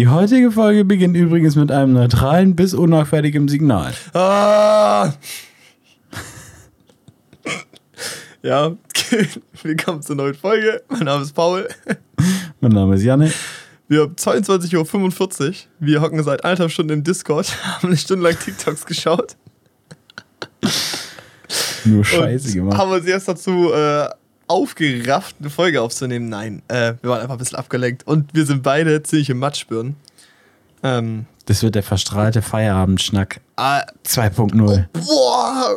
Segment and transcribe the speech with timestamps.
[0.00, 3.92] Die heutige Folge beginnt übrigens mit einem neutralen bis unnachfertigem Signal.
[4.14, 5.12] Ah!
[8.42, 8.74] ja,
[9.62, 10.82] willkommen zur neuen Folge.
[10.88, 11.68] Mein Name ist Paul.
[12.62, 13.30] Mein Name ist Janne.
[13.88, 15.54] Wir haben 22.45 Uhr.
[15.80, 19.36] Wir hocken seit eineinhalb Stunden im Discord, haben eine Stunde lang TikToks geschaut.
[21.84, 22.78] Nur Scheiße und gemacht.
[22.78, 24.08] Haben uns jetzt dazu äh,
[24.50, 26.28] aufgerafft, eine Folge aufzunehmen.
[26.28, 28.06] Nein, äh, wir waren einfach ein bisschen abgelenkt.
[28.06, 29.96] Und wir sind beide ziemlich im Matschbirnen.
[30.82, 34.86] Ähm, Das wird der verstrahlte Feierabendschnack ah, 2.0.
[34.92, 35.76] boah!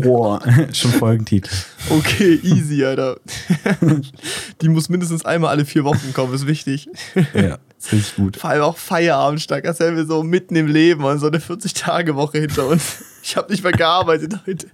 [0.00, 0.40] Boah,
[0.72, 1.50] schon Folgentitel.
[1.90, 3.16] Okay, easy, Alter.
[4.60, 6.88] Die muss mindestens einmal alle vier Wochen kommen, ist wichtig.
[7.34, 8.36] Ja, ist richtig gut.
[8.36, 12.38] Vor allem auch Feierabendstag, als wären wir so mitten im Leben und so eine 40-Tage-Woche
[12.38, 13.02] hinter uns.
[13.22, 14.68] Ich habe nicht mehr gearbeitet heute.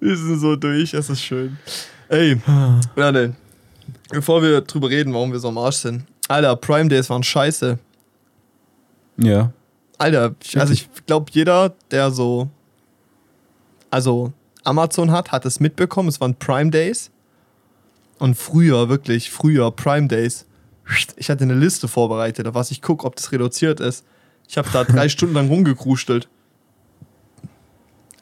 [0.00, 1.58] Wir sind so durch, es ist schön.
[2.08, 2.38] Ey,
[2.94, 3.34] warte.
[4.10, 6.04] Bevor wir drüber reden, warum wir so am Arsch sind.
[6.28, 7.78] Alter, Prime Days waren scheiße.
[9.18, 9.52] Ja.
[9.98, 12.48] Alter, ich, also ich glaube, jeder, der so,
[13.90, 14.32] also
[14.64, 16.08] Amazon hat, hat es mitbekommen.
[16.08, 17.10] Es waren Prime Days.
[18.18, 20.46] Und früher, wirklich, früher, Prime Days.
[21.16, 24.04] Ich hatte eine Liste vorbereitet, auf was ich gucke, ob das reduziert ist.
[24.48, 26.28] Ich habe da drei Stunden lang rumgekrustelt.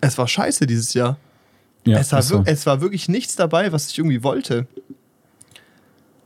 [0.01, 1.17] Es war scheiße dieses Jahr.
[1.87, 2.43] ja es, war so.
[2.47, 4.67] es war wirklich nichts dabei, was ich irgendwie wollte.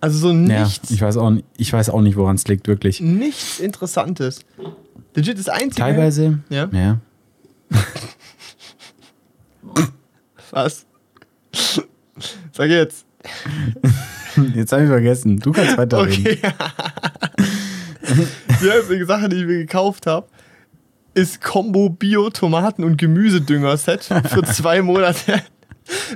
[0.00, 2.68] Also so ja, nichts, ich weiß auch, nicht- ich weiß auch nicht, woran es liegt,
[2.68, 3.00] wirklich.
[3.00, 4.40] nichts Interessantes.
[5.14, 5.76] Legit das Einzige.
[5.76, 6.68] Teilweise, Ja.
[6.72, 7.00] ja.
[10.50, 10.86] Was?
[12.52, 13.04] Sag jetzt.
[14.54, 15.38] Jetzt habe ich vergessen.
[15.38, 16.26] Du kannst weiterreden.
[16.26, 16.38] Okay.
[18.62, 20.28] Die einzige Sache, die ich mir gekauft habe,
[21.14, 25.42] ist Combo Bio Tomaten- und Gemüsedünger-Set für zwei Monate.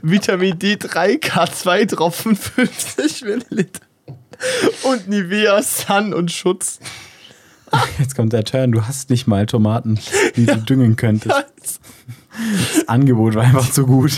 [0.02, 3.80] Vitamin D3 K2 Tropfen 50 Milliliter.
[4.84, 6.78] Und Nivea Sun und Schutz.
[7.98, 8.72] Jetzt kommt der Turn.
[8.72, 10.00] Du hast nicht mal Tomaten,
[10.36, 11.34] die du düngen könntest.
[11.58, 14.16] Das Angebot war einfach zu gut.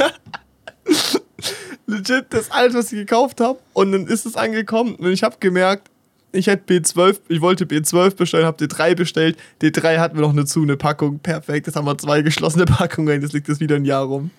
[1.87, 3.59] Legit das alles, was ich gekauft habe.
[3.73, 5.91] Und dann ist es angekommen und ich habe gemerkt,
[6.33, 9.37] ich hätte B12, ich wollte B12 bestellen, habe D3 bestellt.
[9.63, 11.19] D3 hatten wir noch eine zu, eine Packung.
[11.19, 14.31] Perfekt, jetzt haben wir zwei geschlossene Packungen, jetzt liegt das wieder ein Jahr rum.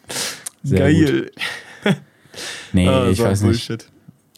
[0.63, 1.31] Sehr Geil.
[2.71, 3.67] Nee, Ah, ich weiß nicht.
[3.67, 3.89] Bullshit.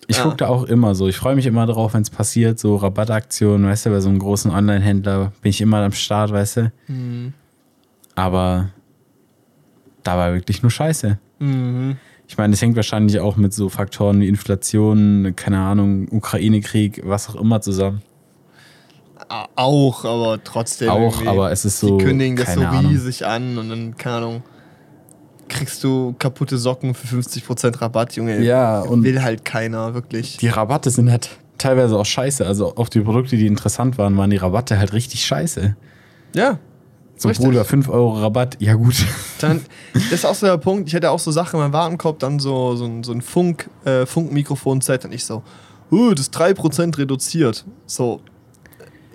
[0.07, 0.23] Ich Ja.
[0.23, 1.07] gucke da auch immer so.
[1.07, 4.17] Ich freue mich immer drauf, wenn es passiert, so Rabattaktionen, weißt du, bei so einem
[4.17, 6.71] großen Online-Händler bin ich immer am Start, weißt du.
[6.87, 7.33] Mhm.
[8.15, 8.69] Aber
[10.01, 11.19] da war wirklich nur Scheiße.
[11.39, 11.97] Mhm.
[12.27, 17.29] Ich meine, es hängt wahrscheinlich auch mit so Faktoren wie Inflation, keine Ahnung, Ukraine-Krieg, was
[17.29, 18.01] auch immer zusammen.
[19.55, 20.89] Auch, aber trotzdem.
[20.89, 21.97] auch, aber es ist so.
[21.97, 22.91] Die kündigen das so Ahnung.
[22.91, 24.43] riesig an und dann, keine Ahnung,
[25.47, 28.41] kriegst du kaputte Socken für 50% Rabatt, Junge.
[28.41, 30.37] Ja, und Will halt keiner, wirklich.
[30.37, 32.45] die Rabatte sind halt teilweise auch scheiße.
[32.45, 35.75] Also auf die Produkte, die interessant waren, waren die Rabatte halt richtig scheiße.
[36.35, 36.59] Ja,
[37.15, 37.45] So, Richtig.
[37.45, 38.95] Bruder, 5 Euro Rabatt, ja gut.
[39.39, 39.61] Dann,
[39.93, 42.39] das ist auch so der Punkt, ich hätte auch so Sachen in meinem Warenkorb, dann
[42.39, 45.43] so, so ein, so ein Funk, äh, Funkmikrofon-Set und ich so,
[45.91, 47.65] uh, das ist 3% reduziert.
[47.85, 48.19] So,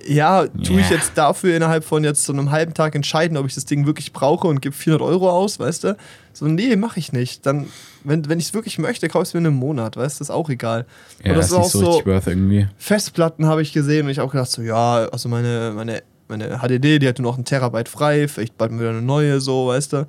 [0.07, 0.97] ja, tue ich Ja.
[0.97, 4.13] jetzt dafür innerhalb von jetzt so einem halben Tag entscheiden, ob ich das Ding wirklich
[4.13, 5.97] brauche und gebe 400 Euro aus, weißt du?
[6.33, 7.45] So, nee, mache ich nicht.
[7.45, 7.67] Dann,
[8.05, 10.23] wenn, wenn ich es wirklich möchte, kaufe ich es mir in einem Monat, weißt du?
[10.25, 10.87] Ist auch egal.
[11.25, 12.69] Ja, Und das ist nicht so richtig worth irgendwie.
[12.79, 16.99] Festplatten habe ich gesehen und ich auch gedacht so, ja, also meine, meine, meine HDD,
[16.99, 19.93] die hat nur noch einen Terabyte frei, vielleicht bald mal wieder eine neue, so, weißt
[19.95, 20.07] du?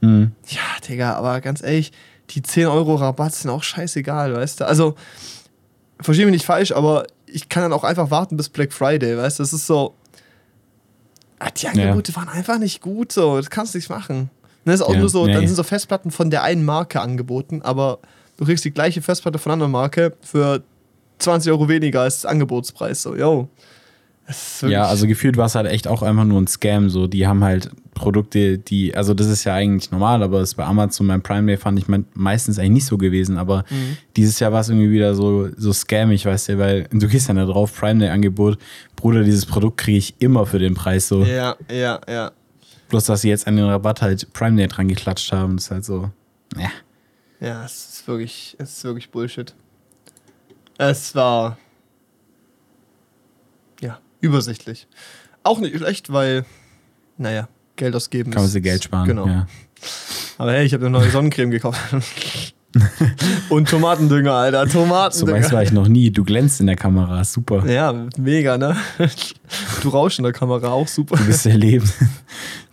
[0.00, 0.32] Hm.
[0.48, 1.92] Ja, Digga, aber ganz ehrlich,
[2.30, 4.66] die 10 Euro Rabatt sind auch scheißegal, weißt du?
[4.66, 4.94] Also,
[6.00, 9.38] verstehe mich nicht falsch, aber ich kann dann auch einfach warten bis Black Friday, weißt
[9.38, 9.42] du?
[9.42, 9.94] Das ist so.
[11.38, 13.36] Ah, die Angebote waren einfach nicht gut, so.
[13.36, 14.30] Das kannst du nicht machen.
[14.64, 15.32] Das ist auch Ja, nur so, nee.
[15.32, 17.98] dann sind so Festplatten von der einen Marke angeboten, aber
[18.36, 20.62] du kriegst die gleiche Festplatte von einer anderen Marke für
[21.18, 23.48] 20 Euro weniger als Angebotspreis, so, yo.
[24.62, 26.88] Ja, also gefühlt war es halt echt auch einfach nur ein Scam.
[26.90, 30.64] So, die haben halt Produkte, die, also das ist ja eigentlich normal, aber es bei
[30.64, 33.36] Amazon beim Prime Day fand ich me- meistens eigentlich nicht so gewesen.
[33.36, 33.96] Aber Mhm.
[34.16, 37.36] dieses Jahr war es irgendwie wieder so, so scamig, weißt du, weil du gehst dann
[37.36, 38.58] da drauf, Prime Day Angebot,
[38.96, 41.24] Bruder, dieses Produkt kriege ich immer für den Preis so.
[41.24, 42.30] ja, ja, ja.
[42.88, 45.70] Bloß, dass sie jetzt an den Rabatt halt Prime Day dran geklatscht haben, das ist
[45.72, 46.10] halt so,
[46.56, 46.70] ja.
[47.40, 49.52] Ja, es ist wirklich, es ist wirklich Bullshit.
[50.78, 51.58] Es war
[54.22, 54.88] übersichtlich.
[55.42, 56.46] Auch nicht schlecht, weil,
[57.18, 58.30] naja, Geld ausgeben.
[58.30, 59.06] Kann man sich Geld sparen.
[59.06, 59.26] Genau.
[59.26, 59.46] Ja.
[60.38, 61.80] Aber hey, ich habe eine neue Sonnencreme gekauft.
[63.50, 64.66] Und Tomatendünger, Alter.
[64.66, 65.40] So Tomatendünger.
[65.40, 66.10] weiß war ich noch nie.
[66.10, 67.66] Du glänzt in der Kamera, super.
[67.70, 68.76] ja, mega, ne?
[69.82, 71.16] Du rauschst in der Kamera auch super.
[71.16, 71.92] Du bist der lebende,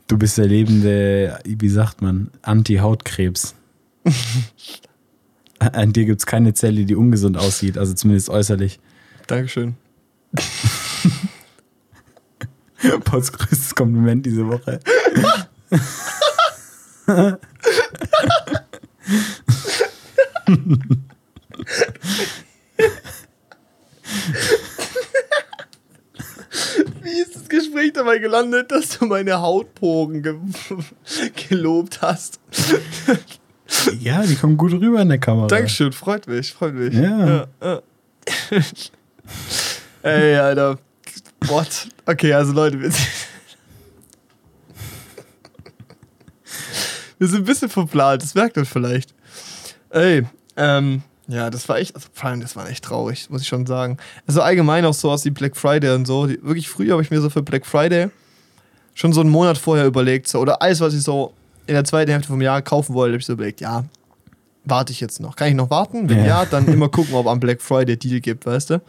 [0.08, 3.56] du bist der lebende, wie sagt man, Anti-Hautkrebs.
[5.60, 8.80] An dir gibt es keine Zelle, die ungesund aussieht, also zumindest äußerlich.
[9.28, 9.76] Dankeschön.
[13.06, 14.80] Pauls größtes Kompliment diese Woche.
[27.02, 30.36] Wie ist das Gespräch dabei gelandet, dass du meine Hautporen ge
[31.50, 32.40] gelobt hast?
[34.00, 35.48] Ja, die kommen gut rüber in der Kamera.
[35.48, 36.94] Dankeschön, freut mich, freut mich.
[36.94, 37.28] Ja.
[37.28, 37.82] ja, ja.
[40.02, 40.80] Ey, Alter.
[41.50, 41.88] What?
[42.06, 42.92] Okay, also Leute, wir,
[47.18, 49.14] wir sind ein bisschen verplant, das merkt man vielleicht.
[49.90, 50.24] Ey,
[50.58, 53.66] ähm, ja, das war echt, also vor allem, das war echt traurig, muss ich schon
[53.66, 53.98] sagen.
[54.28, 56.28] Also allgemein auch so aus wie Black Friday und so.
[56.28, 58.10] Die, wirklich früher habe ich mir so für Black Friday
[58.96, 61.34] schon so einen Monat vorher überlegt, so, oder alles, was ich so
[61.68, 63.86] in der zweiten Hälfte vom Jahr kaufen wollte, habe ich so überlegt, ja,
[64.66, 65.36] warte ich jetzt noch.
[65.36, 66.10] Kann ich noch warten?
[66.10, 66.46] Wenn ja, Ja.
[66.46, 68.82] dann immer gucken, ob am Black Friday Deal gibt, weißt du?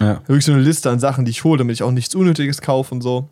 [0.00, 0.22] Ja.
[0.26, 2.94] Wirklich so eine Liste an Sachen, die ich hole, damit ich auch nichts Unnötiges kaufe
[2.94, 3.28] und so.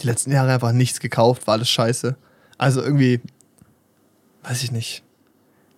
[0.00, 2.16] Die letzten Jahre einfach nichts gekauft, war alles scheiße.
[2.58, 3.20] Also irgendwie,
[4.44, 5.02] weiß ich nicht.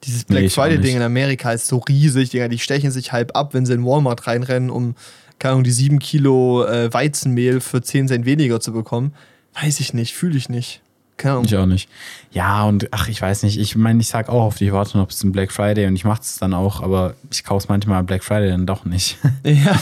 [0.05, 2.49] Dieses Black Nee, Friday-Ding in Amerika ist so riesig, Digga.
[2.49, 4.95] Die stechen sich halb ab, wenn sie in Walmart reinrennen, um,
[5.39, 9.15] keine Ahnung, die 7 Kilo äh, Weizenmehl für 10 Cent weniger zu bekommen.
[9.61, 10.83] Weiß ich nicht, fühle ich nicht.
[11.17, 11.47] Keine.
[11.47, 11.89] Ich auch nicht.
[12.31, 13.59] Ja, und ach, ich weiß nicht.
[13.59, 16.05] Ich meine, ich sag auch auf die Warte noch bis zum Black Friday und ich
[16.05, 19.19] mache es dann auch, aber ich kaufe es manchmal am Black Friday dann doch nicht.
[19.45, 19.79] Ja.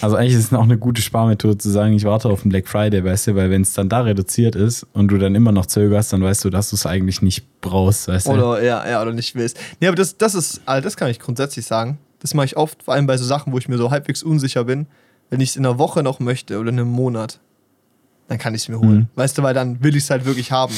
[0.00, 2.68] Also eigentlich ist es auch eine gute Sparmethode zu sagen, ich warte auf den Black
[2.68, 5.64] Friday, weißt du, weil wenn es dann da reduziert ist und du dann immer noch
[5.64, 8.32] zögerst, dann weißt du, dass du es eigentlich nicht brauchst, weißt du.
[8.32, 9.58] Oder, ja, ja, oder nicht willst.
[9.80, 11.96] Nee, aber das, das ist, also das kann ich grundsätzlich sagen.
[12.18, 14.64] Das mache ich oft, vor allem bei so Sachen, wo ich mir so halbwegs unsicher
[14.64, 14.88] bin.
[15.30, 17.40] Wenn ich es in einer Woche noch möchte oder in einem Monat,
[18.28, 18.96] dann kann ich es mir holen.
[18.98, 19.08] Mhm.
[19.14, 20.74] Weißt du, weil dann will ich es halt wirklich haben.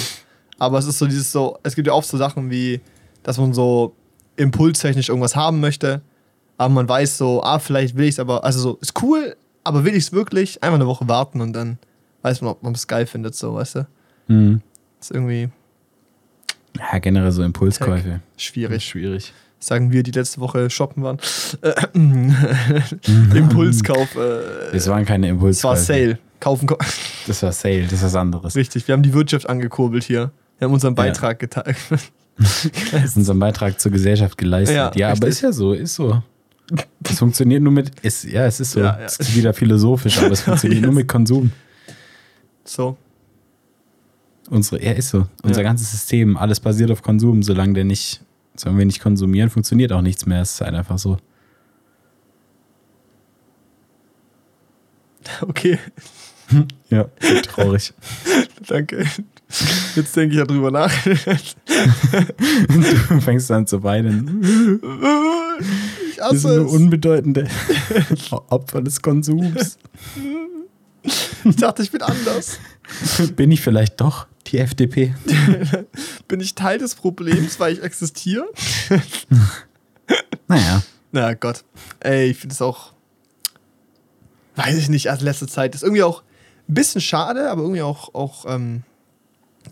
[0.58, 2.81] Aber es ist so dieses so, es gibt ja oft so Sachen wie,
[3.22, 3.94] dass man so
[4.37, 6.00] impulstechnisch irgendwas haben möchte,
[6.58, 9.84] aber man weiß so, ah, vielleicht will ich es aber, also so, ist cool, aber
[9.84, 10.62] will ich es wirklich?
[10.62, 11.78] Einfach eine Woche warten und dann
[12.22, 13.87] weiß man, ob man es geil findet, so, weißt du?
[14.28, 14.60] Mhm.
[15.00, 15.49] ist irgendwie
[16.78, 18.20] Ja, generell so Impulskäufe.
[18.37, 18.84] schwierig.
[18.84, 19.32] Schwierig.
[19.58, 21.19] sagen wir, die letzte Woche shoppen waren.
[23.34, 24.14] Impulskauf.
[24.16, 25.69] Äh, Das waren keine es Impulskäufe.
[25.69, 26.19] war Sale.
[26.41, 26.67] Kaufen.
[26.67, 26.77] Ko
[27.27, 28.55] Das war Sale, das ist was anderes.
[28.56, 30.31] Richtig, wir haben die Wirtschaft angekurbelt hier.
[30.59, 31.77] Wir haben unseren Beitrag geteilt.
[33.17, 34.77] Unseren Beitrag zur Gesellschaft geleistet.
[34.77, 36.23] Ja, Ja, aber ist ja so, ist so.
[37.00, 38.81] Das funktioniert nur mit, ist, ja, es ist so.
[38.81, 39.05] Ja, ja.
[39.06, 40.87] Es ist wieder philosophisch, aber es funktioniert Yes.
[40.87, 41.50] nur mit Konsum.
[42.65, 42.97] so.
[44.50, 45.27] Unsere, ja, ist so.
[45.43, 45.69] Unser Ja.
[45.69, 47.43] ganzes System, alles basiert auf Konsum.
[47.43, 48.21] Solange der nicht,
[48.55, 50.43] solange wir nicht konsumieren, funktioniert auch nichts mehr.
[50.43, 51.17] Es ist halt einfach so.
[55.41, 55.79] Okay,
[56.88, 57.04] Ja,
[57.43, 57.93] traurig.
[58.69, 59.04] danke.
[59.96, 60.93] Jetzt denke ich ja drüber nach.
[63.08, 64.40] du fängst an zu weinen.
[66.10, 67.48] ich Wir sind hasse nur unbedeutende
[68.31, 69.78] Opfer des Konsums.
[71.44, 72.60] Ich dachte, ich bin anders.
[73.34, 75.14] Bin ich vielleicht doch die FDP?
[76.28, 78.46] Bin ich Teil des Problems, weil ich existiere?
[80.49, 80.82] Naja.
[81.12, 81.64] Na Gott.
[82.00, 82.92] Ey, ich finde es auch.
[84.56, 86.22] Weiß ich nicht, also letzte Zeit ist irgendwie auch
[86.74, 88.82] bisschen schade, aber irgendwie auch, auch ähm,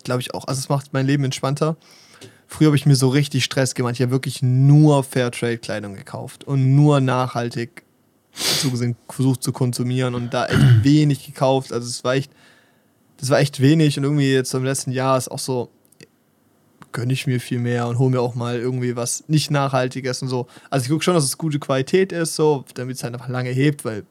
[0.05, 0.47] glaube ich auch.
[0.47, 1.77] Also es macht mein Leben entspannter.
[2.47, 3.95] Früher habe ich mir so richtig Stress gemacht.
[3.95, 7.85] Ich habe wirklich nur Fairtrade-Kleidung gekauft und nur nachhaltig
[8.33, 11.73] so gesehen versucht zu konsumieren und da echt wenig gekauft.
[11.73, 12.33] Also es war echt,
[13.19, 15.71] das war echt wenig und irgendwie jetzt im letzten Jahr ist auch so,
[16.93, 20.29] gönne ich mir viel mehr und hole mir auch mal irgendwie was nicht Nachhaltiges und
[20.29, 20.47] so.
[20.71, 23.51] Also ich gucke schon, dass es gute Qualität ist, so, damit es halt einfach lange
[23.51, 24.05] hebt, weil,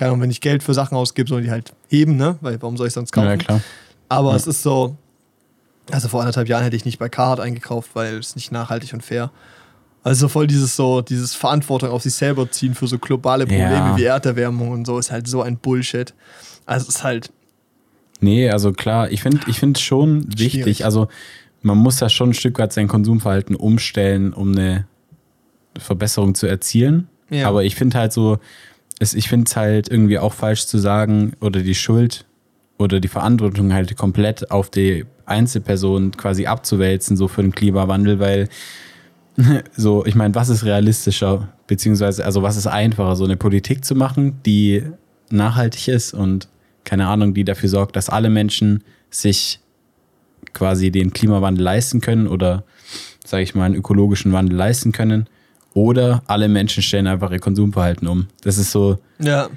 [0.00, 2.36] keine Ahnung, wenn ich Geld für Sachen ausgebe, sollen die halt heben, ne?
[2.40, 3.28] Weil warum soll ich sonst kaufen?
[3.28, 3.60] Ja, klar.
[4.08, 4.36] Aber Ja.
[4.36, 4.96] es ist so,
[5.90, 9.02] also vor anderthalb Jahren hätte ich nicht bei Carhartt eingekauft, weil es nicht nachhaltig und
[9.04, 9.30] fair.
[10.02, 13.96] Also voll dieses so, dieses Verantwortung auf sich selber ziehen für so globale Probleme Ja.
[13.96, 16.14] wie Erderwärmung und so ist halt so ein Bullshit.
[16.66, 17.30] Also es ist halt,
[18.22, 20.52] Nee, also klar, ich finde ich find schon wichtig.
[20.52, 20.84] Schwierig.
[20.84, 21.08] Also
[21.62, 24.86] man muss ja schon ein Stück weit sein Konsumverhalten umstellen, um eine
[25.78, 27.08] Verbesserung zu erzielen.
[27.30, 27.48] Ja.
[27.48, 28.38] Aber ich finde halt so,
[29.00, 32.26] es, ich finde es halt irgendwie auch falsch zu sagen oder die Schuld
[32.78, 38.48] oder die Verantwortung halt komplett auf die Einzelperson quasi abzuwälzen, so für den Klimawandel, weil
[39.76, 43.94] so, ich meine, was ist realistischer, beziehungsweise, also was ist einfacher, so eine Politik zu
[43.94, 44.82] machen, die
[45.30, 46.48] nachhaltig ist und
[46.84, 49.60] keine Ahnung, die dafür sorgt, dass alle Menschen sich
[50.52, 52.64] quasi den Klimawandel leisten können oder,
[53.24, 55.26] sage ich mal, einen ökologischen Wandel leisten können.
[55.74, 58.26] Oder alle Menschen stellen einfach ihr Konsumverhalten um.
[58.42, 59.48] Das ist so, ja,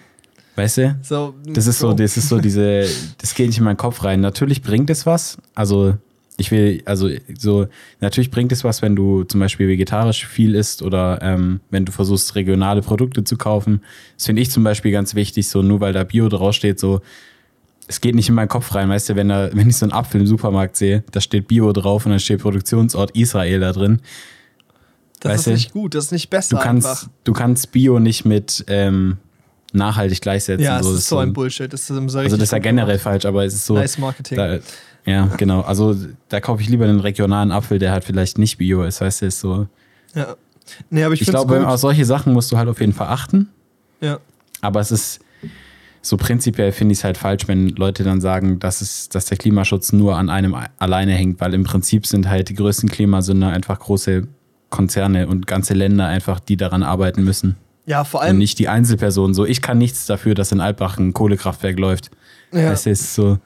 [0.56, 0.98] weißt du?
[1.02, 1.34] so.
[1.46, 2.86] Das ist so, das ist so diese,
[3.18, 4.22] das geht nicht in meinen Kopf rein.
[4.22, 5.38] Natürlich bringt es was.
[5.56, 5.96] Also
[6.38, 7.68] ich will, also so,
[8.00, 11.92] natürlich bringt es was, wenn du zum Beispiel vegetarisch viel isst oder ähm, wenn du
[11.92, 13.82] versuchst, regionale Produkte zu kaufen.
[14.16, 17.02] Das finde ich zum Beispiel ganz wichtig, so nur weil da Bio draufsteht, so,
[17.88, 19.94] es geht nicht in meinen Kopf rein, weißt du, wenn, da, wenn ich so einen
[19.94, 24.00] Apfel im Supermarkt sehe, da steht Bio drauf und dann steht Produktionsort Israel da drin.
[25.24, 27.08] Das Weißt ist du, nicht gut, das ist nicht besser Du kannst, einfach.
[27.24, 29.20] du kannst Bio nicht mit ähm,
[29.72, 30.66] nachhaltig gleichsetzen.
[30.66, 31.72] Ja, so, das ist so ein Bullshit.
[31.72, 33.76] Das ist so Also das ist ja generell falsch, aber es ist so.
[33.76, 34.38] Nice Marketing.
[34.38, 34.60] Da,
[35.06, 35.62] ja, genau.
[35.62, 35.96] Also
[36.28, 39.00] da kaufe ich lieber einen regionalen Apfel, der halt vielleicht nicht Bio ist.
[39.00, 39.68] Weißt du, ist so.
[40.14, 40.36] Ja.
[40.90, 43.48] Nee, aber ich, Ich, glaube, auf solche Sachen musst du halt auf jeden Fall achten.
[44.02, 44.20] Ja.
[44.60, 45.22] Aber es ist
[46.02, 49.38] so prinzipiell finde ich es halt falsch, wenn Leute dann sagen, dass, es, dass der
[49.38, 53.80] Klimaschutz nur an einem alleine hängt, weil im Prinzip sind halt die größten Klimasünder einfach
[53.80, 54.28] große
[54.74, 57.56] Konzerne und ganze Länder einfach, die daran arbeiten müssen.
[57.86, 58.38] ja, vor Und allem.
[58.40, 59.34] nicht die Einzelpersonen.
[59.34, 62.10] So, ich kann nichts dafür, dass in Alpbach ein Kohlekraftwerk läuft.
[62.52, 62.72] ja.
[62.72, 63.38] Es ist so.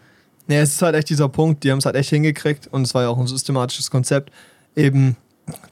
[0.47, 2.93] Nee, es ist halt echt dieser Punkt, die haben es halt echt hingekriegt und es
[2.95, 4.31] war ja auch ein systematisches Konzept,
[4.77, 5.17] eben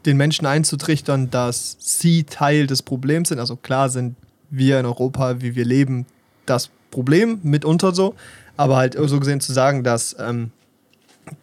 [0.05, 3.39] den Menschen einzutrichtern, dass sie Teil des Problems sind.
[3.39, 4.15] Also klar sind
[4.49, 6.05] wir in Europa, wie wir leben,
[6.45, 8.15] das Problem mitunter so,
[8.57, 10.51] aber halt so gesehen zu sagen, dass ähm,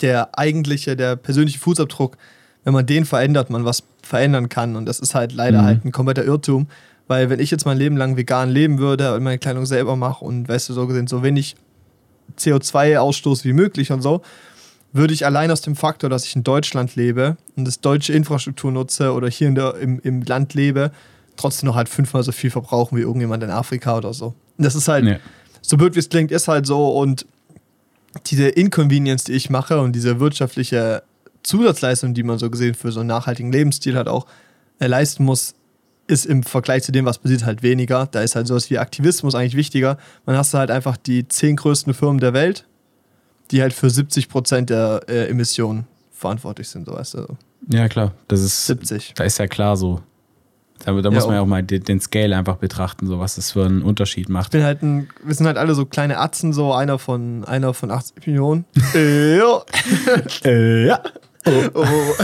[0.02, 2.16] der eigentliche, der persönliche Fußabdruck,
[2.64, 5.66] wenn man den verändert, man was verändern kann und das ist halt leider Mhm.
[5.66, 6.66] halt ein kompletter Irrtum,
[7.08, 10.24] weil wenn ich jetzt mein Leben lang vegan leben würde und meine Kleidung selber mache
[10.24, 11.56] und weißt du, so gesehen so wenig
[12.38, 14.22] CO2-Ausstoß wie möglich und so,
[14.92, 18.70] würde ich allein aus dem Faktor, dass ich in Deutschland lebe und das deutsche Infrastruktur
[18.72, 20.92] nutze oder hier in der, im, im Land lebe,
[21.36, 24.34] trotzdem noch halt fünfmal so viel verbrauchen wie irgendjemand in Afrika oder so.
[24.58, 25.16] Und das ist halt, Ja.
[25.62, 27.26] so blöd wie es klingt, ist halt so und
[28.26, 31.02] diese Inconvenience, die ich mache und diese wirtschaftliche
[31.42, 34.26] Zusatzleistung, die man so gesehen für so einen nachhaltigen Lebensstil halt auch
[34.78, 35.54] äh, leisten muss,
[36.06, 38.06] ist im Vergleich zu dem, was passiert, halt weniger.
[38.10, 39.98] Da ist halt sowas wie Aktivismus eigentlich wichtiger.
[40.26, 42.66] Man hast halt einfach die zehn größten Firmen der Welt,
[43.50, 47.26] die halt für 70 Prozent der äh, Emissionen verantwortlich sind, so weißt du.
[47.70, 48.12] Ja, klar.
[48.28, 49.14] Das ist, 70.
[49.14, 50.00] da ist ja klar so.
[50.84, 53.36] Da, da Ja, muss man ja auch- mal den, den Scale einfach betrachten, so was
[53.36, 54.50] das für einen Unterschied Ich macht.
[54.50, 57.92] bin halt ein, wir sind halt alle so kleine Atzen, so einer von, einer von
[57.92, 58.64] 80 Millionen.
[58.94, 59.62] äh, ja.
[60.44, 61.00] Äh, ja.
[61.44, 62.14] Oh.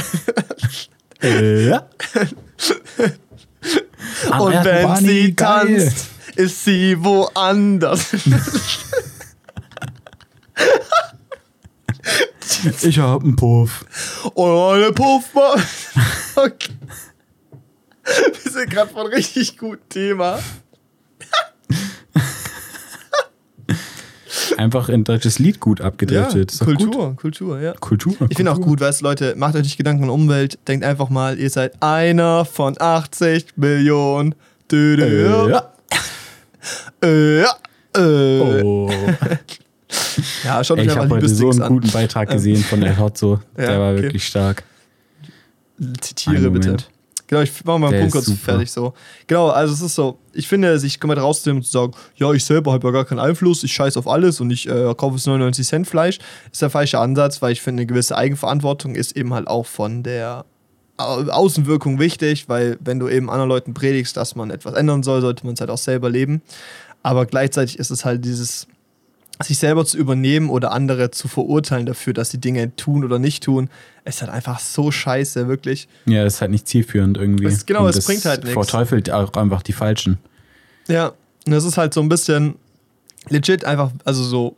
[1.20, 1.88] Äh, ja.
[4.38, 5.78] Und wenn sie geil.
[5.78, 6.06] tanzt,
[6.36, 8.14] ist sie woanders.
[12.82, 13.84] Ich hab einen Puff.
[14.34, 15.62] Oh, eine Puffmann.
[16.36, 16.72] Okay.
[18.42, 20.40] Wir sind gerade von richtig gutem Thema.
[24.56, 26.52] Einfach ein deutsches Lied gut abgedriftet.
[26.52, 26.78] Ist doch Gut.
[26.78, 27.72] Kultur, Kultur, ja.
[27.74, 28.14] Kultur.
[28.28, 28.70] Ich finde auch Kultur.
[28.72, 31.80] gut, weißt du, Leute, macht euch nicht Gedanken um Umwelt, denkt einfach mal, ihr seid
[31.82, 34.34] einer von 80 Millionen.
[34.70, 35.48] Dö, dö, Äh, ja.
[35.48, 35.72] ja.
[37.02, 37.50] Äh, ja.
[37.96, 38.62] Äh.
[38.62, 38.90] Oh.
[40.44, 41.68] Ja, schaut Ey, euch ich einfach habe heute so einen an.
[41.72, 43.40] guten Beitrag gesehen von der Hotzo.
[43.56, 44.02] Ja, Der war okay.
[44.02, 44.62] wirklich stark.
[46.00, 46.76] Zitiere bitte.
[47.26, 48.94] Genau, ich mache mal einen Punkt kurz fertig so.
[49.26, 52.44] Genau, also es ist so, ich finde, sich komplett rauszunehmen und zu sagen, ja, ich
[52.44, 55.26] selber habe ja gar keinen Einfluss, ich scheiß auf alles und ich äh, kaufe es
[55.26, 56.18] 99 Cent Fleisch,
[56.50, 60.02] ist der falsche Ansatz, weil ich finde, eine gewisse Eigenverantwortung ist eben halt auch von
[60.02, 60.44] der
[60.96, 65.20] Au- Außenwirkung wichtig, weil wenn du eben anderen Leuten predigst, dass man etwas ändern soll,
[65.20, 66.42] sollte man es halt auch selber leben.
[67.02, 68.66] Aber gleichzeitig ist es halt dieses,
[69.42, 73.44] sich selber zu übernehmen oder andere zu verurteilen dafür, dass sie Dinge tun oder nicht
[73.44, 73.70] tun,
[74.04, 75.88] ist halt einfach so scheiße, wirklich.
[76.06, 77.44] Ja, das ist halt nicht zielführend irgendwie.
[77.44, 78.54] Das- genau, es bringt halt nichts.
[78.54, 80.18] Verteufelt auch einfach die Falschen.
[80.88, 81.12] Ja,
[81.46, 82.56] und das ist halt so ein bisschen
[83.28, 84.56] legit einfach, also so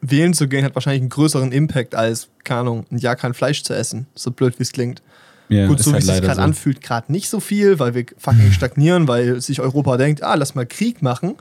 [0.00, 3.62] wählen zu gehen hat wahrscheinlich einen größeren Impact als, keine Ahnung, ein Jahr kein Fleisch
[3.62, 4.06] zu essen.
[4.14, 5.02] So blöd wie es klingt.
[5.48, 6.40] Ja, Gut, so wie halt es sich gerade so.
[6.42, 10.54] anfühlt, gerade nicht so viel, weil wir fucking stagnieren, weil sich Europa denkt, ah, lass
[10.54, 11.34] mal Krieg machen.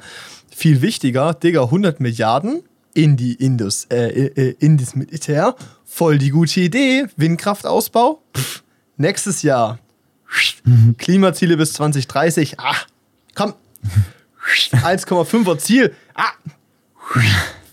[0.53, 2.61] Viel wichtiger, Digga, 100 Milliarden
[2.93, 5.55] in die Indus, äh, äh, in das Militär.
[5.85, 7.05] Voll die gute Idee.
[7.17, 8.21] Windkraftausbau.
[8.35, 8.63] Pff,
[8.97, 9.79] nächstes Jahr.
[10.97, 12.59] Klimaziele bis 2030.
[12.59, 12.75] Ah,
[13.35, 13.53] komm.
[14.71, 15.93] 1,5er Ziel.
[16.15, 16.31] Ah.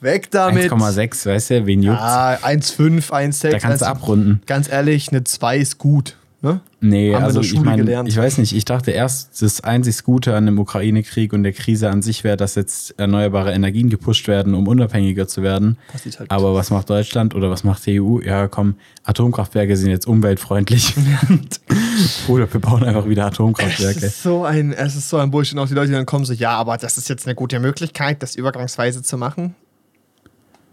[0.01, 0.71] Weg damit.
[0.71, 2.03] 1,6, weißt du, wen juckt's?
[2.03, 3.51] Ah, 1,5, 1,6.
[3.51, 3.89] da kannst du 1,7.
[3.89, 4.43] abrunden.
[4.47, 6.17] Ganz ehrlich, eine 2 ist gut.
[6.41, 6.61] Ne?
[6.81, 10.47] Nee, Haben also ich meine, ich weiß nicht, ich dachte erst, das einzig Gute an
[10.47, 14.69] dem Ukraine-Krieg und der Krise an sich wäre, dass jetzt erneuerbare Energien gepusht werden, um
[14.69, 15.79] unabhängiger zu werden.
[15.93, 18.21] Halt Aber was macht Deutschland oder was macht die EU?
[18.21, 20.95] Ja, komm, Atomkraftwerke sind jetzt umweltfreundlich.
[22.29, 24.07] Oder wir bauen einfach wieder Es Atomkraftwerke.
[24.07, 25.55] ist so ein, es ist so ein Bullshit.
[25.55, 27.59] Und auch die Leute, die dann kommen, so, ja, aber das ist jetzt eine gute
[27.59, 29.57] Möglichkeit, das übergangsweise zu machen.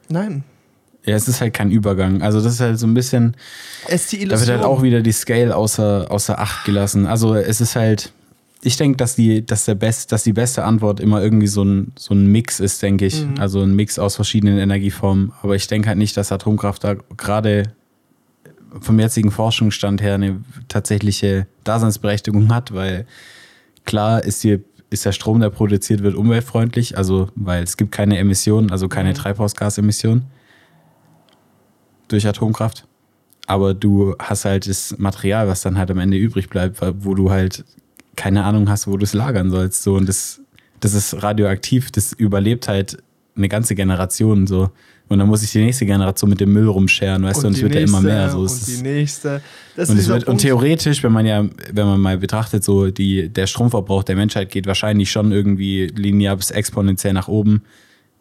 [0.10, 0.44] Nein.
[1.06, 2.22] Ja, es ist halt kein Übergang.
[2.22, 3.36] Also das ist halt so ein bisschen,
[3.88, 4.48] Es ist die da Illusion.
[4.48, 7.06] wird halt auch wieder die Scale außer, außer Acht gelassen.
[7.06, 8.12] Also es ist halt,
[8.62, 11.92] ich denke, dass die, dass der best, dass die beste Antwort immer irgendwie so ein,
[11.96, 13.24] so ein Mix ist, denke ich.
[13.24, 13.36] Mhm.
[13.40, 15.32] Also ein Mix aus verschiedenen Energieformen.
[15.44, 17.64] Aber ich denke halt nicht, dass Atomkraft da gerade
[18.82, 23.06] vom jetzigen Forschungsstand her eine tatsächliche Daseinsberechtigung hat, weil
[23.86, 28.18] klar ist hier ist der Strom, der produziert wird, umweltfreundlich, also weil es gibt keine
[28.18, 29.16] Emissionen, also keine mhm.
[29.16, 30.26] Treibhausgasemissionen
[32.08, 32.86] durch Atomkraft.
[33.48, 37.30] Aber du hast halt das Material, was dann halt am Ende übrig bleibt, wo du
[37.30, 37.64] halt
[38.16, 39.84] keine Ahnung hast, wo du es lagern sollst.
[39.84, 39.96] So.
[39.96, 40.42] Und das,
[40.80, 42.98] das ist radioaktiv, das überlebt halt
[43.36, 44.72] eine ganze Generation so.
[45.08, 47.54] Und dann muss ich die nächste Generation mit dem Müll rumscheren, weißt und du, und
[47.54, 48.30] es wird nächste, ja immer mehr.
[48.32, 49.42] So, und die nächste.
[49.76, 53.46] Das und, wird, und theoretisch, wenn man ja, wenn man mal betrachtet, so die, der
[53.46, 57.62] Stromverbrauch der Menschheit geht wahrscheinlich schon irgendwie linear bis exponentiell nach oben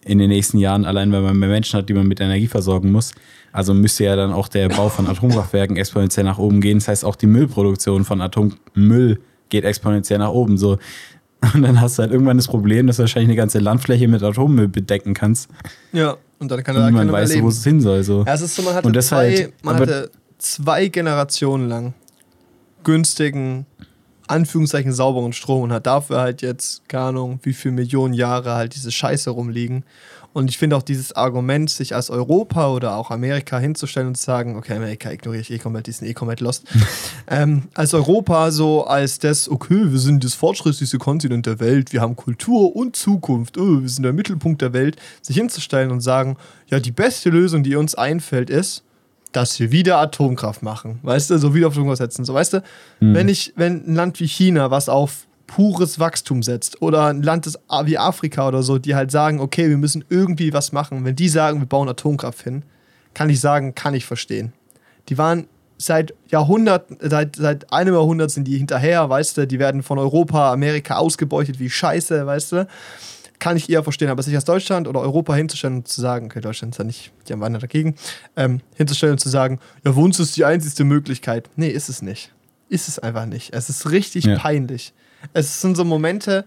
[0.05, 2.93] in den nächsten Jahren, allein weil man mehr Menschen hat, die man mit Energie versorgen
[2.93, 3.13] muss.
[3.53, 6.79] Also müsste ja dann auch der Bau von Atomkraftwerken exponentiell nach oben gehen.
[6.79, 10.59] Das heißt, auch die Müllproduktion von Atommüll geht exponentiell nach oben.
[10.59, 10.79] So.
[11.55, 14.23] Und dann hast du halt irgendwann das Problem, dass du wahrscheinlich eine ganze Landfläche mit
[14.23, 15.49] Atommüll bedecken kannst.
[15.93, 18.03] Ja, und dann kann er Niemand weiß, wo es hin soll.
[18.03, 18.25] So.
[18.27, 21.95] Ja, es ist so, man hatte, und zwei, halt, man hatte zwei Generationen lang
[22.83, 23.67] günstigen,
[24.27, 28.75] Anführungszeichen sauberen Strom und hat dafür halt jetzt, keine Ahnung, wie viele Millionen Jahre halt
[28.75, 29.85] diese Scheiße rumliegen.
[30.35, 34.25] Und ich finde auch dieses Argument, sich als Europa oder auch Amerika hinzustellen und zu
[34.25, 36.65] sagen, okay, Amerika ignoriere ich eh komplett, die sind eh komplett lost.
[37.29, 42.01] ähm, als Europa so als das, okay, wir sind das fortschrittlichste Kontinent der Welt, wir
[42.01, 46.37] haben Kultur und Zukunft, oh, wir sind der Mittelpunkt der Welt, sich hinzustellen und sagen,
[46.67, 48.83] ja, die beste Lösung, die uns einfällt, ist,
[49.35, 51.01] dass wir wieder Atomkraft machen.
[51.03, 52.25] Weißt du, so wieder auf Atomkraft setzen.
[52.25, 52.63] So, weißt du,
[53.01, 53.15] mhm.
[53.15, 57.47] wenn ich, wenn ein Land wie China, was auf pures Wachstum setzt oder ein Land
[57.85, 61.05] wie Afrika oder so, die halt sagen, okay, wir müssen irgendwie was machen.
[61.05, 62.63] Wenn die sagen, wir bauen Atomkraft hin,
[63.13, 64.53] kann ich sagen, kann ich verstehen.
[65.09, 69.83] Die waren seit Jahrhunderten, seit, seit einem Jahrhundert sind die hinterher, weißt du, die werden
[69.83, 72.69] von Europa, Amerika ausgebeutet wie Scheiße, weißt du.
[73.39, 76.41] Kann ich eher verstehen, aber sich als Deutschland oder Europa hinzustellen und zu sagen, okay,
[76.41, 77.95] Deutschland ist ja nicht, die haben Wander dagegen,
[78.37, 81.51] ähm, hinzustellen und zu sagen, ja, für uns ist die einzigste Möglichkeit.
[81.57, 82.33] Nee, ist es nicht.
[82.69, 83.53] Ist es einfach nicht.
[83.53, 84.39] Es ist richtig ja.
[84.39, 84.95] peinlich.
[85.33, 86.45] Es sind so Momente,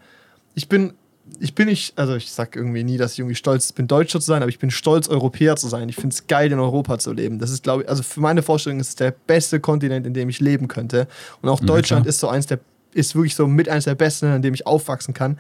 [0.55, 0.93] ich bin,
[1.39, 4.25] ich bin nicht, also ich sag irgendwie nie, dass ich irgendwie stolz bin, Deutscher zu
[4.25, 5.89] sein, aber ich bin stolz, Europäer zu sein.
[5.89, 7.39] Ich finde es geil, in Europa zu leben.
[7.39, 10.29] Das ist, glaube ich, also für meine Vorstellung ist es der beste Kontinent, in dem
[10.29, 11.07] ich leben könnte.
[11.41, 12.59] Und auch Deutschland ja, ist so eins der,
[12.93, 15.37] ist wirklich so mit eins der besten, in dem ich aufwachsen kann.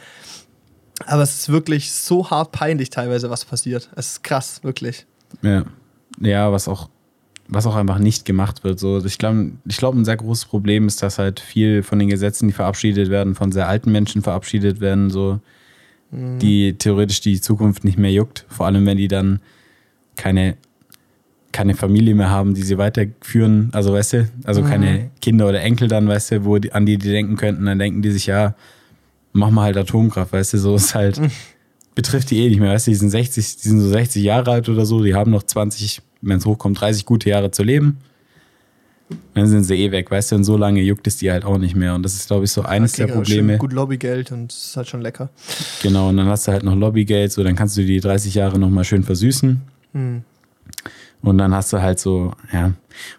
[1.05, 3.89] Aber es ist wirklich so hart peinlich teilweise, was passiert.
[3.95, 5.05] Es ist krass, wirklich.
[5.41, 5.63] Ja.
[6.19, 6.89] Ja, was auch
[7.49, 8.79] was auch einfach nicht gemacht wird.
[8.79, 12.09] So, ich glaube, ich glaub, ein sehr großes Problem ist, dass halt viel von den
[12.09, 15.39] Gesetzen, die verabschiedet werden, von sehr alten Menschen verabschiedet werden, so
[16.11, 16.39] mhm.
[16.39, 18.45] die theoretisch die Zukunft nicht mehr juckt.
[18.49, 19.39] Vor allem, wenn die dann
[20.17, 20.57] keine,
[21.53, 23.69] keine Familie mehr haben, die sie weiterführen.
[23.71, 24.67] Also, weißt du, also mhm.
[24.67, 27.79] keine Kinder oder Enkel dann, weißt du, wo die, an die die denken könnten, dann
[27.79, 28.55] denken die sich, ja,
[29.37, 31.21] mach mal halt Atomkraft, weißt du, so ist halt.
[31.97, 32.71] betrifft die eh nicht mehr.
[32.71, 35.31] Weißt du, die sind 60, die sind so 60 Jahre alt oder so, die haben
[35.31, 37.97] noch 20, wenn es hochkommt, 30 gute Jahre zu leben.
[39.33, 41.57] Dann sind sie eh weg, weißt du, und so lange juckt es die halt auch
[41.57, 41.95] nicht mehr.
[41.95, 43.57] Und das ist, glaube ich, so eines der Probleme.
[43.57, 45.31] Gut Lobbygeld und es ist halt schon lecker.
[45.81, 48.59] Genau, und dann hast du halt noch Lobbygeld, so dann kannst du die 30 Jahre
[48.59, 49.59] nochmal schön versüßen.
[49.93, 50.23] Hm.
[51.23, 52.73] Und dann hast du halt so, ja.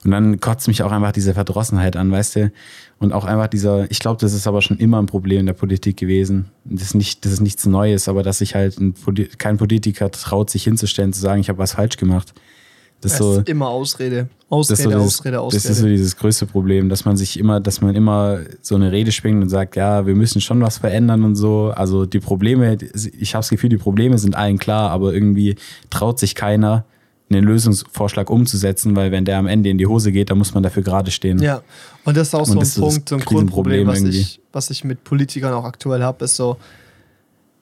[0.05, 2.53] Und dann kotzt mich auch einfach diese Verdrossenheit an, weißt du?
[3.01, 5.53] Und auch einfach dieser, ich glaube, das ist aber schon immer ein Problem in der
[5.53, 6.47] Politik gewesen.
[6.65, 8.95] Das ist, nicht, das ist nichts Neues, aber dass sich halt ein,
[9.39, 12.35] kein Politiker traut, sich hinzustellen, zu sagen, ich habe was falsch gemacht.
[13.01, 14.29] Das, das so, ist immer Ausrede.
[14.49, 15.63] Ausrede, so dieses, Ausrede, Ausrede.
[15.63, 18.91] Das ist so dieses größte Problem, dass man sich immer, dass man immer so eine
[18.91, 21.73] Rede schwingt und sagt, ja, wir müssen schon was verändern und so.
[21.77, 22.77] Also die Probleme,
[23.21, 25.55] ich habe das Gefühl, die Probleme sind allen klar, aber irgendwie
[25.91, 26.85] traut sich keiner,
[27.31, 30.63] einen Lösungsvorschlag umzusetzen, weil wenn der am Ende in die Hose geht, dann muss man
[30.63, 31.39] dafür gerade stehen.
[31.41, 31.63] Ja,
[32.05, 34.85] und das ist auch und so ein Punkt, so ein Grundproblem, was ich, was ich
[34.85, 36.57] mit Politikern auch aktuell habe, ist so,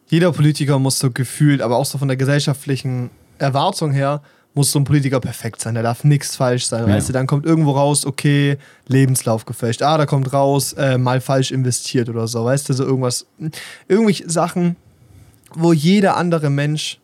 [0.09, 4.23] jeder Politiker muss so gefühlt, aber auch so von der gesellschaftlichen Erwartung her,
[4.55, 6.89] muss so ein Politiker perfekt sein, da darf nichts falsch sein.
[6.89, 6.95] Ja.
[6.95, 8.57] Weißt du, dann kommt irgendwo raus, okay,
[8.89, 9.83] Lebenslauf gefälscht.
[9.83, 12.43] Ah, da kommt raus, äh, mal falsch investiert oder so.
[12.43, 13.27] Weißt du, so irgendwas,
[13.87, 14.77] irgendwelche Sachen,
[15.55, 17.01] wo jeder andere Mensch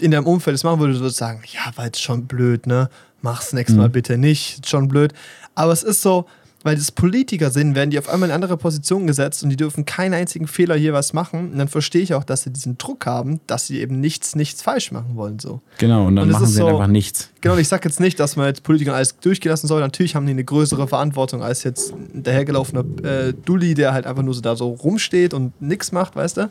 [0.00, 2.88] in deinem Umfeld das machen würde, du würdest sagen, ja, war jetzt schon blöd, ne?
[3.22, 3.92] Mach's nächstes Mal mhm.
[3.92, 5.14] bitte nicht, schon blöd.
[5.54, 6.26] Aber es ist so,
[6.64, 9.84] weil das Politiker sind, werden die auf einmal in andere Positionen gesetzt und die dürfen
[9.84, 11.52] keinen einzigen Fehler hier was machen.
[11.52, 14.62] Und dann verstehe ich auch, dass sie diesen Druck haben, dass sie eben nichts, nichts
[14.62, 15.38] falsch machen wollen.
[15.38, 15.60] So.
[15.76, 17.28] Genau, und dann und machen sie so, einfach nichts.
[17.42, 19.80] Genau, ich sage jetzt nicht, dass man jetzt Politikern alles durchgelassen soll.
[19.80, 24.22] Natürlich haben die eine größere Verantwortung als jetzt ein dahergelaufener äh, Dulli, der halt einfach
[24.22, 26.50] nur so da so rumsteht und nichts macht, weißt du.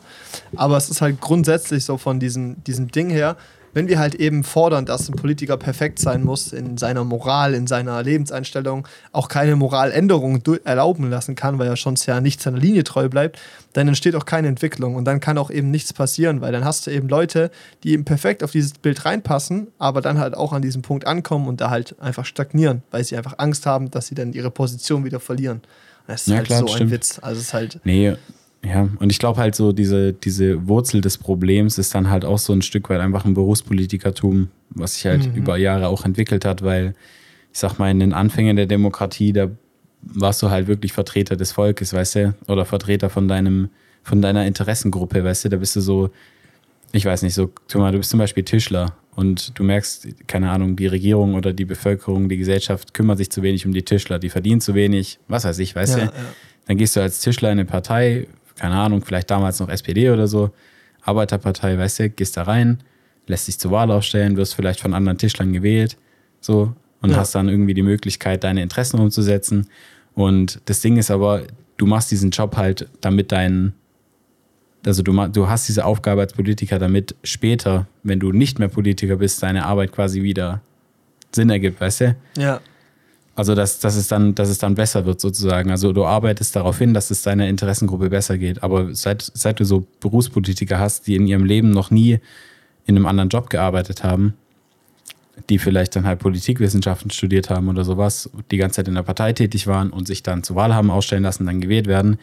[0.54, 3.36] Aber es ist halt grundsätzlich so von diesem, diesem Ding her,
[3.74, 7.66] wenn wir halt eben fordern, dass ein Politiker perfekt sein muss in seiner Moral, in
[7.66, 12.84] seiner Lebenseinstellung, auch keine Moraländerung erlauben lassen kann, weil er schon ja nicht seiner Linie
[12.84, 13.38] treu bleibt,
[13.72, 16.86] dann entsteht auch keine Entwicklung und dann kann auch eben nichts passieren, weil dann hast
[16.86, 17.50] du eben Leute,
[17.82, 21.48] die eben perfekt auf dieses Bild reinpassen, aber dann halt auch an diesem Punkt ankommen
[21.48, 25.04] und da halt einfach stagnieren, weil sie einfach Angst haben, dass sie dann ihre Position
[25.04, 25.62] wieder verlieren.
[26.06, 26.90] Das ist Ja, halt klar, so ein stimmt.
[26.90, 27.18] Witz.
[27.22, 28.14] Also es ist halt, Nee,
[28.66, 28.88] ja.
[28.98, 32.52] Und ich glaube halt so, diese, diese Wurzel des Problems ist dann halt auch so
[32.52, 36.94] ein Stück weit einfach ein Berufspolitikertum, was sich halt über Jahre auch entwickelt hat, weil
[37.52, 39.48] ich sag mal, in den Anfängen der Demokratie, da
[40.02, 43.68] warst du halt wirklich Vertreter des Volkes, weißt du, oder Vertreter von deinem,
[44.02, 46.10] von deiner Interessengruppe, weißt du, da bist du so,
[46.92, 50.76] ich weiß nicht, so, mal, du bist zum Beispiel Tischler und du merkst, keine Ahnung,
[50.76, 54.30] die Regierung oder die Bevölkerung, die Gesellschaft kümmert sich zu wenig um die Tischler, die
[54.30, 56.10] verdienen zu wenig, was weiß ich, weißt Ja, du.
[56.10, 56.18] ja.
[56.66, 60.26] Dann gehst du als Tischler in eine Partei, keine Ahnung, vielleicht damals noch SPD oder
[60.26, 60.50] so,
[61.02, 62.78] Arbeiterpartei, weißt du, gehst da rein,
[63.26, 65.96] lässt dich zur Wahl aufstellen, wirst vielleicht von anderen Tischlern gewählt,
[66.40, 67.18] so, und Ja.
[67.18, 69.68] hast dann irgendwie die Möglichkeit, deine Interessen umzusetzen.
[70.14, 71.42] Und das Ding ist aber,
[71.76, 73.74] du machst diesen Job halt, damit dein,
[74.86, 79.16] also du, du hast diese Aufgabe als Politiker, damit später, wenn du nicht mehr Politiker
[79.16, 80.60] bist, deine Arbeit quasi wieder
[81.32, 82.16] Sinn ergibt, weißt du?
[82.38, 82.60] ja.
[83.36, 85.70] Also, dass, dass, es dann, dass es dann besser wird, sozusagen.
[85.70, 88.62] Also, du arbeitest darauf hin, dass es deiner Interessengruppe besser geht.
[88.62, 92.20] Aber seit, seit du so Berufspolitiker hast, die in ihrem Leben noch nie
[92.86, 94.34] in einem anderen Job gearbeitet haben,
[95.48, 99.32] die vielleicht dann halt Politikwissenschaften studiert haben oder sowas, die ganze Zeit in der Partei
[99.32, 102.18] tätig waren und sich dann zur Wahl haben ausstellen lassen, dann gewählt werden.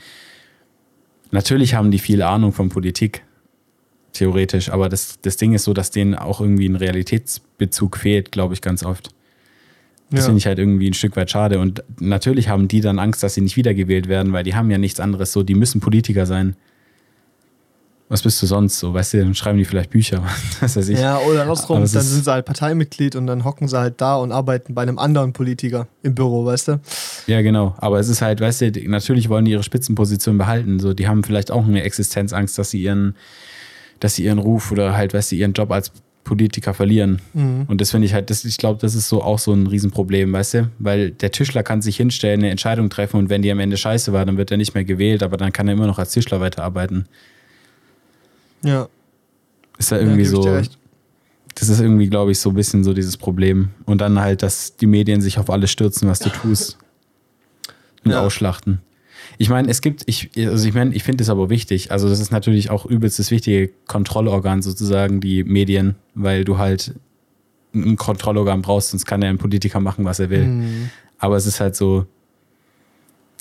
[1.32, 3.24] Natürlich haben die viel Ahnung von Politik,
[4.14, 8.54] theoretisch, aber das, das Ding ist so, dass denen auch irgendwie ein Realitätsbezug fehlt, glaube
[8.54, 9.10] ich, ganz oft.
[10.12, 10.26] Das Ja.
[10.26, 11.58] finde ich halt irgendwie ein Stück weit schade.
[11.60, 14.78] Und natürlich haben die dann Angst, dass sie nicht wiedergewählt werden, weil die haben ja
[14.78, 16.56] nichts anderes so, die müssen Politiker sein.
[18.10, 18.94] Was bist du sonst so?
[18.94, 20.22] Weißt du, dann schreiben die vielleicht Bücher,
[20.60, 21.00] was weiß ich.
[21.00, 24.34] Ja, oder andersrum, dann sind sie halt Parteimitglied und dann hocken sie halt da und
[24.34, 26.82] arbeiten bei einem anderen Politiker im Büro, weißt du?
[27.28, 27.74] Ja, genau.
[27.78, 30.82] Aber es ist halt, weißt du, natürlich wollen die ihre Spitzenposition behalten.
[30.82, 33.16] So, die haben vielleicht auch eine Existenzangst, dass sie ihren,
[34.02, 35.94] dass sie ihren Ruf oder halt, weißt du, ihren Job als
[36.24, 37.20] Politiker verlieren.
[37.34, 40.32] Und das finde ich halt, das, ich glaube, das ist so auch so ein Riesenproblem,
[40.32, 40.70] weißt du?
[40.80, 44.14] Weil der Tischler kann sich hinstellen, eine Entscheidung treffen und wenn die am Ende scheiße
[44.14, 46.40] war, dann wird er nicht mehr gewählt, aber dann kann er immer noch als Tischler
[46.40, 47.06] weiterarbeiten.
[48.64, 48.88] Ja.
[49.78, 50.62] Ist ja Ja, irgendwie dir so.
[51.56, 53.70] Das ist irgendwie, glaube ich, so ein bisschen so dieses Problem.
[53.86, 56.78] Und dann halt, dass die Medien sich auf alles stürzen, was du tust.
[58.06, 58.22] Und Ja.
[58.22, 58.80] ausschlachten.
[59.42, 61.92] Ich meine, es gibt, ich, also ich meine, ich finde es aber wichtig.
[61.92, 66.94] Also, das ist natürlich auch übelst das wichtige Kontrollorgan sozusagen, die Medien, weil du halt
[67.74, 70.46] ein Kontrollorgan brauchst, sonst kann ja ein Politiker machen, was er will.
[70.46, 70.92] Mhm.
[71.18, 72.06] Aber es ist halt so,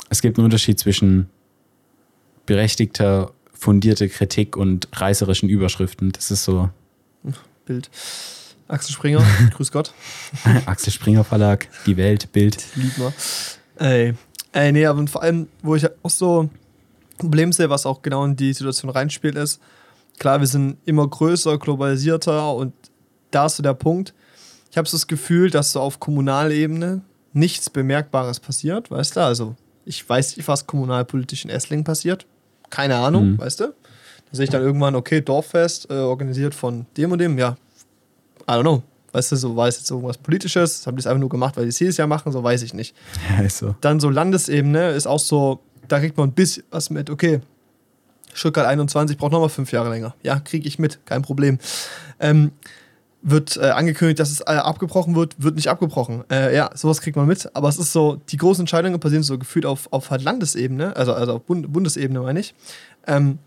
[0.09, 1.29] es gibt einen Unterschied zwischen
[2.47, 6.13] berechtigter, fundierte Kritik und reißerischen Überschriften.
[6.13, 6.71] Das ist so
[7.67, 7.91] Bild.
[8.69, 9.23] Axel Springer,
[9.55, 9.93] grüß Gott.
[10.65, 12.57] Axel Springer Verlag, Die Welt, Bild.
[12.75, 13.13] Lieb mal.
[13.77, 14.15] Ey.
[14.53, 16.51] Ey, nee, aber vor allem, wo ich auch so ein
[17.19, 19.61] Problem sehe, was auch genau in die Situation reinspielt, ist,
[20.19, 22.73] klar, wir sind immer größer, globalisierter und
[23.31, 24.13] da ist so der Punkt.
[24.71, 29.21] Ich habe so das Gefühl, dass so auf Kommunalebene nichts Bemerkbares passiert, weißt du?
[29.21, 32.27] Also, ich weiß nicht, was kommunalpolitisch in Esslingen passiert.
[32.71, 33.39] Keine Ahnung, Mhm.
[33.39, 33.65] weißt du?
[33.67, 33.73] Da
[34.37, 37.57] sehe ich dann irgendwann, okay, Dorffest, äh, organisiert von dem und dem, ja,
[38.49, 38.83] I don't know.
[39.13, 41.65] Weißt du, so war es jetzt irgendwas Politisches, haben die es einfach nur gemacht, weil
[41.65, 42.95] die es jedes Jahr machen, so weiß ich nicht.
[43.31, 43.75] Ja, ist so.
[43.81, 47.41] Dann so Landesebene ist auch so, da kriegt man ein bisschen was mit, okay,
[48.33, 50.15] Stuttgart 21 braucht nochmal fünf Jahre länger.
[50.23, 51.59] Ja, kriege ich mit, kein Problem.
[52.21, 52.53] Ähm,
[53.23, 56.25] wird äh, angekündigt, dass es äh, abgebrochen wird, wird nicht abgebrochen.
[56.31, 57.55] Äh, ja, sowas kriegt man mit.
[57.55, 61.13] Aber es ist so, die großen Entscheidungen passieren so gefühlt auf, auf halt Landesebene, also,
[61.13, 62.55] also auf Bund Bundesebene meine ich.
[63.07, 63.39] Ähm,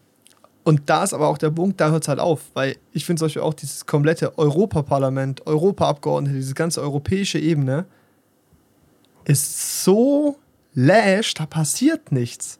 [0.63, 3.19] und da ist aber auch der Punkt, da hört es halt auf, weil ich finde
[3.19, 7.85] zum Beispiel auch dieses komplette Europaparlament, Europaabgeordnete, diese ganze europäische Ebene
[9.25, 10.37] ist so
[10.73, 12.59] lash, da passiert nichts.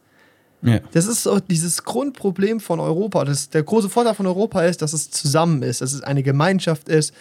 [0.61, 0.79] Ja.
[0.91, 3.25] Das ist so dieses Grundproblem von Europa.
[3.25, 6.87] Das, der große Vorteil von Europa ist, dass es zusammen ist, dass es eine Gemeinschaft
[6.89, 7.13] ist,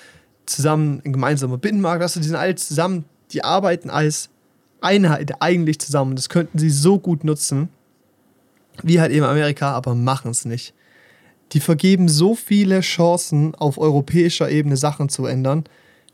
[0.46, 4.30] zusammen ein gemeinsamer Binnenmarkt, dass sie die sind alle zusammen, die arbeiten als
[4.80, 6.16] Einheit eigentlich zusammen.
[6.16, 7.68] Das könnten sie so gut nutzen,
[8.82, 10.74] wie halt eben Amerika, aber machen es nicht.
[11.52, 15.64] Die vergeben so viele Chancen, auf europäischer Ebene Sachen zu ändern.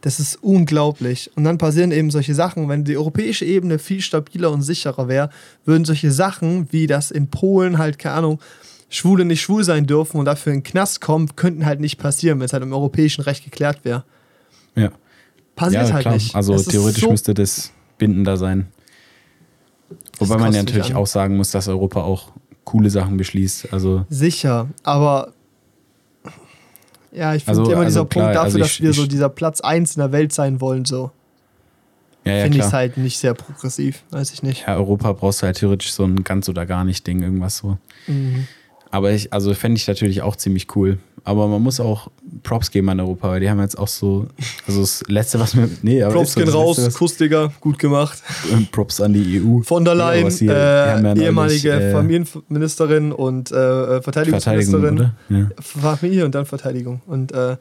[0.00, 1.30] Das ist unglaublich.
[1.36, 5.30] Und dann passieren eben solche Sachen, wenn die europäische Ebene viel stabiler und sicherer wäre,
[5.64, 8.40] würden solche Sachen, wie das in Polen halt, keine Ahnung,
[8.90, 12.38] Schwule nicht schwul sein dürfen und dafür in den Knast kommen, könnten halt nicht passieren,
[12.38, 14.04] wenn es halt im europäischen Recht geklärt wäre.
[14.74, 14.90] Ja.
[15.56, 16.34] Passiert ja, halt nicht.
[16.34, 18.68] Also ist theoretisch so müsste das bindender sein.
[20.18, 22.32] Wobei man ja natürlich auch sagen muss, dass Europa auch
[22.70, 23.72] coole Sachen beschließt.
[23.72, 25.33] Also Sicher, aber
[27.11, 29.02] Ja, ich finde Also- immer dieser also klar, Punkt dafür, also ich- dass wir so
[29.04, 31.11] ich- dieser Platz 1 in der Welt sein wollen, so.
[32.24, 32.72] Ja, ja, finde ich klar.
[32.72, 34.02] halt nicht sehr progressiv.
[34.11, 34.66] Weiß ich nicht.
[34.66, 37.78] Ja, Europa brauchst du halt theoretisch so ein ganz oder gar nicht Ding, irgendwas so.
[38.07, 38.46] Mhm.
[38.90, 40.98] Aber ich, also fände ich natürlich auch ziemlich cool.
[41.24, 42.11] Aber man muss auch
[42.42, 44.29] Props geben an Europa, weil die haben jetzt auch so,
[44.66, 47.79] also das Letzte, was mir, nee, aber Props so gehen raus, Letzte, Kuss, Digga, gut
[47.79, 48.22] gemacht.
[48.51, 49.61] was, Props an die EU.
[49.62, 54.94] Von der Ja, Leyen, hier- die äh, ja ehemalige äh, Familienministerin und äh, Verteidigung, Verteidigungsministerin.
[54.98, 55.14] oder?
[55.29, 55.48] Ja.
[55.61, 57.03] Familie und dann Verteidigung.
[57.07, 57.57] Und äh,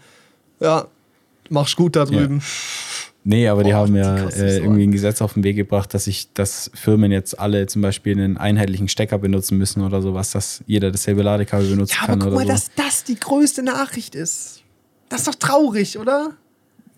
[0.61, 0.85] ja,
[1.49, 2.41] mach's gut da drüben.
[3.29, 5.57] Nee, aber die Boah, haben die ja kosten äh, irgendwie ein Gesetz auf den Weg
[5.57, 10.01] gebracht, dass sich, dass Firmen jetzt alle zum Beispiel einen einheitlichen Stecker benutzen müssen oder
[10.01, 12.53] sowas, dass jeder dasselbe Ladekabel benutzen Ja, kann aber guck mal, so.
[12.53, 14.61] dass das die größte Nachricht ist.
[15.09, 16.31] Das ist doch traurig, oder?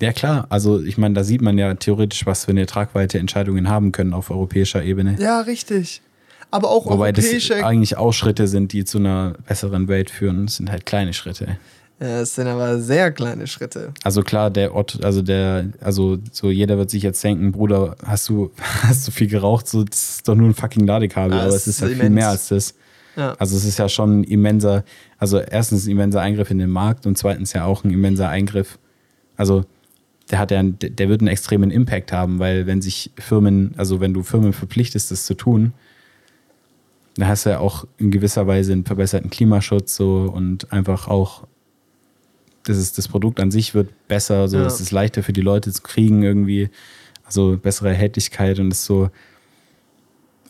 [0.03, 0.45] Ja, klar.
[0.49, 4.13] Also, ich meine, da sieht man ja theoretisch, was für eine Tragweite Entscheidungen haben können
[4.13, 5.17] auf europäischer Ebene.
[5.19, 6.03] Ja, richtig.
[6.51, 7.65] Aber auch Wobei das europäische.
[7.65, 10.45] eigentlich auch Schritte sind, die zu einer besseren Welt führen.
[10.45, 11.57] Das sind halt kleine Schritte.
[11.99, 13.93] Ja, es sind aber sehr kleine Schritte.
[14.03, 18.29] Also klar, der Ort, also der, also so jeder wird sich jetzt denken, Bruder, hast
[18.29, 18.51] du,
[18.83, 19.67] hast du viel geraucht?
[19.67, 22.15] So, das ist doch nur ein fucking Ladekabel, Ja, aber es ist halt viel immens.
[22.15, 22.75] mehr als das.
[23.17, 23.33] Ja.
[23.33, 24.85] Also es ist ja schon ein immenser,
[25.17, 28.79] also erstens ein immenser Eingriff in den Markt und zweitens ja auch ein immenser Eingriff.
[29.35, 29.65] Also
[30.31, 34.13] der hat ja, der wird einen extremen Impact haben, weil wenn sich Firmen, also wenn
[34.13, 35.73] du Firmen verpflichtest, das zu tun,
[37.15, 41.45] dann hast du ja auch in gewisser Weise einen verbesserten Klimaschutz so und einfach auch
[42.69, 44.65] das, ist, das Produkt an sich wird besser, so Ja.
[44.65, 46.69] es ist leichter für die Leute zu kriegen irgendwie,
[47.25, 49.09] also bessere Erhältlichkeit und es ist so,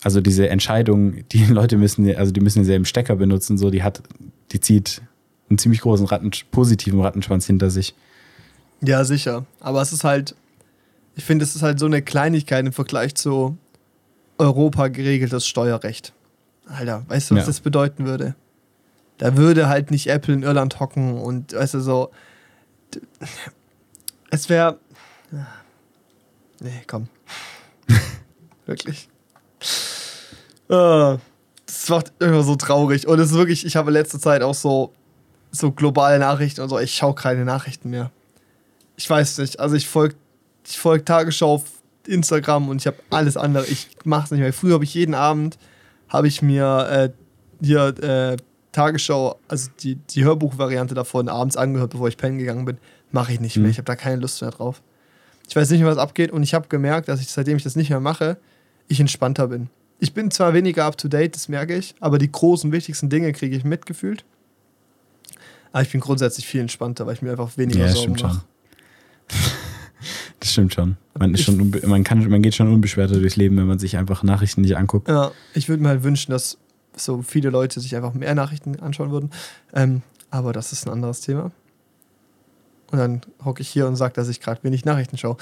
[0.03, 4.01] also diese Entscheidung, die Leute müssen, also die müssen denselben Stecker benutzen, so die hat,
[4.51, 5.01] die zieht
[5.49, 7.95] einen ziemlich großen Ratten, positiven Rattenschwanz hinter sich.
[8.81, 9.45] Ja, sicher.
[9.59, 10.35] Aber es ist halt,
[11.15, 13.57] ich finde, es ist halt so eine Kleinigkeit im Vergleich zu
[14.37, 16.13] Europa geregeltes Steuerrecht.
[16.67, 17.47] Alter, weißt du, was Ja.
[17.47, 18.35] das bedeuten würde?
[19.19, 22.09] Da würde halt nicht Apple in Irland hocken und, weißt du, so.
[24.31, 24.79] Es wäre.
[26.61, 27.07] Nee, komm.
[28.65, 29.09] Wirklich.
[30.69, 31.17] Ah,
[31.65, 33.07] Das macht immer so traurig.
[33.07, 34.93] Und es ist wirklich, ich habe in letzter Zeit auch so,
[35.51, 36.79] so globale Nachrichten und so.
[36.79, 38.11] Ich schaue keine Nachrichten mehr.
[38.97, 39.59] Ich weiß nicht.
[39.59, 40.15] Also ich folge
[40.67, 41.63] ich folg Tagesschau auf
[42.05, 43.65] Instagram und ich habe alles andere.
[43.65, 44.53] Ich mache es nicht mehr.
[44.53, 45.57] Früher habe ich jeden Abend,
[46.09, 48.37] habe ich mir äh, hier äh,
[48.71, 52.77] Tagesschau, also die, die Hörbuchvariante davon abends angehört, bevor ich pennen gegangen bin.
[53.11, 53.65] Mache ich nicht mehr.
[53.65, 53.71] Mhm.
[53.71, 54.81] Ich habe da keine Lust mehr drauf.
[55.47, 57.75] Ich weiß nicht mehr, was abgeht und ich habe gemerkt, dass ich, seitdem ich das
[57.75, 58.37] nicht mehr mache,
[58.87, 59.69] ich entspannter bin.
[59.99, 63.33] Ich bin zwar weniger up to date, das merke ich, aber die großen, wichtigsten Dinge
[63.33, 64.23] kriege ich mitgefühlt.
[65.71, 68.41] Aber ich bin grundsätzlich viel entspannter, weil ich mir einfach weniger Ja, Sorgen mache.
[70.39, 70.95] Das stimmt schon.
[71.17, 74.23] Man, ist schon man, kann, man geht schon unbeschwerter durchs Leben, wenn man sich einfach
[74.23, 75.09] Nachrichten nicht anguckt.
[75.09, 76.57] Ja, ich würde mir halt wünschen, dass
[77.01, 79.31] so viele Leute sich einfach mehr Nachrichten anschauen würden.
[79.73, 81.51] Ähm, aber das ist ein anderes Thema.
[82.91, 85.37] Und dann hocke ich hier und sage, dass ich gerade wenig Nachrichten schaue.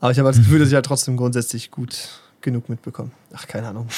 [0.00, 2.08] Aber ich habe das Gefühl, dass ich halt trotzdem grundsätzlich gut
[2.40, 3.10] genug mitbekomme.
[3.32, 3.88] Ach, keine Ahnung.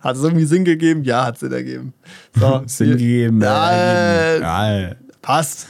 [0.00, 1.04] Hat es irgendwie Sinn gegeben?
[1.04, 1.92] Ja, hat Sinn ergeben.
[2.34, 3.42] So, Sinn gegeben.
[3.42, 5.66] Ja, äh, ja, Passt.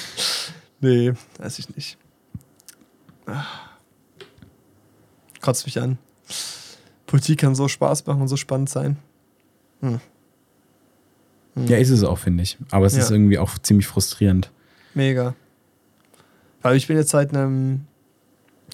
[0.80, 1.98] nee, weiß ich nicht.
[3.26, 3.44] Ah.
[5.40, 5.98] Kotzt mich an.
[7.10, 8.96] Politik kann so Spaß machen und so spannend sein.
[11.56, 12.56] ja, ist es auch, finde ich.
[12.70, 13.00] Aber es Ja.
[13.02, 14.52] ist irgendwie auch ziemlich frustrierend.
[14.94, 15.34] Mega.
[16.62, 17.86] Weil ich bin jetzt seit einem,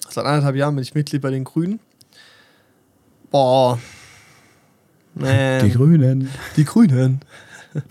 [0.07, 1.79] seit anderthalb Jahren bin ich Mitglied bei den Grünen.
[3.31, 3.79] Boah.
[5.15, 5.65] Man.
[5.65, 6.29] Die Grünen.
[6.57, 7.21] Die Grünen.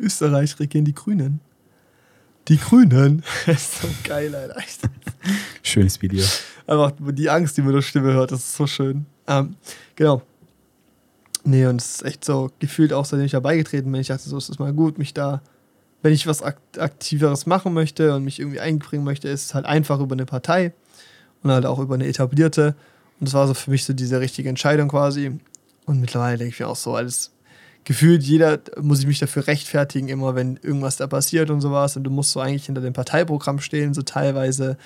[0.00, 1.40] Österreich regieren die Grünen.
[2.48, 3.22] Die Grünen.
[3.44, 4.62] Das ist so geil, Alter.
[5.62, 6.24] Schönes Video.
[6.66, 9.06] Einfach die Angst, die man durch Stimme hört, das ist so schön.
[9.28, 9.56] Ähm,
[9.94, 10.22] genau.
[11.44, 14.28] Nee, und es ist echt so gefühlt auch, seitdem ich da beigetreten bin, ich dachte
[14.28, 15.42] so, es ist mal gut, mich da,
[16.02, 19.64] wenn ich was Akt Aktiveres machen möchte und mich irgendwie einbringen möchte, ist es halt
[19.64, 20.72] einfach über eine Partei
[21.42, 22.74] und halt auch über eine etablierte.
[23.20, 25.38] Und das war so für mich so diese richtige Entscheidung quasi.
[25.86, 27.30] Und mittlerweile denke ich mir auch so, alles
[27.84, 31.96] gefühlt jeder muss ich mich dafür rechtfertigen, immer wenn irgendwas da passiert und sowas.
[31.96, 34.76] Und du musst so eigentlich hinter dem Parteiprogramm stehen, so teilweise.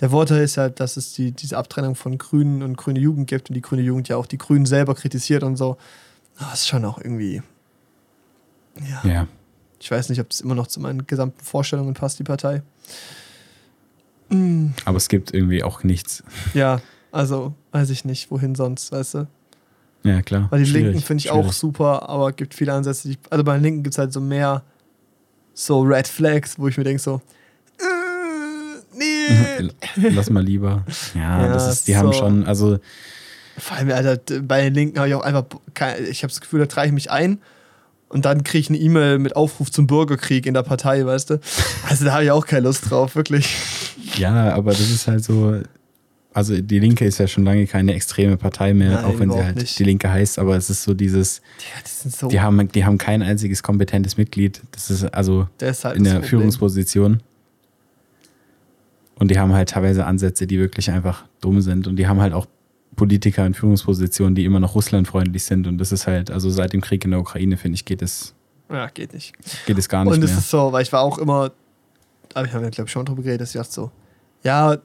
[0.00, 3.48] Der Vorteil ist ja, dass es die, diese Abtrennung von Grünen und Grüne Jugend gibt
[3.48, 5.78] und die Grüne Jugend ja auch die Grünen selber kritisiert und so.
[6.38, 7.42] Aber es ist schon auch irgendwie.
[8.88, 9.10] Ja.
[9.10, 9.28] Ja.
[9.80, 12.62] Ich weiß nicht, ob es immer noch zu meinen gesamten Vorstellungen passt, die Partei.
[14.28, 16.22] Mm, Aber es gibt irgendwie auch nichts.
[16.54, 16.80] ja,
[17.12, 19.26] also weiß ich nicht, wohin sonst, weißt du?
[20.02, 20.46] Ja, klar.
[20.50, 21.56] Weil die Schwierig, Linken finde ich auch schwierig.
[21.56, 23.08] super, aber gibt viele Ansätze.
[23.08, 24.62] Die, also bei den Linken gibt es halt so mehr
[25.54, 27.20] so Red Flags, wo ich mir denke so.
[29.96, 30.84] Lass mal lieber.
[31.14, 32.18] Ja, Ja, das ist, die haben so.
[32.18, 32.78] schon, also
[33.58, 36.60] Vor allem, Alter, bei den Linken habe ich auch einfach, kein- ich habe das Gefühl,
[36.60, 37.38] da trage ich mich ein
[38.08, 41.40] Und dann kriege ich eine E-Mail mit Aufruf zum Bürgerkrieg in der Partei, weißt du?
[41.88, 43.56] Also da habe ich auch keine Lust drauf, wirklich.
[44.16, 45.60] Ja, aber das ist halt so.
[46.32, 49.42] Also die Linke ist ja schon lange keine extreme Partei mehr, Nein, auch wenn sie
[49.42, 49.78] halt nicht.
[49.78, 52.28] die Linke heißt, aber es ist so dieses, Ja, die so.
[52.28, 54.60] die haben, die haben kein einziges kompetentes Mitglied.
[54.72, 56.22] Das ist also der ist halt in das der.
[56.24, 57.22] Führungsposition.
[59.18, 61.86] Und die haben halt teilweise Ansätze, die wirklich einfach dumm sind.
[61.86, 62.46] Und die haben halt auch
[62.96, 65.66] Politiker in Führungspositionen, die immer noch russlandfreundlich sind.
[65.66, 68.34] Und das ist halt, also seit dem Krieg in der Ukraine, finde ich, geht es,
[68.70, 69.32] Ja, geht nicht.
[69.66, 71.52] geht es gar nicht Und es ist so, weil ich war auch immer,
[72.34, 73.90] aber ich habe ja, glaube ich, schon drüber geredet, dass ich dachte so,
[74.42, 74.76] ja,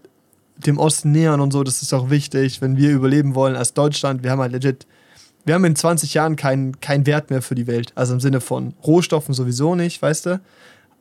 [0.57, 4.23] dem Osten nähern und so, das ist auch wichtig, wenn wir überleben wollen als Deutschland.
[4.23, 4.85] Wir haben halt legit,
[5.45, 7.91] wir haben in 20 Jahren keinen keinen Wert mehr für die Welt.
[7.95, 10.41] Also im Sinne von Rohstoffen sowieso nicht, weißt du?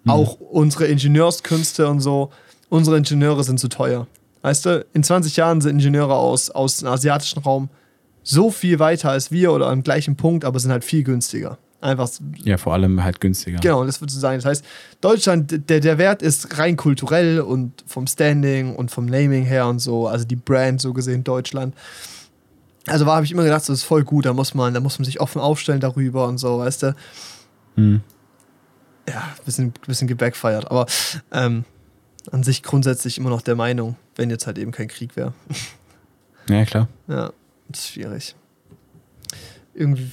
[0.04, 0.10] Mhm.
[0.10, 2.30] Auch unsere Ingenieurskünste und so,
[2.70, 4.06] unsere Ingenieure sind zu teuer.
[4.42, 7.68] Weißt du, in 20 Jahren sind Ingenieure aus, aus dem asiatischen Raum
[8.22, 11.58] so viel weiter als wir oder am gleichen Punkt, aber sind halt viel günstiger.
[11.82, 13.58] Einfach ja, vor allem halt günstiger.
[13.58, 14.38] Genau, das würde so sein.
[14.38, 14.64] Das heißt,
[15.00, 19.78] Deutschland, der, der Wert ist rein kulturell und vom Standing und vom Naming her und
[19.78, 21.74] so, also die Brand so gesehen Deutschland.
[22.86, 24.80] Also war habe ich immer gedacht, so, das ist voll gut, da muss man, da
[24.80, 26.94] muss man sich offen aufstellen darüber und so, weißt du.
[27.76, 28.00] Hm.
[29.08, 30.86] Ja, bisschen, bisschen gebackfeiert, aber
[31.32, 31.64] ähm,
[32.30, 35.32] an sich grundsätzlich immer noch der Meinung, wenn jetzt halt eben kein Krieg wäre.
[36.48, 36.88] Ja, klar.
[37.08, 37.32] Ja,
[37.72, 38.34] ist schwierig.
[39.74, 40.10] Irgendwie,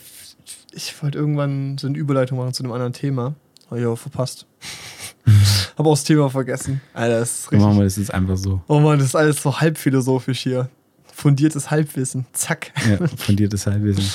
[0.71, 3.35] ich wollte irgendwann so eine Überleitung machen zu einem anderen Thema.
[3.69, 4.45] Habe ich aber verpasst.
[5.77, 6.81] Habe auch das Thema vergessen.
[6.93, 7.79] Alter, das ist Dann machen richtig.
[7.79, 8.61] wir das jetzt einfach so.
[8.67, 10.69] Oh Mann, das ist alles so halbphilosophisch hier.
[11.13, 12.25] Fundiertes Halbwissen.
[12.33, 12.71] Zack.
[12.87, 14.05] Ja, fundiertes Halbwissen.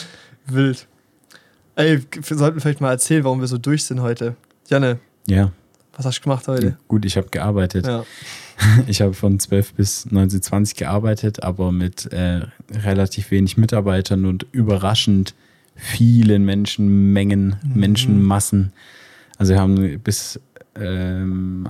[0.46, 0.86] Wild.
[1.74, 4.36] Ey, wir sollten vielleicht mal erzählen, warum wir so durch sind heute.
[4.68, 5.52] Janne, Ja,
[5.94, 6.76] was hast du gemacht heute?
[6.88, 7.86] gut, ich habe gearbeitet.
[7.86, 8.04] Ja.
[8.86, 15.34] Ich habe von 12 bis 1920 gearbeitet, aber mit äh, relativ wenig Mitarbeitern und überraschend
[15.74, 17.80] vielen Menschenmengen, Mhm.
[17.80, 18.72] Menschenmassen.
[19.36, 20.38] Also wir haben bis,
[20.76, 21.66] ähm,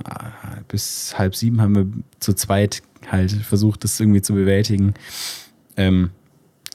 [0.67, 1.87] bis halb sieben haben wir
[2.19, 4.93] zu zweit halt versucht, das irgendwie zu bewältigen.
[5.77, 6.11] Ähm,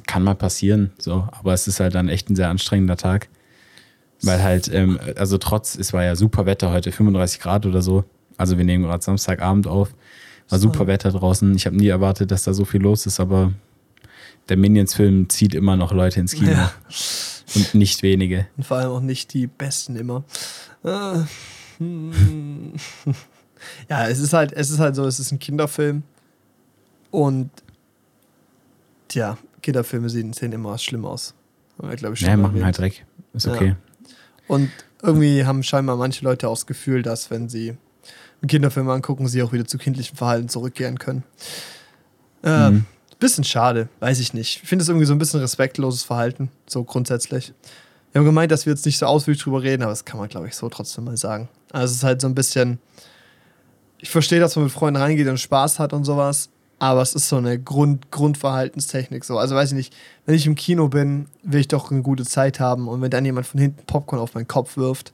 [0.07, 3.29] kann mal passieren, so, aber es ist halt dann echt ein sehr anstrengender Tag.
[4.23, 8.05] Weil halt, ähm, also trotz, es war ja super Wetter heute, 35 Grad oder so.
[8.37, 9.95] Also wir nehmen gerade Samstagabend auf.
[10.49, 11.55] War super Wetter draußen.
[11.55, 13.53] Ich habe nie erwartet, dass da so viel los ist, aber
[14.49, 16.53] der Minions-Film zieht immer noch Leute ins Kino.
[16.53, 16.73] Ja.
[17.55, 18.47] Und nicht wenige.
[18.57, 20.25] Und vor allem auch nicht die besten immer.
[20.85, 21.21] Äh,
[21.79, 22.73] hm.
[23.91, 26.03] ja, es ist halt, es ist halt so, es ist ein Kinderfilm.
[27.11, 27.51] Und
[29.09, 31.35] tja, Kinderfilme sehen, sehen immer schlimm aus.
[31.79, 33.05] Haben wir, glaub ich, schon Ja, machen halt Dreck.
[33.33, 33.77] Ist Ja.
[34.49, 34.71] Und
[35.03, 37.77] irgendwie haben scheinbar manche Leute auch das Gefühl, dass wenn sie
[38.41, 41.23] einen Kinderfilm angucken, sie auch wieder zu kindlichem Verhalten zurückkehren können.
[42.43, 42.85] Äh, Mhm.
[43.21, 44.61] Bisschen schade, weiß ich nicht.
[44.63, 47.53] Ich finde es irgendwie so ein bisschen respektloses Verhalten, so grundsätzlich.
[48.13, 50.29] Wir haben gemeint, dass wir jetzt nicht so ausführlich drüber reden, aber das kann man,
[50.29, 51.49] glaube ich, so trotzdem mal sagen.
[51.73, 52.79] Also es ist halt so ein bisschen.
[53.99, 57.29] Ich verstehe, dass man mit Freunden reingeht und Spaß hat und sowas, aber es ist
[57.29, 59.39] so eine Grund, Grundverhaltenstechnik so.
[59.39, 62.61] Also weiß ich nicht, wenn ich im Kino bin, will ich doch eine gute Zeit
[62.61, 65.13] haben und wenn dann jemand von hinten Popcorn auf meinen Kopf wirft,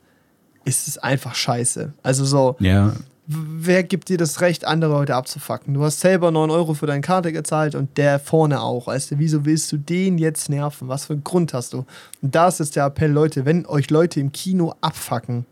[0.64, 1.92] ist es einfach scheiße.
[2.02, 2.94] Also so, Ja,
[3.26, 5.74] wer gibt dir das Recht, andere Leute abzufacken?
[5.74, 8.86] Du hast selber 9 Euro für deine Karte gezahlt und der vorne auch.
[8.86, 10.88] Weißt du, wieso willst du den jetzt nerven?
[10.88, 11.86] Was für einen Grund hast du?
[12.22, 15.46] Und da ist jetzt der Appell, Leute, wenn euch Leute im Kino abfacken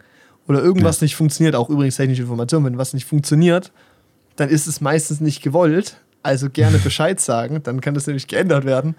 [0.49, 3.73] oder irgendwas nicht funktioniert, auch übrigens technische Information, wenn was nicht funktioniert,
[4.37, 5.97] dann ist es meistens nicht gewollt.
[6.23, 8.95] Also gerne Bescheid sagen, dann kann das nämlich geändert werden.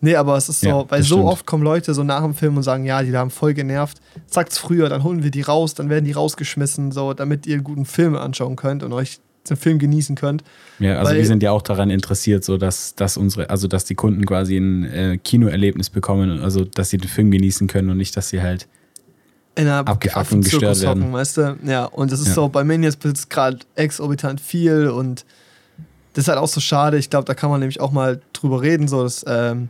[0.00, 1.28] Nee, aber es ist so, Ja, weil so stimmt.
[1.30, 4.00] oft kommen Leute so nach dem Film und sagen, ja, die haben voll genervt.
[4.26, 7.64] Sagt's früher, dann holen wir die raus, dann werden die rausgeschmissen, so, damit ihr einen
[7.64, 10.42] guten Film anschauen könnt und euch den Film genießen könnt.
[10.78, 13.84] ja, also Weil- wir sind ja auch daran interessiert, so dass, dass unsere, also dass
[13.84, 17.98] die Kunden quasi ein äh, Kinoerlebnis bekommen, also dass sie den Film genießen können und
[17.98, 18.66] nicht, dass sie halt
[19.56, 21.02] In einer Abgefuckt und gestört Affenzirkus werden.
[21.04, 21.58] hocken, weißt du?
[21.64, 22.34] Ja, und das ist Ja.
[22.34, 25.24] so, bei Minions jetzt gerade exorbitant viel und
[26.14, 26.96] das ist halt auch so schade.
[26.98, 28.88] Ich glaube, da kann man nämlich auch mal drüber reden.
[28.88, 29.68] So, dass, ähm,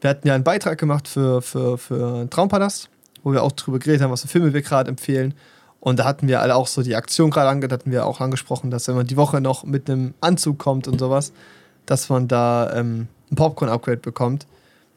[0.00, 2.88] wir hatten ja einen Beitrag gemacht für, für, für Traumpalast,
[3.22, 5.34] wo wir auch drüber geredet haben, was für Filme wir gerade empfehlen.
[5.80, 8.20] Und da hatten wir alle auch so die Aktion gerade ange, da hatten wir auch
[8.20, 11.32] angesprochen, dass wenn man die Woche noch mit einem Anzug kommt und sowas,
[11.86, 14.46] dass man da ähm, ein Popcorn-Upgrade bekommt.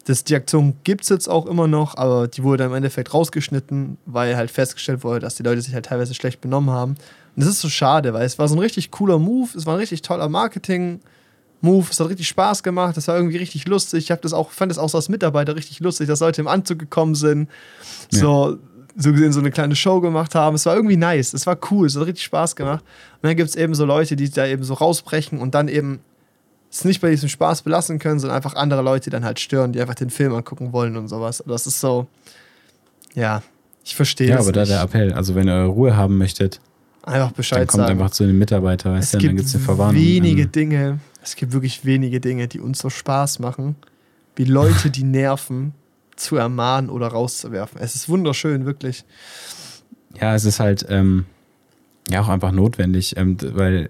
[0.06, 3.14] Das, die Aktion gibt es jetzt auch immer noch, aber die wurde dann im Endeffekt
[3.14, 6.92] rausgeschnitten, weil halt festgestellt wurde, dass die Leute sich halt teilweise schlecht benommen haben.
[7.36, 9.76] Und das ist so schade, weil es war so ein richtig cooler Move, es war
[9.76, 14.10] ein richtig toller Marketing-Move, es hat richtig Spaß gemacht, es war irgendwie richtig lustig.
[14.10, 16.80] Ich das auch, fand das auch so als Mitarbeiter richtig lustig, dass Leute im Anzug
[16.80, 17.50] gekommen sind,
[18.10, 18.58] so,
[18.98, 20.56] so gesehen so eine kleine Show gemacht haben.
[20.56, 22.84] Es war irgendwie nice, es war cool, es hat richtig Spaß gemacht.
[23.22, 26.00] Und dann gibt es eben so Leute, die da eben so rausbrechen und dann eben
[26.72, 29.82] es nicht bei diesem Spaß belassen können, sondern einfach andere Leute dann halt stören, die
[29.82, 31.42] einfach den Film angucken wollen und sowas.
[31.42, 32.08] Aber das ist so,
[33.14, 33.44] ja,
[33.84, 34.72] Ich verstehe Ja, aber da nicht.
[34.72, 35.12] der Appell.
[35.14, 36.60] Also, wenn ihr Ruhe haben möchtet,
[37.04, 38.00] Einfach Bescheid dann kommt sagen.
[38.00, 39.96] einfach zu den Mitarbeitern, weißt es du, dann gibt gibt es eine Verwarnung.
[40.00, 43.76] wenige Ähm, Dinge, es gibt wirklich wenige Dinge, die uns so Spaß machen,
[44.36, 45.74] wie Leute, die nerven,
[46.16, 47.82] zu ermahnen oder rauszuwerfen.
[47.82, 49.04] Es ist wunderschön, wirklich.
[50.22, 51.26] Ja, es ist halt ähm,
[52.08, 53.90] ja auch einfach notwendig, ähm, weil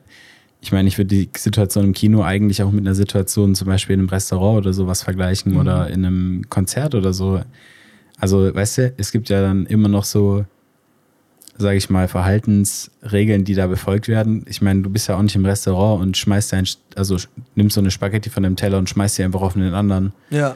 [0.61, 3.95] ich meine, ich würde die Situation im Kino eigentlich auch mit einer Situation zum Beispiel
[3.95, 5.59] in einem Restaurant oder sowas vergleichen Mhm.
[5.59, 7.41] oder in einem Konzert oder so.
[8.19, 10.45] Also, weißt du, es gibt ja dann immer noch so,
[11.57, 14.45] sage ich mal, Verhaltensregeln, die da befolgt werden.
[14.47, 17.17] Ich meine, du bist ja auch nicht im Restaurant und schmeißt dein, also
[17.55, 20.13] nimmst so eine Spaghetti von dem Teller und schmeißt sie einfach auf den anderen.
[20.29, 20.55] Ja.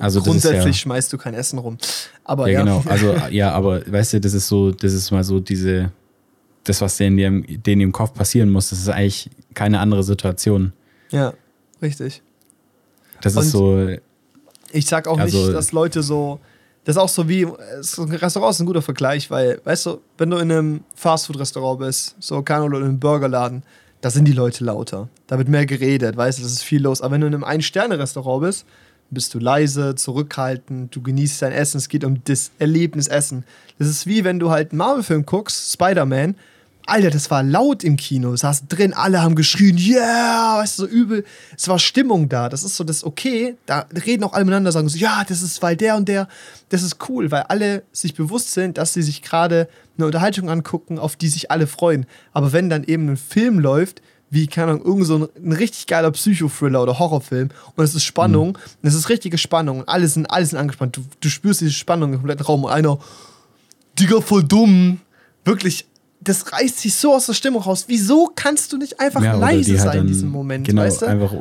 [0.00, 1.76] Also Grundsätzlich ja- schmeißt du kein Essen rum.
[2.24, 2.82] Aber ja, ja, genau.
[2.88, 5.92] Also, ja, aber weißt du, das ist so, das ist mal so diese,
[6.64, 7.16] das, was denen,
[7.62, 10.72] denen, im Kopf passieren muss, das ist eigentlich keine andere Situation.
[11.10, 11.34] ja,
[11.80, 12.22] richtig.
[13.20, 13.88] Das Und- ist so,
[14.74, 16.40] Ich sag auch Also- nicht, dass Leute so.
[16.84, 17.44] Das ist auch so wie.
[17.44, 22.42] Restaurant ist ein guter Vergleich, weil, weißt du, wenn du in einem Fastfood-Restaurant bist, so
[22.42, 23.62] keine oder in einem Burgerladen,
[24.00, 25.08] da sind die Leute lauter.
[25.26, 27.02] Da wird mehr geredet, weißt du, das ist viel los.
[27.02, 28.64] Aber wenn du in einem Ein-Sterne-Restaurant bist,
[29.10, 33.44] bist du leise, zurückhaltend, du genießt dein Essen, es geht um das Erlebnis Essen.
[33.78, 36.34] Das ist wie wenn du halt einen Marvel-Film guckst, Spider-Man.
[36.86, 40.88] Alter, das war laut im Kino, saßen drin, alle haben geschrien, yeah, weißt du, so
[40.88, 41.24] übel.
[41.56, 43.56] Es war Stimmung da, das ist so das okay.
[43.66, 46.28] Da reden auch alle miteinander, sagen so, ja, das ist, weil der und der,
[46.70, 50.98] das ist cool, weil alle sich bewusst sind, dass sie sich gerade eine Unterhaltung angucken,
[50.98, 52.06] auf die sich alle freuen.
[52.32, 55.86] Aber wenn dann eben ein Film läuft, wie, keine Ahnung, irgend so ein, ein richtig
[55.86, 60.08] geiler Psychothriller oder Horrorfilm und es ist Spannung, und es ist richtige Spannung und alle
[60.08, 60.96] sind, alle sind angespannt.
[60.96, 62.98] Du, du spürst diese Spannung im kompletten Raum und einer,
[63.98, 65.00] Digga, voll dumm.
[65.44, 65.86] Wirklich,
[66.24, 67.84] das reißt sich so aus der Stimmung raus.
[67.88, 71.02] Wieso kannst du nicht einfach ja, leise halt sein in dann diesem Moment, genau, weißt
[71.02, 71.06] du?
[71.06, 71.32] einfach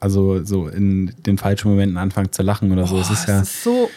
[0.00, 2.94] also so in den falschen Momenten anfangen zu lachen oder so.
[2.96, 3.88] Boah, es ist ja, so.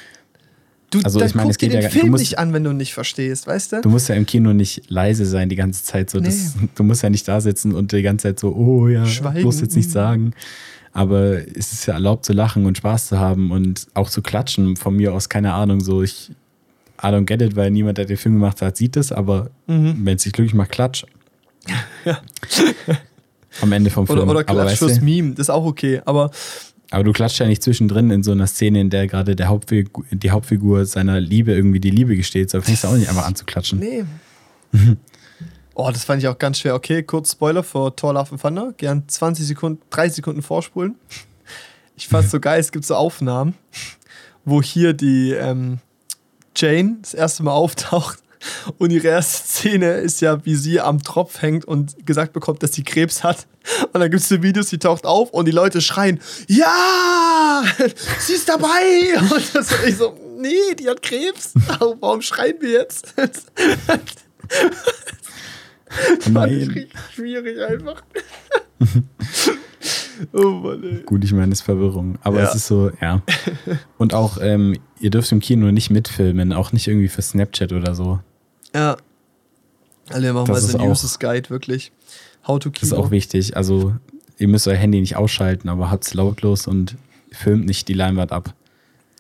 [0.90, 2.66] Du, Also, dann ich meine, es geht den ja- du Film musst- nicht an, wenn
[2.66, 3.82] du nicht verstehst, weißt du?
[3.82, 6.10] du musst ja im Kino nicht leise sein die ganze Zeit.
[6.10, 6.68] So, das, Nee.
[6.76, 9.40] du musst ja nicht da sitzen und die ganze Zeit so, oh ja, Schweigen.
[9.42, 10.34] bloß jetzt nicht sagen.
[10.94, 14.76] Aber es ist ja erlaubt zu lachen und Spaß zu haben und auch zu klatschen.
[14.76, 16.32] Von mir aus, keine Ahnung, so ich
[17.04, 20.06] I don't get it, weil niemand, der den Film gemacht hat, sieht es, aber Mhm.
[20.06, 21.06] wenn es sich glücklich macht, klatsch.
[23.62, 24.20] Am Ende vom Film.
[24.20, 26.02] Oder, oder Klatsch weißt fürs du, Meme, das ist auch okay.
[26.06, 26.32] Aber
[26.94, 30.04] aber du klatscht ja nicht zwischendrin in so einer Szene, in der gerade der Hauptfigur,
[30.12, 32.50] die Hauptfigur seiner Liebe irgendwie die Liebe gesteht.
[32.50, 33.80] So fängst du auch nicht einfach an zu klatschen.
[33.80, 34.04] nee.
[35.74, 36.76] oh, das fand ich auch ganz schwer.
[36.76, 38.74] Okay, kurz Spoiler für Thor Love and Thunder.
[38.76, 40.96] Gern 20 Sekunden, 30 Sekunden vorspulen.
[41.96, 43.54] Ich fand's so geil, es gibt so Aufnahmen,
[44.44, 45.78] wo hier die ähm,
[46.56, 48.20] Jane das erste Mal auftaucht
[48.78, 52.74] und ihre erste Szene ist ja, wie sie am Tropf hängt und gesagt bekommt, dass
[52.74, 53.48] sie Krebs hat.
[53.94, 57.64] Und dann gibt es so Videos, die taucht auf und die Leute schreien, ja,
[58.20, 59.20] sie ist dabei.
[59.20, 61.54] Und das ich so, nee, die hat Krebs.
[62.00, 63.10] Warum schreien wir jetzt?
[63.18, 64.12] Fand
[66.20, 66.50] ich Nein.
[66.50, 68.02] richtig schwierig einfach.
[70.34, 71.04] oh Mann, ey.
[71.06, 72.18] Gut, ich meine, es ist Verwirrung.
[72.24, 72.50] Aber Ja.
[72.50, 73.22] es ist so, ja.
[73.98, 77.96] Und auch, ähm, ihr dürft im Kino nicht mitfilmen, auch nicht irgendwie für Snapchat oder
[77.96, 78.20] so.
[78.76, 78.98] Ja.
[80.10, 81.92] Alle machen Das mal so ein Uses Guide, wirklich.
[82.48, 83.02] How to Das ist Kino.
[83.02, 83.56] auch wichtig.
[83.56, 83.94] Also,
[84.38, 86.96] ihr müsst euer Handy nicht ausschalten, aber habt's lautlos und
[87.32, 88.54] filmt nicht die Leinwand ab.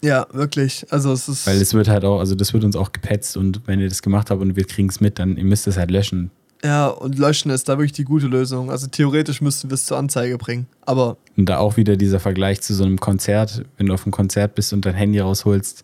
[0.03, 0.87] Ja, wirklich.
[0.89, 1.45] Also es ist.
[1.45, 4.01] Weil es wird halt auch, also das wird uns auch gepetzt und wenn ihr das
[4.01, 6.31] gemacht habt und wir kriegen es mit, dann ihr müsst es halt löschen.
[6.63, 8.69] Ja, und löschen ist da wirklich die gute Lösung.
[8.69, 10.67] Also theoretisch müssten wir es zur Anzeige bringen.
[10.85, 14.11] Aber Und da auch wieder dieser Vergleich zu so einem Konzert, wenn du auf einem
[14.11, 15.83] Konzert bist und dein Handy rausholst.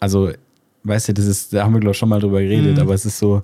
[0.00, 0.30] Also,
[0.84, 2.82] weißt du, das ist, da haben wir, glaube ich, schon mal drüber geredet, Mhm.
[2.82, 3.42] aber es ist so,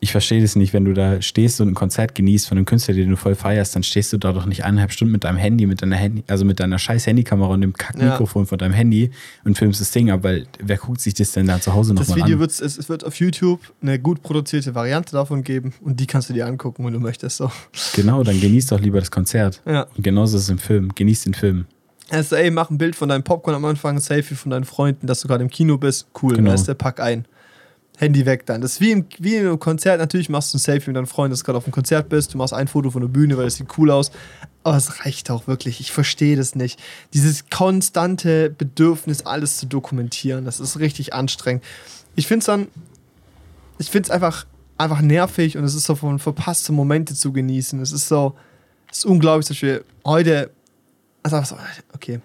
[0.00, 2.94] ich verstehe das nicht, wenn du da stehst und ein Konzert genießt von einem Künstler,
[2.94, 5.66] den du voll feierst, dann stehst du da doch nicht eineinhalb Stunden mit deinem Handy,
[5.66, 9.10] mit deiner Handy, also mit deiner scheiß Handykamera und dem Kackmikrofon von deinem Handy
[9.44, 12.08] und filmst das Ding ab, weil wer guckt sich das denn da zu Hause das
[12.08, 12.40] nochmal Video an?
[12.42, 16.28] wird es, es wird auf YouTube eine gut produzierte Variante davon geben und die kannst
[16.30, 17.38] du dir angucken, wenn du möchtest.
[17.38, 17.50] So.
[17.96, 19.60] Genau, dann genieß doch lieber das Konzert.
[19.66, 19.88] Ja.
[19.96, 20.92] Und genauso ist es im Film.
[20.94, 21.66] Genieß den Film.
[22.10, 25.06] Also, ey, mach ein Bild von deinem Popcorn am Anfang, ein Selfie von deinen Freunden,
[25.06, 26.06] dass du gerade im Kino bist.
[26.22, 26.52] Cool, Genau.
[26.52, 27.26] weißt du, pack ein.
[27.98, 28.60] Handy weg dann.
[28.60, 29.98] Das ist wie im, wie im Konzert.
[29.98, 32.32] Natürlich machst du ein Selfie mit deinen Freunden, dass du gerade auf dem Konzert bist.
[32.32, 34.12] Du machst ein Foto von der Bühne, weil das sieht cool aus.
[34.62, 35.80] Aber es reicht auch wirklich.
[35.80, 36.80] Ich verstehe das nicht.
[37.12, 41.64] Dieses konstante Bedürfnis, alles zu dokumentieren, das ist richtig anstrengend.
[42.14, 42.68] Ich finde es dann,
[43.78, 44.46] ich finde es einfach,
[44.76, 47.80] einfach nervig und es ist so von verpasste Momente zu genießen.
[47.82, 48.36] Es ist so,
[48.92, 50.50] es ist unglaublich, zum Beispiel heute,
[51.24, 51.56] also so,
[51.94, 52.20] okay,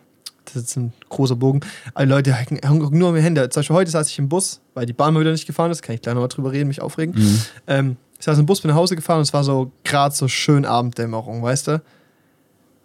[0.46, 1.62] das ist ein großer Bogen,
[1.94, 3.42] alle Leute hängen hängen nur am Handy.
[3.50, 5.82] Zum Beispiel heute saß ich im Bus, weil die Bahn mal wieder nicht gefahren ist,
[5.82, 7.16] kann ich gleich nochmal drüber reden, mich aufregen.
[7.16, 7.42] Mhm.
[7.68, 10.28] Ähm, ich saß im Bus, bin nach Hause gefahren und es war so gerade so
[10.28, 11.82] schön Abenddämmerung, weißt du?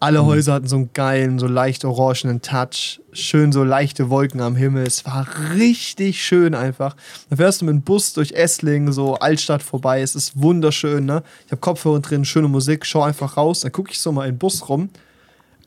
[0.00, 3.00] Alle Häuser hatten so einen geilen, so leicht orangenen Touch.
[3.10, 4.86] Schön so leichte Wolken am Himmel.
[4.86, 6.94] Es war richtig schön einfach.
[7.30, 10.00] Da fährst du mit dem Bus durch Esslingen, so Altstadt vorbei.
[10.00, 11.24] Es ist wunderschön, ne?
[11.46, 13.60] Ich habe Kopfhörer drin, schöne Musik, schau einfach raus.
[13.60, 14.90] Dann gucke ich so mal in den Bus rum.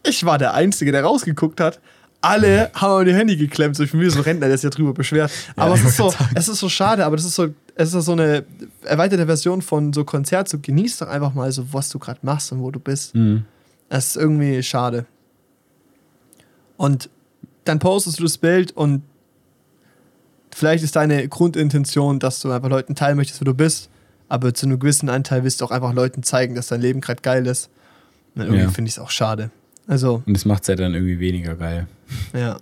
[0.04, 1.80] Ich war der Einzige, der rausgeguckt hat.
[2.22, 3.76] Alle haben an ihr Handy geklemmt.
[3.76, 5.32] So, ich bin wie so ein Rentner, der sich ja drüber beschwert.
[5.56, 8.06] Aber Ja, es, ist so, es ist so schade, aber das ist so, es ist
[8.06, 8.45] so eine
[8.84, 10.47] erweiterte Version von so Konzert.
[10.47, 13.16] So genieß doch einfach mal so, was du gerade machst und wo du bist.
[13.16, 13.45] Mhm.
[13.89, 15.06] Das ist irgendwie schade.
[16.78, 17.10] Und
[17.66, 19.04] dann postest du das Bild und
[20.54, 23.89] vielleicht ist deine Grundintention, dass du einfach Leuten teilen möchtest, wo du bist,
[24.30, 27.22] aber zu einem gewissen Anteil willst du auch einfach Leuten zeigen, dass dein Leben gerade
[27.22, 27.70] geil ist.
[28.36, 28.70] Und irgendwie Ja.
[28.70, 29.52] finde ich es auch schade.
[29.92, 31.86] Also, Und das macht es ja dann irgendwie weniger geil.
[32.34, 32.58] ja.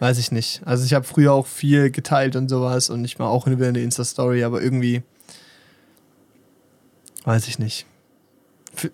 [0.00, 0.60] Weiß ich nicht.
[0.66, 3.78] Also ich habe früher auch viel geteilt und sowas und ich mache auch wieder eine
[3.80, 5.02] Insta-Story, aber irgendwie
[7.24, 7.86] weiß ich nicht.
[8.76, 8.90] F-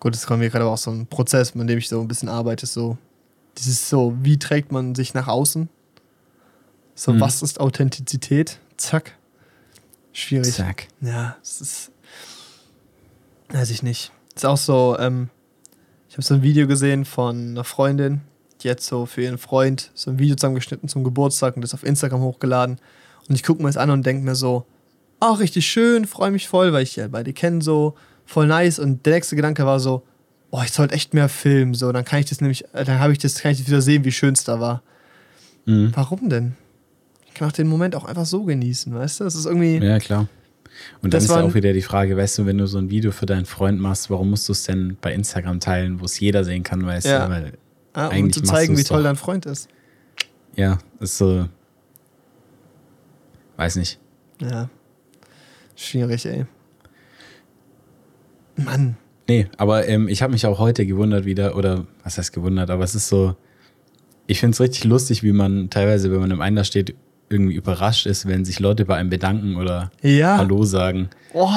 [0.00, 2.06] Gut, es kommt mir gerade aber auch so ein Prozess, mit dem ich so ein
[2.08, 2.96] bisschen arbeite, so
[3.58, 5.68] dieses so, wie trägt man sich nach außen?
[6.94, 7.20] So, Mhm.
[7.20, 8.60] was ist Authentizität?
[8.76, 9.16] Zack.
[10.12, 10.52] Schwierig.
[10.54, 10.88] Zack.
[11.00, 11.90] Ja, es ist.
[13.48, 14.12] Weiß ich nicht.
[14.36, 15.28] Ist auch so, ähm,
[16.14, 18.20] ich habe so ein Video gesehen von einer Freundin,
[18.60, 21.82] die hat so für ihren Freund so ein Video zusammengeschnitten zum Geburtstag und das auf
[21.82, 22.78] Instagram hochgeladen.
[23.28, 24.64] Und ich gucke mir das an und denke mir so,
[25.18, 27.96] ach, richtig schön, freue mich voll, weil ich ja beide kenne, so
[28.26, 28.78] voll nice.
[28.78, 30.04] Und der nächste Gedanke war so,
[30.52, 33.18] oh, ich sollte echt mehr filmen, so, dann kann ich das nämlich, dann habe ich
[33.18, 34.84] das, kann ich das wieder sehen, wie schön es da war.
[35.64, 35.90] Mhm.
[35.96, 36.54] Warum denn?
[37.26, 39.24] Ich kann auch den Moment auch einfach so genießen, weißt du?
[39.24, 39.78] Das ist irgendwie.
[39.84, 40.28] Ja, klar.
[41.02, 42.90] Und dann Das ist ja auch wieder die Frage, weißt du, wenn du so ein
[42.90, 46.18] Video für deinen Freund machst, warum musst du es denn bei Instagram teilen, wo es
[46.20, 47.26] jeder sehen kann, weißt Ja.
[47.26, 47.32] du?
[47.32, 47.52] Weil,
[47.96, 49.08] Ah, um zu zeigen, wie toll doch.
[49.10, 49.68] dein Freund ist.
[50.56, 51.48] ja, ist so.
[53.56, 54.00] Weiß nicht.
[54.40, 54.68] Ja.
[55.76, 56.44] Schwierig, ey.
[58.56, 58.96] Mann.
[59.28, 62.84] Nee, aber ähm, ich habe mich auch heute gewundert wieder, oder was heißt gewundert, aber
[62.84, 63.36] es ist so,
[64.26, 66.94] ich finde es richtig lustig, wie man teilweise, wenn man im Einlass steht,
[67.34, 70.38] irgendwie überrascht ist, wenn sich Leute bei einem bedanken oder Ja.
[70.38, 71.10] Hallo sagen.
[71.32, 71.50] Oh,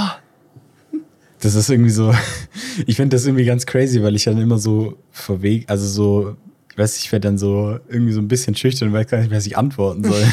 [1.40, 2.14] Das ist irgendwie so,
[2.86, 6.36] ich finde das irgendwie ganz crazy, weil ich dann immer so verweg, also so,
[6.72, 9.32] ich weiß, ich werde dann so irgendwie so ein bisschen schüchtern und weiß gar nicht,
[9.32, 10.24] was ich antworten soll.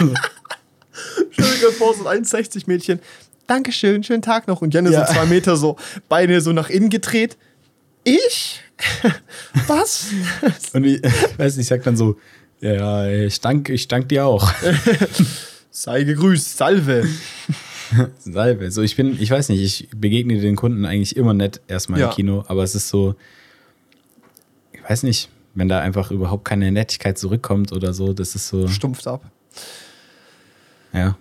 [1.36, 3.00] gerade vor, so ein 1,60 Mädchen.
[3.46, 4.62] Dankeschön, schönen Tag noch.
[4.62, 5.06] Und Janne Ja.
[5.06, 5.76] so zwei Meter so,
[6.08, 7.36] Beine so nach innen gedreht.
[8.04, 8.60] Ich?
[9.66, 10.06] Was?
[10.72, 11.02] und ich
[11.36, 12.16] weiß, nicht, ich sag dann so,
[12.60, 14.52] ja, ich danke, ich danke dir auch.
[15.70, 17.04] Sei gegrüßt, Salve.
[18.18, 18.70] Salve.
[18.70, 22.08] So, ich bin, ich weiß nicht, ich begegne den Kunden eigentlich immer nett erstmal Ja.
[22.08, 23.14] im Kino, aber es ist so,
[24.72, 28.68] ich weiß nicht, wenn da einfach überhaupt keine Nettigkeit zurückkommt oder so, das ist so,
[28.68, 29.24] Stumpft ab.
[30.92, 31.16] ja.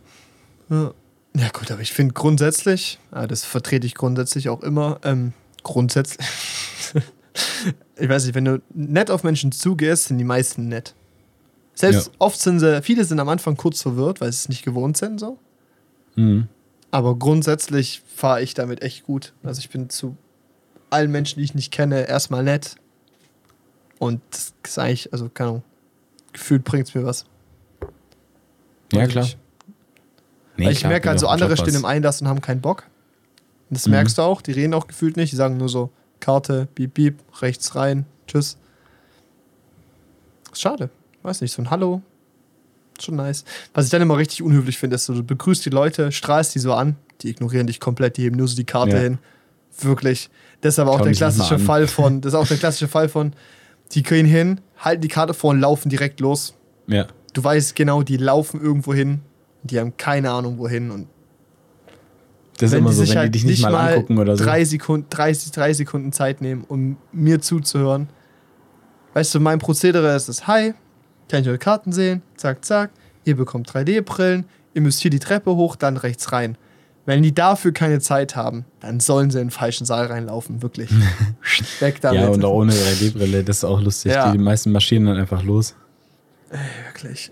[0.70, 0.94] Ja.
[1.36, 5.34] ja, gut, aber ich finde grundsätzlich, ah, das vertrete ich grundsätzlich auch immer, ähm,
[5.64, 6.28] grundsätzlich,
[7.98, 10.94] ich weiß nicht, wenn du nett auf Menschen zugehst, sind die meisten nett.
[11.80, 12.14] Selbst Ja.
[12.20, 15.18] oft sind sie, viele sind am Anfang kurz verwirrt, weil sie es nicht gewohnt sind,
[15.20, 15.38] so.
[16.16, 16.48] Mhm.
[16.92, 19.32] Aber grundsätzlich fahre ich damit echt gut.
[19.44, 20.18] Also ich bin zu
[20.90, 22.76] allen Menschen, die ich nicht kenne, erstmal nett.
[23.98, 25.64] Und das ist eigentlich, also keine Ahnung,
[26.34, 27.26] gefühlt bringt es mir was.
[28.92, 29.24] Ja, Und klar.
[29.26, 29.38] Ich,
[30.58, 32.84] Nee, weil ich klar, merke halt so, andere stehen im Einlass und haben keinen Bock.
[33.70, 33.92] Und das Mhm.
[33.92, 37.20] merkst du auch, die reden auch gefühlt nicht, die sagen nur so, Karte, piep, piep,
[37.42, 38.58] rechts rein, tschüss.
[40.52, 40.90] Schade.
[41.24, 42.02] Weiß nicht, so ein Hallo.
[43.02, 43.46] Schon nice.
[43.74, 46.60] Was ich dann immer richtig unhöflich finde, ist so, du begrüßt die Leute, strahlst die
[46.60, 49.02] so an, die ignorieren dich komplett, die heben nur so die Karte Ja.
[49.02, 49.20] hin.
[49.80, 50.30] Wirklich.
[50.62, 51.60] Das ist aber auch der klassische.
[51.60, 53.34] Fall von, das ist auch der klassische Fall von,
[53.94, 56.56] die gehen hin, halten die Karte vor und laufen direkt los.
[56.88, 57.08] Ja.
[57.34, 59.22] Du weißt genau, die laufen irgendwo hin,
[59.64, 61.08] die haben keine Ahnung wohin und
[62.58, 64.44] Das ist wenn immer so, wenn halt die dich nicht mal angucken oder so.
[64.44, 68.10] drei Sekunden, 30, drei Sekunden Zeit nehmen, um mir zuzuhören.
[69.14, 70.74] Weißt du, mein Prozedere ist es, hi,
[71.30, 72.22] kann ich eure Karten sehen?
[72.36, 72.92] Zack, zack.
[73.24, 76.58] Ihr bekommt 3D-Brillen, ihr müsst hier die Treppe hoch, dann rechts rein.
[77.06, 80.92] Wenn die dafür keine Zeit haben, dann sollen sie in den falschen Saal reinlaufen, wirklich.
[81.80, 82.22] Weg damit.
[82.22, 84.12] Ja, und auch ohne 3D-Brille, das ist auch lustig.
[84.12, 84.32] Ja.
[84.32, 85.76] Die, meisten marschieren dann einfach los.
[86.86, 87.32] Wirklich.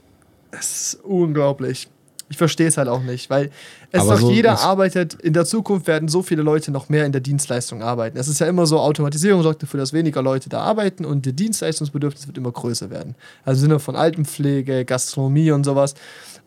[0.52, 1.90] Es ist unglaublich.
[2.30, 3.52] Ich verstehe es halt auch nicht, weil
[3.92, 7.06] es Aber doch so jeder arbeitet, in der Zukunft werden so viele Leute noch mehr
[7.06, 8.18] in der Dienstleistung arbeiten.
[8.18, 11.34] Es ist ja immer so, Automatisierung sorgt dafür, dass weniger Leute da arbeiten und die
[11.34, 13.16] Dienstleistungsbedürfnis wird immer größer werden.
[13.46, 15.96] Also im Sinne von Altenpflege, Gastronomie und sowas,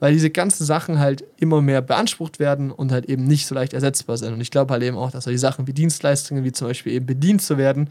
[0.00, 3.72] weil diese ganzen Sachen halt immer mehr beansprucht werden und halt eben nicht so leicht
[3.72, 4.34] ersetzbar sind.
[4.34, 7.06] Und ich glaube halt eben auch, dass solche Sachen wie Dienstleistungen, wie zum Beispiel eben
[7.06, 7.88] bedient zu werden,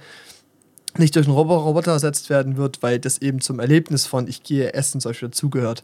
[0.98, 4.44] nicht durch einen Robo- Roboter ersetzt werden wird, weil das eben zum Erlebnis von ich
[4.44, 5.84] gehe essen zum Beispiel dazugehört.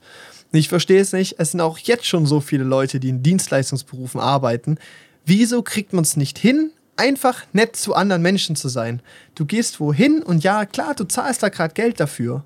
[0.52, 1.36] Ich verstehe es nicht.
[1.38, 4.78] Es sind auch jetzt schon so viele Leute, die in Dienstleistungsberufen arbeiten.
[5.26, 9.02] Wieso kriegt man es nicht hin, einfach nett zu anderen Menschen zu sein.
[9.36, 12.44] Du gehst wohin und ja, klar, du zahlst da gerade Geld dafür.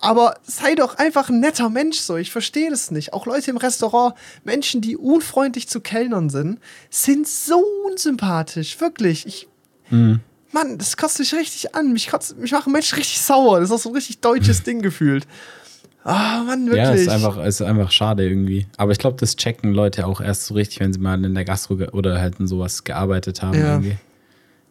[0.00, 2.16] Aber sei doch einfach ein netter Mensch so.
[2.16, 3.12] Ich verstehe das nicht.
[3.12, 4.14] Auch Leute im Restaurant,
[4.44, 6.58] Menschen, die unfreundlich zu Kellnern sind,
[6.90, 8.80] sind so unsympathisch.
[8.80, 9.26] Wirklich.
[9.26, 9.48] Ich,
[9.90, 10.20] Mhm.
[10.52, 11.92] Mann, das kotzt mich richtig an.
[11.92, 13.60] Mich, kotzt, mich machen Menschen richtig sauer.
[13.60, 15.26] Das ist auch so ein richtig deutsches Ding gefühlt.
[16.04, 16.82] Ah, Mann, wirklich.
[16.82, 18.66] Ja, ist einfach, ist einfach schade irgendwie.
[18.76, 21.44] Aber ich glaube, das checken Leute auch erst so richtig, wenn sie mal in der
[21.44, 23.74] Gastro oder halt in sowas gearbeitet haben Ja.
[23.74, 23.96] irgendwie.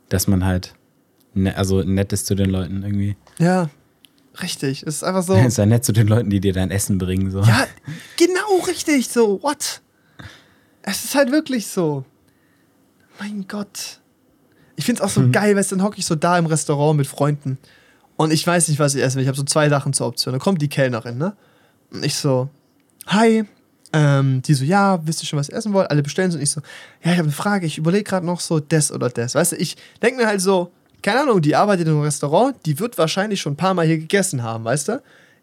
[0.10, 0.74] Dass man halt,
[1.34, 3.16] ne, also nett ist zu den Leuten irgendwie.
[3.40, 3.70] Ja,
[4.42, 4.84] richtig.
[4.84, 5.42] Es ist einfach so.
[5.50, 7.32] Sei nett zu den Leuten, die dir dein Essen bringen.
[7.32, 7.42] So.
[7.42, 7.66] Ja,
[8.18, 9.08] genau richtig.
[9.08, 9.82] So, what?
[10.84, 12.04] Es ist halt wirklich so.
[13.20, 14.01] Mein Gott.
[14.82, 15.32] Ich find's auch so Mhm.
[15.32, 17.58] geil, weißt du, dann hocke ich so da im Restaurant mit Freunden
[18.18, 19.22] und ich weiß nicht, was ich essen will.
[19.24, 20.34] Ich habe so zwei Sachen zur Option.
[20.34, 21.34] Da kommt die Kellnerin, ne?
[21.92, 22.50] Und ich so,
[23.08, 23.46] hi.
[23.94, 25.90] Ähm, die so, ja, wisst ihr schon, was ihr essen wollt?
[25.92, 26.38] Alle bestellen so.
[26.38, 26.62] Und ich so,
[27.04, 27.66] ja, ich habe eine Frage.
[27.66, 29.36] Ich überlege gerade noch so das oder das.
[29.36, 30.72] Weißt du, ich denke mir halt so,
[31.04, 34.44] keine Ahnung, die arbeitet im Restaurant, die wird wahrscheinlich schon ein paar Mal hier gegessen
[34.44, 35.02] haben, weißt du?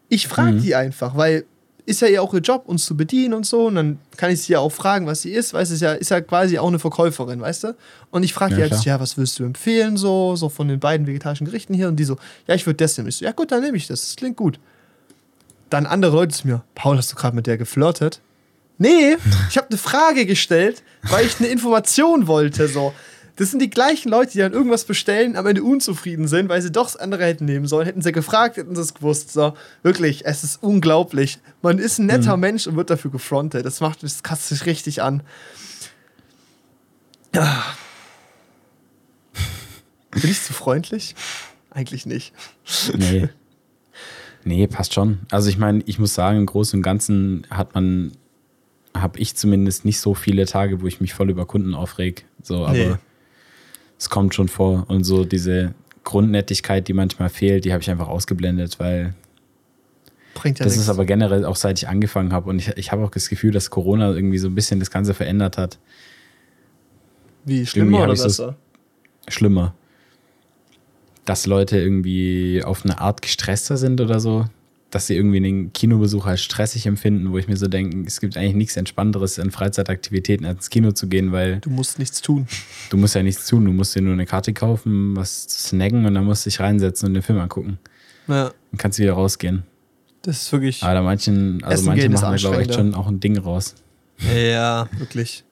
[0.09, 0.61] Ich frage Mhm.
[0.61, 1.45] die einfach, weil
[1.85, 3.67] ist ja ihr auch ihr Job, uns zu bedienen und so.
[3.67, 5.53] Und dann kann ich sie ja auch fragen, was sie ist.
[5.53, 7.75] Weißt du, ist ja, ist ja quasi auch eine Verkäuferin, weißt du?
[8.11, 10.79] Und ich frage Ja, die halt, ja, was würdest du empfehlen, so, so von den
[10.79, 11.87] beiden vegetarischen Gerichten hier?
[11.87, 12.17] Und die so,
[12.47, 13.09] ja, ich würde das nehmen.
[13.09, 14.01] Ich so, ja, gut, dann nehme ich das.
[14.01, 14.59] Das klingt gut.
[15.69, 18.21] Dann andere Leute zu mir, Paul, hast du gerade mit der geflirtet?
[18.81, 19.17] Nee,
[19.49, 22.69] ich habe eine Frage gestellt, weil ich eine Information wollte.
[22.69, 22.93] So.
[23.39, 26.73] Das sind die gleichen Leute, die dann irgendwas bestellen, am Ende unzufrieden sind, weil sie
[26.73, 27.85] doch das andere hätten nehmen sollen.
[27.85, 29.31] Hätten sie gefragt, hätten sie es gewusst.
[29.31, 29.53] So.
[29.81, 31.39] Wirklich, es ist unglaublich.
[31.61, 33.65] Man ist ein netter Mensch und wird dafür gefrontet.
[33.65, 35.23] Das macht das kratzt sich richtig an.
[37.33, 37.63] Ah.
[40.11, 41.15] Bin ich zu freundlich?
[41.71, 42.33] Eigentlich nicht.
[42.97, 43.29] Nee.
[44.45, 45.19] Nee, passt schon.
[45.31, 48.13] Also ich meine, ich muss sagen, im Großen und Ganzen hat man,
[48.95, 52.25] habe ich zumindest nicht so viele Tage, wo ich mich voll über Kunden aufreg.
[52.41, 52.95] So, aber Nee.
[53.99, 54.85] Es kommt schon vor.
[54.87, 55.73] Und so diese
[56.03, 59.13] Grundnettigkeit, die manchmal fehlt, die habe ich einfach ausgeblendet, weil
[60.33, 60.85] Bringt ja das nichts.
[60.85, 62.49] ist aber generell auch seit ich angefangen habe.
[62.49, 65.13] Und ich, ich habe auch das Gefühl, dass Corona irgendwie so ein bisschen das Ganze
[65.13, 65.77] verändert hat.
[67.45, 68.55] Wie, schlimmer oder ich so- besser?
[69.27, 69.75] Schlimmer.
[71.25, 74.45] Dass Leute irgendwie auf eine Art gestresster sind oder so.
[74.91, 78.35] Dass sie irgendwie den Kinobesuch als stressig empfinden, wo ich mir so denke, es gibt
[78.37, 82.47] eigentlich nichts Entspannenderes in Freizeitaktivitäten, als ins Kino zu gehen, weil Du musst nichts tun.
[82.89, 83.65] du musst ja nichts tun.
[83.65, 87.07] Du musst dir nur eine Karte kaufen, was snacken und dann musst du dich reinsetzen
[87.07, 87.77] und den Film angucken.
[88.27, 89.61] Ja, Dann kannst du wieder rausgehen.
[90.23, 90.81] das ist wirklich.
[90.83, 93.75] Aber da manchen, also Essen manche machen da, glaube ich, schon auch ein Ding raus.
[94.35, 95.43] Ja, wirklich.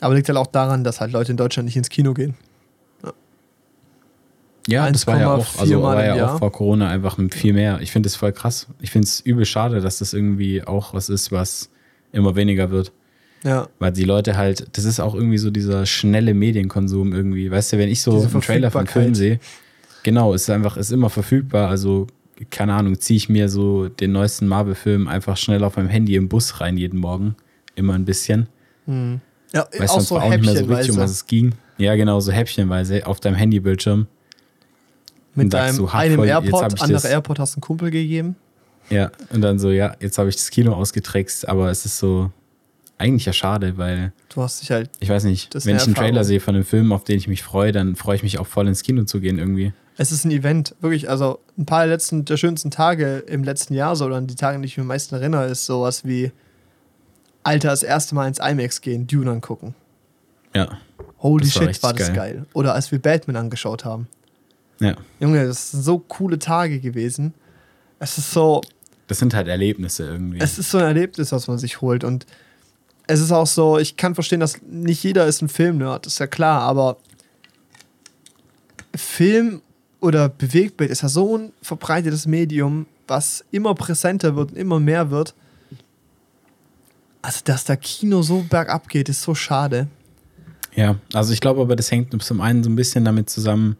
[0.00, 2.34] Aber liegt halt auch daran, dass halt Leute in Deutschland nicht ins Kino gehen.
[4.66, 6.34] Ja, das war ja 1,4 auch, also war ja Jahr.
[6.34, 7.80] auch vor Corona einfach viel mehr.
[7.80, 8.66] Ich finde es voll krass.
[8.80, 11.70] Ich finde es übel schade, dass das irgendwie auch was ist, was
[12.12, 12.92] immer weniger wird.
[13.42, 13.68] Ja.
[13.78, 17.50] Weil die Leute halt, das ist auch irgendwie so dieser schnelle Medienkonsum irgendwie.
[17.50, 19.38] Weißt du, wenn ich so Diese einen Trailer von Film sehe,
[20.02, 21.68] genau, ist einfach, ist immer verfügbar.
[21.68, 22.06] Also,
[22.50, 26.30] keine Ahnung, ziehe ich mir so den neuesten Marvel-Film einfach schnell auf meinem Handy im
[26.30, 27.36] Bus rein jeden Morgen.
[27.74, 28.48] Immer ein bisschen.
[28.86, 31.52] Ja, Weiß auch sonst so auch nicht mehr so richtig, um was es ging.
[31.76, 34.06] Ja, genau, so häppchenweise auf deinem Handybildschirm.
[35.34, 37.08] Mit deinem ha, einem voll, AirPod, andere.
[37.08, 38.36] AirPod hast du einen Kumpel gegeben.
[38.90, 42.30] Ja, und dann so, ja, jetzt habe ich das Kino ausgetrickst, aber es ist so
[42.98, 44.90] eigentlich ja schade, weil Du hast dich halt.
[45.00, 47.42] ich weiß nicht, wenn ich einen Trailer sehe von einem Film, auf den ich mich
[47.42, 49.72] freue, dann freue ich mich auch voll ins Kino zu gehen irgendwie.
[49.96, 51.08] Es ist ein Event, wirklich.
[51.08, 54.34] Also ein paar der letzten, der schönsten Tage im letzten Jahr, so oder an die
[54.34, 56.32] Tage, an die ich mich am meisten erinnere, ist sowas wie
[57.42, 59.74] Alter, das erste Mal ins IMAX gehen, Dune angucken.
[60.54, 60.78] Ja,
[61.20, 62.16] Holy war shit, war das geil.
[62.16, 62.46] geil.
[62.52, 64.08] Oder als wir Batman angeschaut haben.
[64.84, 64.96] Ja.
[65.20, 67.34] Junge, das sind so coole Tage gewesen.
[67.98, 68.60] Es ist so,
[69.06, 70.38] Das sind halt Erlebnisse irgendwie.
[70.40, 72.04] es ist so ein Erlebnis, was man sich holt.
[72.04, 72.26] Und
[73.06, 76.26] es ist auch so, ich kann verstehen, dass nicht jeder ist ein Filmnerd, ist ja
[76.26, 76.96] klar, aber
[78.94, 79.62] Film
[80.00, 85.10] oder Bewegtbild ist ja so ein verbreitetes Medium, was immer präsenter wird und immer mehr
[85.10, 85.34] wird.
[87.22, 89.88] Also, dass da Kino so bergab geht, ist so schade.
[90.74, 93.76] ja, also ich glaube aber, das hängt zum einen so ein bisschen damit zusammen,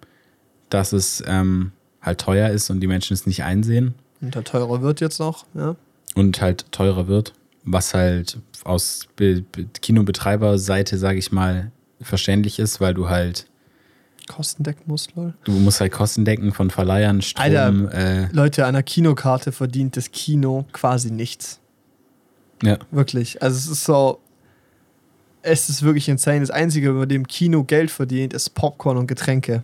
[0.75, 1.73] dass es ähm,
[2.03, 5.47] halt teuer ist und die Menschen es nicht einsehen Und der teurer wird jetzt noch,
[5.55, 5.77] ja.
[6.15, 7.33] und halt teurer wird,
[7.65, 11.71] was halt aus Be Be Kinobetreiberseite, sage ich mal,
[12.01, 13.47] verständlich ist, weil du halt
[14.27, 15.35] Kostendecken muss, lol.
[15.45, 17.45] Du musst halt Kosten decken von Verleihern, Strom.
[17.45, 17.93] Alter.
[17.93, 21.61] Äh, Leute, an einer Kinokarte verdient das Kino quasi nichts.
[22.63, 23.43] ja, Wirklich.
[23.43, 24.19] Also es ist so.
[25.43, 26.41] Es ist wirklich insane.
[26.41, 29.63] Das Einzige, über dem Kino Geld verdient, ist Popcorn und Getränke.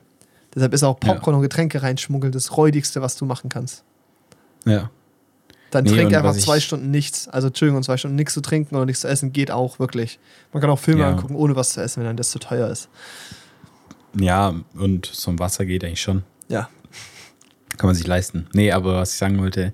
[0.54, 3.84] Deshalb ist auch Popcorn und Getränke reinschmuggeln das räudigste, was du machen kannst.
[4.64, 4.90] ja.
[5.72, 7.28] Dann Nee, trink und einfach zwei Stunden nichts.
[7.28, 10.18] Also Entschuldigung, zwei Stunden nichts zu trinken oder nichts zu essen geht auch wirklich.
[10.52, 11.10] Man kann auch Filme Ja.
[11.10, 12.88] angucken, ohne was zu essen, wenn dann das zu teuer ist.
[14.18, 16.24] Ja, und so ein Wasser geht eigentlich schon.
[16.48, 16.68] Ja.
[17.76, 18.48] Kann man sich leisten.
[18.52, 19.72] Nee, aber was ich sagen wollte,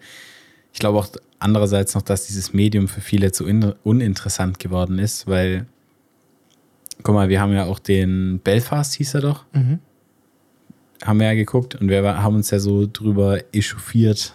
[0.74, 1.08] ich glaube auch
[1.38, 5.64] andererseits noch, dass dieses Medium für viele zu uninteressant geworden ist, weil,
[7.02, 9.46] guck mal, wir haben ja auch den Belfast, hieß er doch.
[9.54, 9.78] Mhm.
[11.04, 14.34] Haben wir ja geguckt und wir haben uns ja so drüber echauffiert,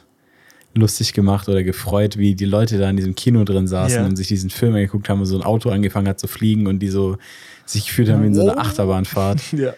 [0.76, 4.06] lustig gemacht oder gefreut, wie die Leute da in diesem Kino drin saßen Ja.
[4.06, 6.80] und sich diesen Film angeguckt haben, wo so ein Auto angefangen hat zu fliegen und
[6.80, 7.18] die so
[7.66, 8.58] sich gefühlt haben wie in so einer.
[8.58, 9.42] Achterbahnfahrt.
[9.54, 9.74] Ja.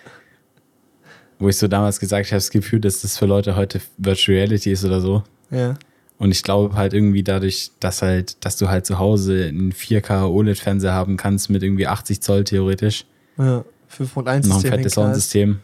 [1.39, 4.71] wo ich so damals gesagt habe, das Gefühl, dass das für Leute heute Virtual Reality
[4.71, 5.23] ist oder so.
[5.51, 5.75] Ja.
[6.19, 10.25] Und ich glaube halt irgendwie dadurch, dass halt, dass du halt zu Hause einen 4K
[10.29, 13.05] OLED-Fernseher haben kannst mit irgendwie 80 Zoll theoretisch,
[13.37, 13.65] Ja.
[13.97, 14.93] 5.1 noch ein fettes.
[14.93, 15.59] Soundsystem,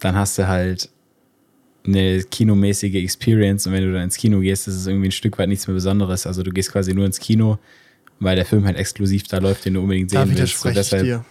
[0.00, 0.90] dann hast du halt
[1.86, 5.38] eine kinomäßige Experience und wenn du dann ins Kino gehst, ist es irgendwie ein Stück
[5.38, 6.26] weit nichts mehr Besonderes.
[6.26, 7.58] Also du gehst quasi nur ins Kino,
[8.18, 10.64] weil der Film halt exklusiv da läuft, den du unbedingt Da sehen willst.
[10.64, 11.24] Und widerspreche ich deshalb, dir.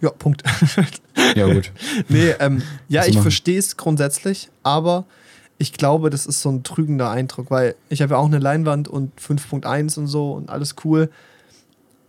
[0.00, 0.42] Ja, Punkt.
[1.34, 1.72] ja gut.
[2.08, 5.06] nee, ähm, ja, ich verstehe es grundsätzlich, aber
[5.58, 8.86] ich glaube, das ist so ein trügender Eindruck, weil ich habe ja auch eine Leinwand
[8.86, 11.10] und 5.1 und so und alles cool.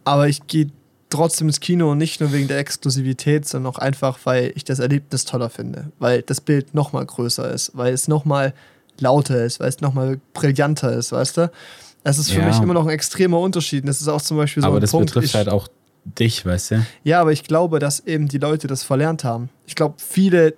[0.03, 0.69] Aber ich gehe
[1.09, 4.79] trotzdem ins Kino und nicht nur wegen der Exklusivität, sondern auch einfach, weil ich das
[4.79, 5.91] Erlebnis toller finde.
[5.99, 8.53] Weil das Bild nochmal größer ist, weil es nochmal
[8.99, 11.51] lauter ist, weil es nochmal brillanter ist, weißt du?
[12.03, 12.47] Es ist für Ja.
[12.47, 13.83] mich immer noch ein extremer Unterschied.
[13.83, 15.07] Und das ist auch zum Beispiel so Aber ein das Punkt.
[15.07, 15.67] betrifft ich, halt auch
[16.05, 16.85] dich, weißt du?
[17.03, 19.49] ja, aber ich glaube, dass eben die Leute das verlernt haben.
[19.67, 20.53] Ich glaube, viele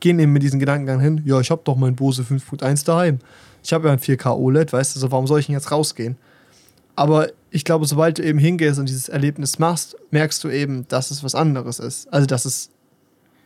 [0.00, 3.18] gehen eben mit diesem Gedankengang hin, ja, ich habe doch mein Bose 5.1 daheim.
[3.62, 6.16] Ich habe ja ein 4K OLED, weißt du, so warum soll ich denn jetzt rausgehen?
[6.96, 11.10] Aber ich glaube, sobald du eben hingehst und dieses Erlebnis machst, merkst du eben, dass
[11.10, 12.12] es was anderes ist.
[12.12, 12.70] Also, dass es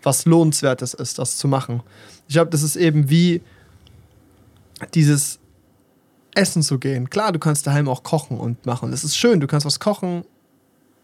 [0.02, 1.82] was Lohnenswertes ist, das zu machen.
[2.26, 3.42] Ich glaube, das ist eben wie
[4.94, 5.38] dieses
[6.34, 7.10] Essen zu gehen.
[7.10, 8.92] Klar, du kannst daheim auch kochen und machen.
[8.92, 10.24] Das ist schön, du kannst was kochen,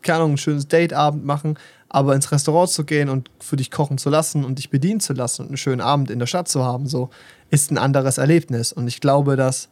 [0.03, 3.99] keine Ahnung, ein schönes Dateabend machen, aber ins Restaurant zu gehen und für dich kochen
[3.99, 6.65] zu lassen und dich bedienen zu lassen und einen schönen Abend in der Stadt zu
[6.65, 7.11] haben, so
[7.51, 8.73] ist ein anderes Erlebnis.
[8.73, 9.69] Und ich glaube, dass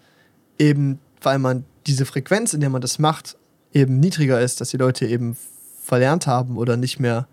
[0.58, 3.36] eben, weil man diese Frequenz, in der man das macht,
[3.72, 5.36] eben niedriger ist, dass die Leute eben
[5.82, 7.26] verlernt haben oder nicht mehr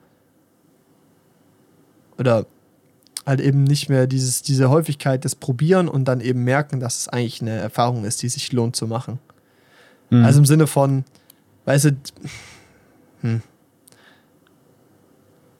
[2.17, 2.45] oder
[3.25, 7.07] halt eben nicht mehr dieses, diese Häufigkeit des Probieren und dann eben merken, dass es
[7.07, 9.19] eigentlich eine Erfahrung ist, die sich lohnt zu machen.
[10.09, 10.25] Mhm.
[10.25, 11.05] Also im Sinne von,
[11.65, 11.97] weißt du,
[13.21, 13.41] hm.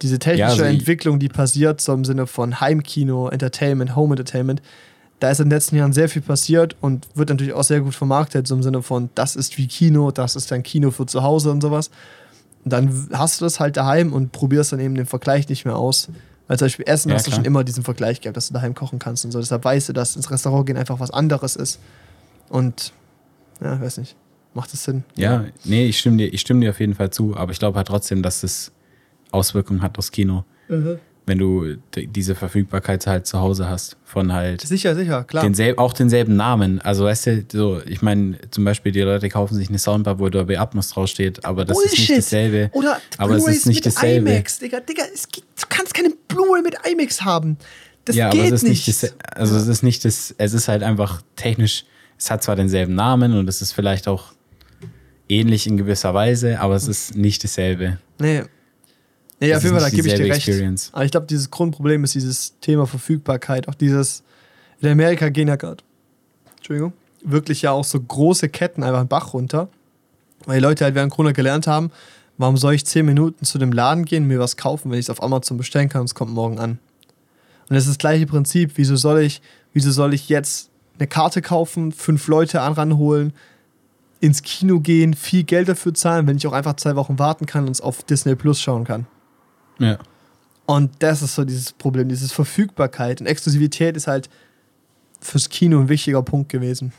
[0.01, 4.61] diese technische Ja, also Entwicklung, die passiert, so im Sinne von Heimkino, Entertainment, Home Entertainment,
[5.21, 7.93] da ist in den letzten Jahren sehr viel passiert und wird natürlich auch sehr gut
[7.93, 11.21] vermarktet, so im Sinne von, das ist wie Kino, das ist dein Kino für zu
[11.21, 11.91] Hause und sowas.
[12.65, 15.75] Und dann hast du das halt daheim und probierst dann eben den Vergleich nicht mehr
[15.75, 16.09] aus.
[16.47, 18.73] Weil zum Beispiel Essen Ja, hast du schon immer diesen Vergleich gehabt, dass du daheim
[18.73, 19.39] kochen kannst und so.
[19.39, 21.79] Deshalb weißt du, dass ins Restaurant gehen einfach was anderes ist.
[22.49, 22.91] Und,
[23.61, 24.15] ja, weiß nicht.
[24.55, 25.03] Macht das Sinn?
[25.15, 27.77] Ja, nee, ich stimme dir, ich stimme dir auf jeden Fall zu, aber ich glaube
[27.77, 28.71] halt trotzdem, dass es
[29.31, 30.45] Auswirkungen hat aufs Kino,
[31.25, 35.43] wenn du diese Verfügbarkeit halt zu Hause hast von halt Sicher, sicher, klar.
[35.43, 36.81] denselb, auch denselben Namen.
[36.81, 40.29] Also weißt du, so, ich meine, zum Beispiel die Leute kaufen sich eine Soundbar, wo
[40.29, 42.69] Dolby Atmos draufsteht, aber das ist nicht dasselbe.
[42.73, 44.29] Oder aber es ist nicht mit dasselbe.
[44.31, 44.79] IMAX, Digga.
[44.79, 47.57] Digga, es gibt, du kannst keine Blu-ray mit IMAX haben.
[48.05, 48.87] Das ja, geht aber es ist nicht.
[48.87, 51.85] nicht, das, also es ist nicht das, es ist halt einfach technisch,
[52.17, 54.33] es hat zwar denselben Namen und es ist vielleicht auch
[55.29, 57.99] ähnlich in gewisser Weise, aber es ist nicht dasselbe.
[58.19, 58.43] nee.
[59.41, 60.47] Nee, Das auf jeden Fall, da gebe ich dir recht.
[60.47, 60.89] Experience.
[60.93, 63.67] Aber ich glaube, dieses Grundproblem ist dieses Thema Verfügbarkeit.
[63.67, 64.21] Auch dieses,
[64.81, 65.83] in Amerika gehen ja gerade,
[66.57, 69.67] Entschuldigung, wirklich ja auch so große Ketten einfach einen Bach runter.
[70.45, 71.91] Weil die Leute halt während Corona gelernt haben,
[72.37, 75.09] warum soll ich 10 Minuten zu dem Laden gehen, mir was kaufen, wenn ich es
[75.09, 76.79] auf Amazon bestellen kann und es kommt morgen an.
[77.67, 78.73] Und das ist das gleiche Prinzip.
[78.75, 79.41] Wieso soll ich,
[79.73, 80.69] wieso soll ich jetzt
[80.99, 83.33] eine Karte kaufen, fünf Leute an ranholen,
[84.19, 87.65] ins Kino gehen, viel Geld dafür zahlen, wenn ich auch einfach zwei Wochen warten kann
[87.65, 89.07] und es auf Disney Plus schauen kann?
[89.81, 89.97] Ja.
[90.65, 93.19] Und das ist so dieses Problem, dieses Verfügbarkeit.
[93.19, 94.29] Und Exklusivität ist halt
[95.19, 96.93] fürs Kino ein wichtiger Punkt gewesen.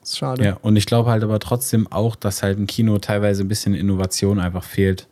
[0.00, 0.44] Das ist schade.
[0.44, 3.74] Ja, und ich glaube halt aber trotzdem auch, dass halt im Kino teilweise ein bisschen
[3.74, 5.08] Innovation einfach fehlt.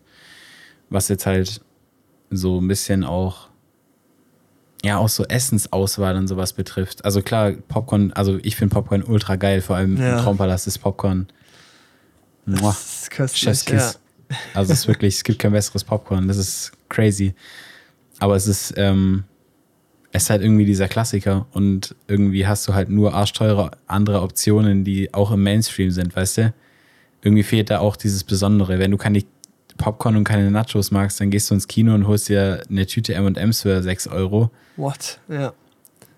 [0.88, 1.60] Was jetzt halt
[2.30, 3.48] so ein bisschen auch,
[4.84, 7.04] ja, auch so Essensauswahl und sowas betrifft.
[7.04, 10.18] Also klar, Popcorn, also ich finde Popcorn ultra geil, vor allem Ja.
[10.18, 11.26] im Traumpalast ist Popcorn.
[12.44, 13.42] Muah, Das ist köstlich.
[13.42, 13.98] Chefskiss.
[14.54, 16.28] Also es ist wirklich, es gibt kein besseres Popcorn.
[16.28, 17.34] Das ist crazy.
[18.18, 19.24] Aber es ist, ähm,
[20.12, 24.84] es ist halt irgendwie dieser Klassiker und irgendwie hast du halt nur arschteure andere Optionen,
[24.84, 26.54] die auch im Mainstream sind, weißt du?
[27.22, 28.78] Irgendwie fehlt da auch dieses Besondere.
[28.78, 29.22] Wenn du keine
[29.76, 33.14] Popcorn und keine Nachos magst, dann gehst du ins Kino und holst dir eine Tüte
[33.14, 34.50] M&M's für 6 Euro.
[34.76, 35.18] What?
[35.28, 35.52] Ja.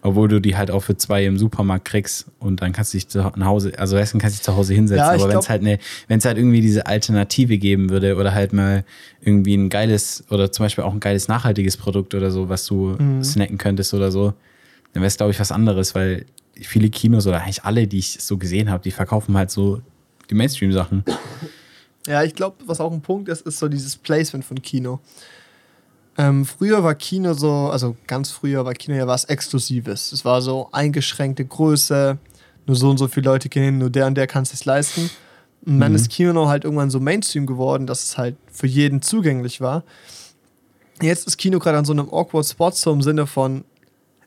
[0.08, 3.08] Obwohl du die halt auch für zwei im Supermarkt kriegst und dann kannst du dich
[3.08, 5.04] zu Hause, also weißt du, kannst dich zu Hause hinsetzen.
[5.04, 5.78] Ja, Aber wenn es halt eine,
[6.08, 8.84] wenn es halt irgendwie diese Alternative geben würde oder halt mal
[9.20, 12.96] irgendwie ein geiles oder zum Beispiel auch ein geiles nachhaltiges Produkt oder so, was du
[12.98, 13.22] Mhm.
[13.22, 14.32] snacken könntest oder so,
[14.92, 16.24] dann wäre es, glaube ich, was anderes, weil
[16.60, 19.80] viele Kinos oder eigentlich alle, die ich so gesehen habe, die verkaufen halt so
[20.30, 21.04] die Mainstream-Sachen.
[22.06, 25.00] Ja, ich glaube, was auch ein Punkt ist, ist so dieses Placement von Kino.
[26.18, 30.10] Ähm, früher war Kino so, also ganz früher war Kino ja was Exklusives.
[30.10, 32.18] Es war so eingeschränkte Größe,
[32.66, 34.64] nur so und so viele Leute gehen hin, nur der und der kann es sich
[34.64, 35.10] leisten.
[35.64, 39.60] Und dann ist Kino halt irgendwann so Mainstream geworden, dass es halt für jeden zugänglich
[39.60, 39.84] war.
[41.00, 43.64] Jetzt ist Kino gerade an so einem awkward Spot, so im Sinne von,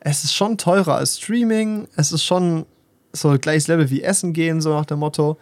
[0.00, 2.64] es ist schon teurer als Streaming, es ist schon
[3.12, 5.36] so gleiches Level wie Essen gehen, so nach dem Motto.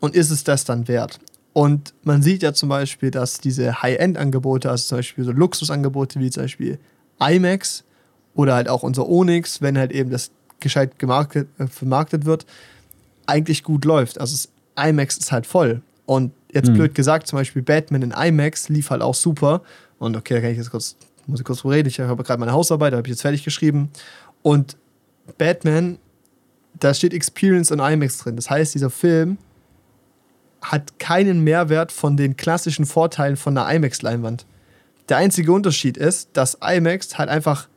[0.00, 1.20] Und ist es das dann wert?
[1.54, 6.28] Und man sieht ja zum Beispiel, dass diese High-End-Angebote, also zum Beispiel so Luxusangebote wie
[6.28, 6.78] zum Beispiel
[7.20, 7.84] IMAX
[8.34, 10.30] oder halt auch unser Onyx, wenn halt eben das
[10.60, 12.44] gescheit gemarket, äh, vermarktet wird,
[13.26, 14.20] eigentlich gut läuft.
[14.20, 14.48] Also das
[14.88, 15.80] IMAX ist halt voll.
[16.06, 16.74] Und jetzt Mhm.
[16.74, 19.62] blöd gesagt, zum Beispiel Batman in IMAX lief halt auch super.
[20.00, 20.96] Und okay, da kann ich jetzt kurz,
[21.26, 21.88] muss ich kurz drüber reden.
[21.88, 23.90] Ich habe gerade meine Hausarbeit, da habe ich jetzt fertig geschrieben.
[24.42, 24.76] Und
[25.38, 25.98] Batman,
[26.80, 28.34] da steht Experience in IMAX drin.
[28.34, 29.38] Das heißt, dieser Film
[30.70, 34.46] hat keinen Mehrwert von den klassischen Vorteilen von einer IMAX-Leinwand.
[35.08, 37.68] Der einzige Unterschied ist, dass IMAX halt einfach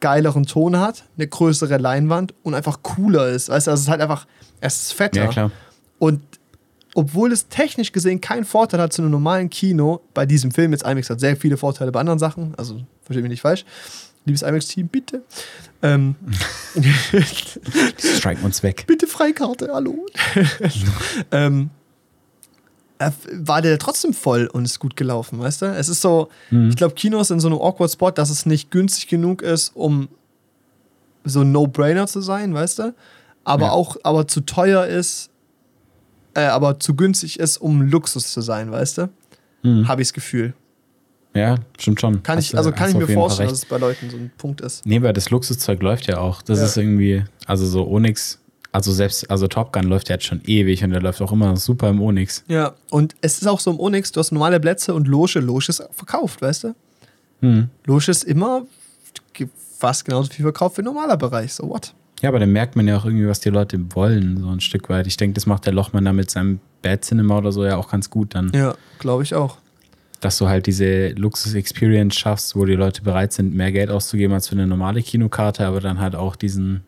[0.00, 3.48] geileren Ton hat, eine größere Leinwand und einfach cooler ist.
[3.48, 4.26] Weißt du, also es ist halt einfach,
[4.60, 5.22] es ist fetter.
[5.24, 5.50] Ja, klar.
[5.98, 6.20] Und
[6.94, 10.84] obwohl es technisch gesehen keinen Vorteil hat zu einem normalen Kino, bei diesem Film jetzt
[10.84, 13.64] IMAX hat sehr viele Vorteile bei anderen Sachen, also versteht mich nicht falsch.
[14.24, 15.22] Liebes IMAX-Team, bitte.
[15.82, 16.16] Ähm,
[17.98, 18.84] Strike uns weg.
[18.86, 20.06] bitte Freikarte, hallo.
[21.30, 21.81] ähm, äh,
[23.32, 25.66] war der trotzdem voll und ist gut gelaufen, weißt du?
[25.66, 28.70] Es ist so, ich glaube, Kino ist in so einem awkward Spot, dass es nicht
[28.70, 30.08] günstig genug ist, um
[31.24, 32.94] so ein No-Brainer zu sein, weißt du?
[33.44, 33.70] Aber Ja.
[33.72, 35.30] auch, aber zu teuer ist,
[36.34, 39.08] äh, aber zu günstig ist, um Luxus zu sein, weißt du?
[39.62, 39.88] Mhm.
[39.88, 40.54] Habe ich das Gefühl.
[41.34, 42.22] Ja, stimmt schon.
[42.22, 44.60] Kann Hast ich, also kann ich mir vorstellen, dass es bei Leuten so ein Punkt
[44.60, 44.84] ist.
[44.84, 46.42] Nee, weil das Luxuszeug läuft ja auch.
[46.42, 46.66] Das Ja.
[46.66, 48.38] ist irgendwie, also so Onyx,
[48.72, 51.56] also selbst, also Top Gun läuft ja jetzt schon ewig und der läuft auch immer
[51.56, 52.42] super im Onyx.
[52.48, 55.40] Ja, und es ist auch so im Onyx, du hast normale Plätze und Loge.
[55.40, 56.74] Loge ist verkauft, weißt du?
[57.40, 57.68] Hm.
[57.84, 58.66] Loge ist immer
[59.78, 61.52] fast genauso viel verkauft wie ein normaler Bereich.
[61.52, 61.92] So what?
[62.22, 64.88] Ja, aber dann merkt man ja auch irgendwie, was die Leute wollen, so ein Stück
[64.88, 65.08] weit.
[65.08, 67.90] Ich denke, das macht der Lochmann da mit seinem Bad Cinema oder so ja auch
[67.90, 68.52] ganz gut dann.
[68.54, 69.58] Ja, glaube ich auch.
[70.20, 74.48] Dass du halt diese Luxus-Experience schaffst, wo die Leute bereit sind, mehr Geld auszugeben als
[74.48, 76.84] für eine normale Kinokarte, aber dann halt auch diesen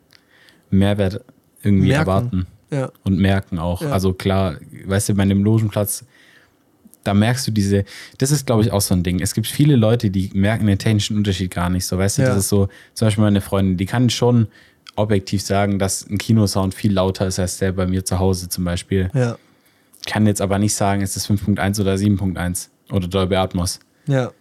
[0.70, 1.20] Mehrwert
[1.64, 2.00] irgendwie Merken.
[2.08, 2.46] erwarten.
[2.70, 2.90] Ja.
[3.04, 3.82] und merken auch.
[3.82, 3.90] Ja.
[3.90, 4.56] Also klar,
[4.86, 6.04] weißt du, bei einem Logenplatz,
[7.04, 7.84] da merkst du diese,
[8.18, 9.20] das ist glaube ich auch so ein Ding.
[9.20, 12.28] Es gibt viele Leute, die merken den technischen Unterschied gar nicht so, weißt du, Ja.
[12.28, 14.48] das ist so, zum Beispiel meine Freundin, die kann schon
[14.96, 18.64] objektiv sagen, dass ein Kinosound viel lauter ist als der bei mir zu Hause zum
[18.64, 19.10] Beispiel.
[19.14, 19.36] Ja.
[20.06, 23.78] Kann jetzt aber nicht sagen, es ist 5.1 oder 7.1 oder Dolby Atmos.
[24.06, 24.32] Ja.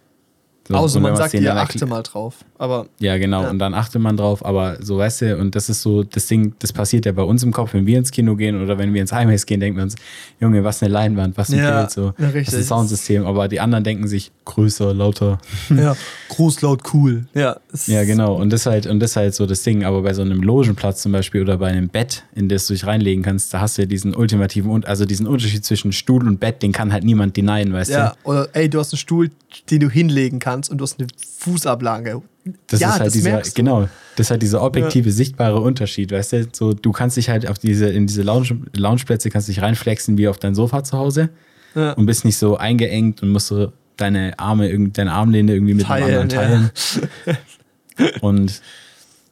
[0.66, 2.36] So, Außer man sagt dann achte mal drauf.
[2.56, 3.42] Aber Ja, genau.
[3.42, 3.50] Ja.
[3.50, 6.54] Und dann achte man drauf, aber so, weißt du, und das ist so das Ding,
[6.58, 9.02] das passiert ja bei uns im Kopf, wenn wir ins Kino gehen oder wenn wir
[9.02, 9.94] ins IMAX gehen, denken wir uns,
[10.40, 13.26] Junge, was eine Leinwand, was ein Ja, Bild, so, ja, was ein Soundsystem.
[13.26, 15.38] Aber die anderen denken sich, größer, lauter.
[15.68, 15.94] ja,
[16.30, 17.26] groß, laut, cool.
[17.34, 18.34] Ja, Ja, genau.
[18.36, 19.84] Und das ist halt, und das ist halt so das Ding.
[19.84, 22.86] Aber bei so einem Logenplatz zum Beispiel oder bei einem Bett, in das du dich
[22.86, 26.40] reinlegen kannst, da hast du ja diesen ultimativen, und also diesen Unterschied zwischen Stuhl und
[26.40, 28.30] Bett, den kann halt niemand denyen, weißt Ja, du?
[28.30, 29.30] oder ey, du hast einen Stuhl,
[29.70, 32.22] den du hinlegen kannst und du hast eine Fußablage.
[32.66, 36.32] Das ja, ist halt das dieser, genau, das ist halt dieser objektive, sichtbare Unterschied, weißt
[36.34, 36.48] du?
[36.52, 40.28] So, du kannst dich halt auf diese, in diese Lounge, Loungeplätze kannst dich reinflexen wie
[40.28, 41.30] auf dein Sofa zu Hause
[41.74, 41.92] Ja.
[41.92, 46.28] und bist nicht so eingeengt und musst so deine Arme, deine Armlehne irgendwie mit Teilen,
[46.28, 47.36] dem anderen teilen.
[48.20, 48.60] und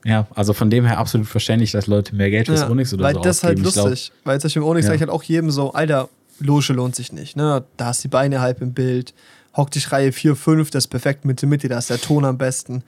[0.05, 3.05] ja, also von dem her absolut verständlich, dass Leute mehr Geld fürs Ja, Onyx oder
[3.05, 3.59] weil so das ist halt.
[3.59, 4.12] Ich glaub, lustig.
[4.25, 4.89] weil zum Beispiel im Onyx Ja.
[4.89, 6.09] sag ich halt auch jedem so, Alter,
[6.41, 7.37] Loge lohnt sich nicht.
[7.37, 7.62] Ne?
[7.77, 9.14] Da hast die Beine halb im Bild,
[9.57, 12.38] hock dich Reihe 4, 5, das ist perfekt Mitte, Mitte, da ist der Ton am
[12.38, 12.82] besten.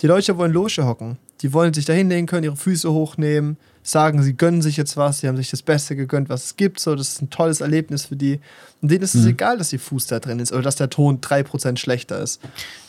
[0.00, 1.18] Die Leute wollen Loge hocken.
[1.42, 5.20] Die wollen sich da hinlegen können, ihre Füße hochnehmen, sagen, sie gönnen sich jetzt was,
[5.20, 6.80] sie haben sich das Beste gegönnt, was es gibt.
[6.80, 8.40] So, das ist ein tolles Erlebnis für die.
[8.82, 9.20] Und denen ist Mhm.
[9.22, 12.40] es egal, dass ihr Fuß da drin ist oder dass der Ton 3% schlechter ist.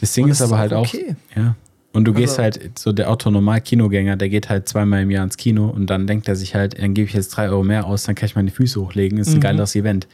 [0.01, 1.15] Das Ding das ist aber halt auch, okay.
[1.35, 1.55] ja.
[1.93, 5.37] Und du gehst Also- halt, so der Autonormal-Kinogänger, der geht halt zweimal im Jahr ins
[5.37, 8.03] Kino und dann denkt er sich halt, dann gebe ich jetzt drei Euro mehr aus,
[8.03, 9.39] dann kann ich meine Füße hochlegen, ist ein Mhm.
[9.41, 10.07] geileres Event.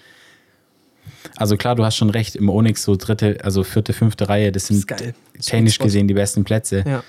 [1.35, 4.67] Also klar, du hast schon recht, im Onyx so dritte, also vierte, fünfte Reihe, das
[4.67, 4.89] sind.
[4.89, 6.83] Das technisch gesehen die besten Plätze.
[6.87, 7.03] Ja.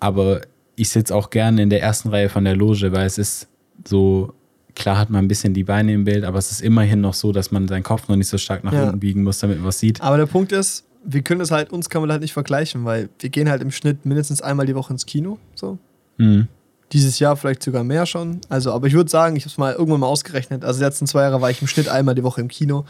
[0.00, 0.42] Aber
[0.74, 3.48] ich sitze auch gerne in der ersten Reihe von der Loge, weil es ist
[3.86, 4.34] so,
[4.74, 7.32] klar hat man ein bisschen die Beine im Bild, aber es ist immerhin noch so,
[7.32, 8.84] dass man seinen Kopf noch nicht so stark nach Ja.
[8.84, 10.00] unten biegen muss, damit man was sieht.
[10.02, 13.08] Aber der Punkt ist, wir können es halt, uns kann man halt nicht vergleichen, weil
[13.20, 15.38] wir gehen halt im Schnitt mindestens einmal die Woche ins Kino.
[15.54, 15.78] So.
[16.18, 16.48] Mhm.
[16.92, 18.40] Dieses Jahr vielleicht sogar mehr schon.
[18.48, 20.64] Also, aber ich würde sagen, ich habe es mal irgendwann mal ausgerechnet.
[20.64, 22.84] Also, die letzten zwei Jahre war ich im Schnitt einmal die Woche im Kino.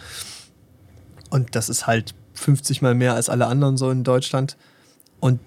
[1.31, 4.57] Und das ist halt 50 Mal mehr als alle anderen so in Deutschland.
[5.21, 5.41] Und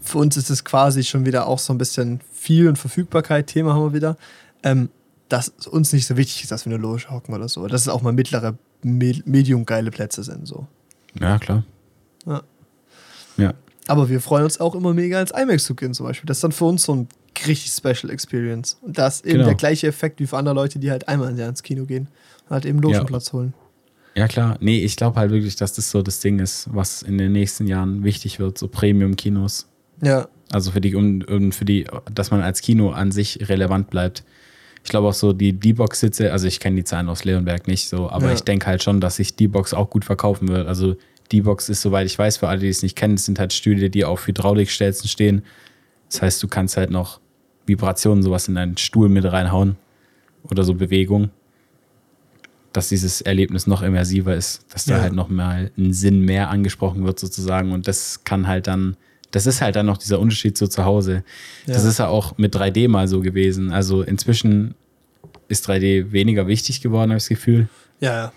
[0.00, 3.46] für uns ist es quasi schon wieder auch so ein bisschen viel und Verfügbarkeit.
[3.48, 4.16] Thema haben wir wieder.
[4.62, 4.88] Ähm,
[5.28, 7.66] dass uns nicht so wichtig ist, dass wir eine Loge hocken oder so.
[7.66, 10.46] Dass es auch mal mittlere, me- medium geile Plätze sind.
[10.46, 10.66] So.
[11.18, 11.64] Ja, klar.
[12.26, 12.42] Ja.
[13.36, 13.54] Ja.
[13.88, 16.26] Aber wir freuen uns auch immer mega ins IMAX zu gehen zum Beispiel.
[16.28, 17.08] Das ist dann für uns so ein
[17.46, 18.78] richtig Special Experience.
[18.82, 19.46] Und das ist eben Genau.
[19.46, 22.06] der gleiche Effekt wie für andere Leute, die halt einmal ins Kino gehen
[22.48, 23.52] und halt eben Logenplatz holen.
[24.16, 24.56] Ja, klar.
[24.60, 27.66] Nee, ich glaube halt wirklich, dass das so das Ding ist, was in den nächsten
[27.66, 29.68] Jahren wichtig wird, so Premium-Kinos.
[30.02, 33.90] Ja, Also für die, und, und für die, dass man als Kino an sich relevant
[33.90, 34.24] bleibt.
[34.84, 38.08] Ich glaube auch so die D-Box-Sitze, also ich kenne die Zahlen aus Leonberg nicht so,
[38.08, 38.32] aber Ja.
[38.34, 40.66] ich denke halt schon, dass sich D-Box auch gut verkaufen wird.
[40.68, 40.96] Also
[41.32, 44.04] D-Box ist, soweit ich weiß, für alle, die es nicht kennen, sind halt Stühle, die
[44.04, 45.42] auf Hydraulikstelzen stehen.
[46.08, 47.20] Das heißt, du kannst halt noch
[47.66, 49.76] Vibrationen, sowas in deinen Stuhl mit reinhauen
[50.50, 51.30] oder so Bewegung,
[52.76, 55.02] dass dieses Erlebnis noch immersiver ist, dass da Ja.
[55.02, 58.96] halt noch mal ein Sinn mehr angesprochen wird sozusagen und das kann halt dann,
[59.30, 61.24] das ist halt dann noch dieser Unterschied so zu Hause.
[61.66, 61.88] Das Ja.
[61.88, 63.70] ist ja auch mit 3D mal so gewesen.
[63.72, 64.74] Also inzwischen
[65.48, 67.68] ist 3D weniger wichtig geworden, habe ich das Gefühl.
[68.00, 68.32] ja, ja.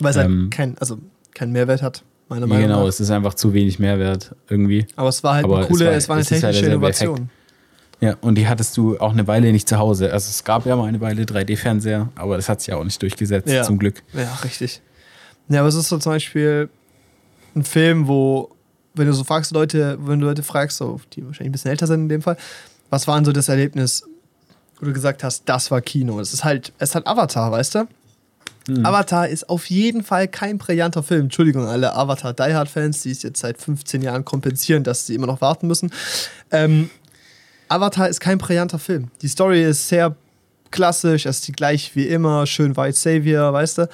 [0.00, 0.98] Weil es halt Ähm, kein, also
[1.34, 2.88] keinen Mehrwert hat, meiner Meinung genau, nach.
[2.88, 4.86] es ist einfach zu wenig Mehrwert irgendwie.
[4.96, 6.54] Aber es war halt aber eine es coole, war- es war, eine es ist halt
[6.54, 7.30] technische derselbe Innovation.
[8.02, 10.12] Ja, und die hattest du auch eine Weile nicht zu Hause.
[10.12, 13.00] Also es gab ja mal eine Weile 3D-Fernseher, aber das hat sich ja auch nicht
[13.00, 13.62] durchgesetzt, Ja.
[13.62, 14.02] zum Glück.
[14.12, 14.80] Ja, richtig.
[15.48, 16.68] Ja, aber es ist so zum Beispiel
[17.54, 18.50] ein Film, wo,
[18.94, 21.86] wenn du so fragst, Leute, wenn du Leute fragst, so, die wahrscheinlich ein bisschen älter
[21.86, 22.36] sind in dem Fall,
[22.90, 24.02] was war denn so das Erlebnis,
[24.80, 26.18] wo du gesagt hast, das war Kino?
[26.18, 27.84] Es ist halt, es hat Avatar, weißt du?
[28.68, 28.84] Mhm.
[28.84, 31.22] Avatar ist auf jeden Fall kein brillanter Film.
[31.22, 35.14] Entschuldigung, alle Avatar Die Hard Fans, die es jetzt seit 15 Jahren kompensieren, dass sie
[35.14, 35.92] immer noch warten müssen.
[36.50, 36.90] Ähm,
[37.72, 39.08] Avatar ist kein brillanter Film.
[39.22, 40.14] Die Story ist sehr
[40.70, 43.88] klassisch, es ist die gleich wie immer, schön White Savior, weißt du.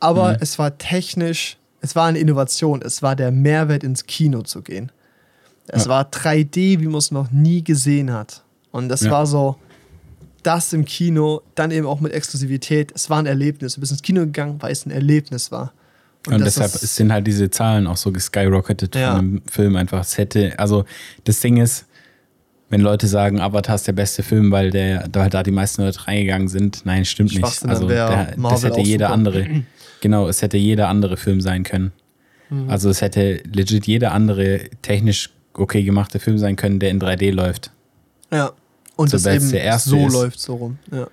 [0.00, 0.36] Aber Mhm.
[0.40, 4.90] es war technisch, es war eine Innovation, es war der Mehrwert ins Kino zu gehen.
[5.66, 5.90] Es Ja.
[5.90, 8.42] war 3D, wie man es noch nie gesehen hat.
[8.70, 9.10] Und das Ja.
[9.10, 9.56] war so,
[10.42, 12.92] das im Kino, dann eben auch mit Exklusivität.
[12.94, 13.74] Es war ein Erlebnis.
[13.74, 15.72] Du bist ins Kino gegangen, weil es ein Erlebnis war.
[16.26, 19.16] Und, das deshalb ist- sind halt diese Zahlen auch so geskyrocketet Ja.
[19.16, 20.00] von dem Film einfach.
[20.00, 20.84] Es hätte, also
[21.24, 21.86] das Ding ist,
[22.70, 26.06] wenn Leute sagen, Avatar ist der beste Film, weil der, da, da die meisten Leute
[26.06, 27.66] reingegangen sind, nein, stimmt nicht.
[27.66, 29.46] Also der, das hätte jeder andere.
[30.00, 31.90] Genau, es hätte jeder andere Film sein können.
[32.50, 32.70] Mhm.
[32.70, 37.32] Also es hätte legit jeder andere technisch okay gemachte Film sein können, der in 3D
[37.32, 37.72] läuft.
[38.32, 38.52] Ja.
[38.94, 40.12] Und das Sobald es eben der erste so ist.
[40.12, 40.78] läuft so rum.
[40.92, 41.08] Ja.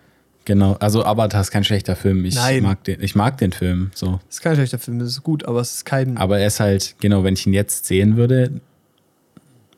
[0.46, 2.24] Genau, also Avatar ist kein schlechter Film.
[2.26, 2.62] Ich Nein.
[2.62, 4.20] mag den, ich mag den Film so.
[4.28, 6.18] Das ist kein schlechter Film, das ist gut, aber es ist kein.
[6.18, 8.62] Aber er ist halt, genau, wenn ich ihn jetzt sehen würde,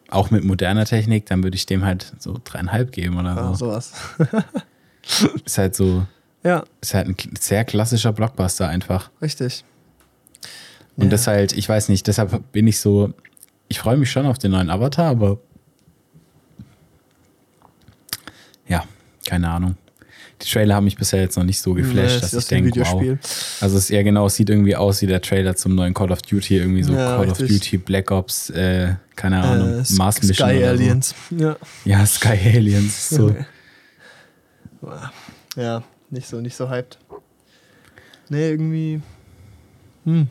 [0.10, 3.66] auch mit moderner Technik, dann würde ich dem halt so dreieinhalb geben oder ja, so.
[3.66, 3.94] sowas.
[5.46, 6.06] Ist halt so,
[6.44, 9.10] Ja, ist halt ein sehr klassischer Blockbuster einfach.
[9.22, 9.64] richtig.
[10.98, 11.10] Und Ja.
[11.12, 13.14] das halt, ich weiß nicht, deshalb bin ich so,
[13.70, 15.38] ich freue mich schon auf den neuen Avatar, aber
[18.68, 18.84] ja,
[19.28, 19.76] keine Ahnung.
[20.42, 22.80] Die Trailer haben mich bisher jetzt noch nicht so geflasht, Nee, dass das ich denke,
[22.80, 23.02] wow.
[23.60, 26.12] Also es ist eher genau, es sieht irgendwie aus wie der Trailer zum neuen Call
[26.12, 27.60] of Duty, irgendwie so Ja, Call of richtig.
[27.62, 31.16] Duty, Black Ops, äh, keine Ahnung, Äh, Mars Mission Sky Aliens.
[31.32, 31.54] Ja.
[31.54, 31.90] So.
[31.90, 33.10] Ja, Sky Aliens.
[33.10, 33.36] So.
[35.56, 37.00] ja, nicht so, nicht so hyped.
[38.30, 39.02] Nee, irgendwie.
[40.06, 40.28] Hm.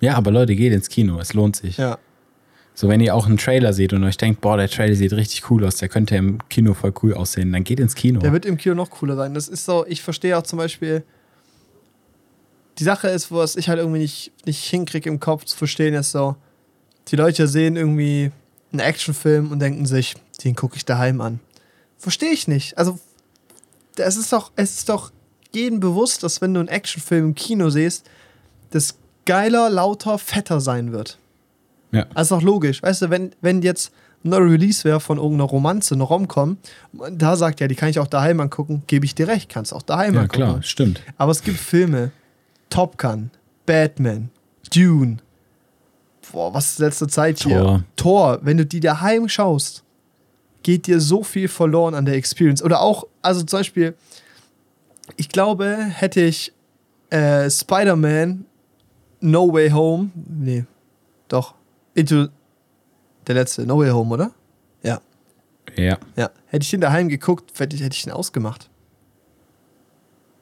[0.00, 1.76] Ja, aber Leute, geht ins Kino, es lohnt sich.
[1.78, 1.98] Ja.
[2.80, 5.50] So, wenn ihr auch einen Trailer seht und euch denkt, boah, der Trailer sieht richtig
[5.50, 8.20] cool aus, der könnte im Kino voll cool aussehen, dann geht ins Kino.
[8.20, 9.34] Der wird im Kino noch cooler sein.
[9.34, 11.04] Das ist so, ich verstehe auch zum Beispiel.
[12.78, 16.12] Die Sache ist, was ich halt irgendwie nicht, nicht hinkriege im Kopf zu verstehen, ist
[16.12, 16.36] so,
[17.08, 18.30] die Leute sehen irgendwie
[18.72, 21.38] einen Actionfilm und denken sich, den gucke ich daheim an.
[21.98, 22.78] Verstehe ich nicht.
[22.78, 22.98] Also,
[23.98, 25.12] es ist doch, es ist doch
[25.52, 28.08] jedem bewusst, dass wenn du einen Actionfilm im Kino siehst,
[28.70, 31.18] das geiler, lauter, fetter sein wird.
[31.92, 32.06] Ja.
[32.14, 32.82] Also doch logisch.
[32.82, 33.92] Weißt du, wenn, wenn jetzt
[34.24, 36.58] ein Release wäre von irgendeiner Romanze, eine Rom-Com,
[37.12, 39.82] da sagt ja, die kann ich auch daheim angucken, gebe ich dir recht, kannst auch
[39.82, 40.36] daheim ja, angucken.
[40.36, 41.00] klar, stimmt.
[41.16, 42.12] Aber es gibt Filme,
[42.68, 43.30] Top Gun,
[43.66, 44.30] Batman,
[44.74, 45.18] Dune,
[46.32, 47.58] boah, was ist letzte Zeit hier?
[47.58, 47.84] Thor.
[47.96, 49.84] Thor, wenn du die daheim schaust,
[50.62, 52.62] geht dir so viel verloren an der Experience.
[52.62, 53.94] Oder auch, also zum Beispiel,
[55.16, 56.52] ich glaube, hätte ich
[57.10, 58.44] äh, Spider-Man
[59.20, 60.64] No Way Home, nee,
[61.28, 61.54] doch,
[61.94, 62.28] Into,
[63.26, 64.30] der letzte, No Way Home, oder?
[64.82, 65.00] Ja,
[65.76, 66.30] Ja, ja.
[66.46, 68.70] Hätte ich den daheim geguckt, hätte ich, hätte ich den ausgemacht.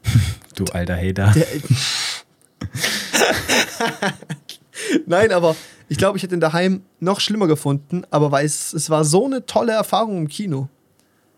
[0.55, 1.33] du alter Hater.
[1.35, 1.47] Der,
[5.07, 5.57] Nein, aber
[5.89, 9.25] Ich glaube, ich hätte ihn daheim noch schlimmer gefunden, aber weil es, es war so
[9.25, 10.69] eine tolle Erfahrung im Kino.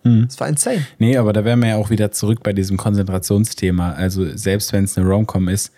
[0.03, 0.27] Mhm.
[0.29, 0.85] Es war insane.
[0.99, 3.93] Nee, aber da wären wir ja auch wieder zurück bei diesem Konzentrationsthema.
[3.93, 5.73] Also selbst wenn es eine Romcom ist,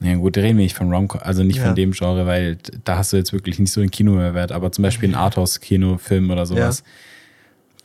[0.00, 1.64] ja gut, reden wir nicht von Romcom, also nicht Ja.
[1.66, 4.82] von dem Genre, weil da hast du jetzt wirklich nicht so einen Kinomehrwert, aber zum
[4.82, 6.84] Beispiel ein Arthouse-Kinofilm oder sowas,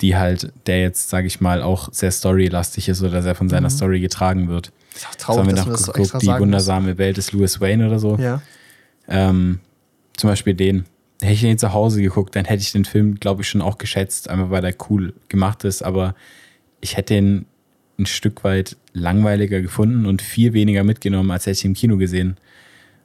[0.01, 3.69] die halt, der jetzt, sage ich mal, auch sehr storylastig ist oder sehr von seiner
[3.69, 4.71] Story getragen wird.
[4.95, 6.41] Ist auch traurig, haben wir noch so geguckt, extra die sagen muss.
[6.47, 8.17] wundersame Welt des Louis Wayne oder so.
[8.17, 8.41] Ja.
[9.07, 9.59] Ähm,
[10.15, 10.85] zum Beispiel den.
[11.21, 13.77] Hätte ich den zu Hause geguckt, dann hätte ich den Film, glaube ich, schon auch
[13.77, 15.81] geschätzt, einfach weil er cool gemacht ist.
[15.81, 16.15] Aber
[16.81, 17.45] ich hätte ihn
[17.97, 22.37] ein Stück weit langweiliger gefunden und viel weniger mitgenommen, als hätte ich im Kino gesehen.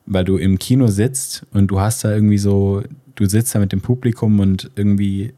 [0.06, 2.82] Weil du im Kino sitzt und du hast da irgendwie so,
[3.14, 5.34] du sitzt da mit dem Publikum und irgendwie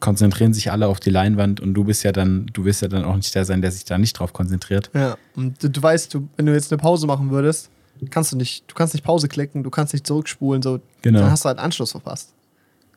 [0.00, 3.04] konzentrieren sich alle auf die Leinwand und du bist ja dann, du wirst ja dann
[3.04, 4.90] auch nicht der sein, der sich da nicht drauf konzentriert.
[4.94, 5.16] Ja.
[5.36, 7.70] Und du, du weißt, du, wenn du jetzt eine Pause machen würdest,
[8.10, 11.20] kannst du nicht, du kannst nicht Pause klicken, du kannst nicht zurückspulen, so, Genau.
[11.20, 12.32] dann hast du halt Anschluss verpasst.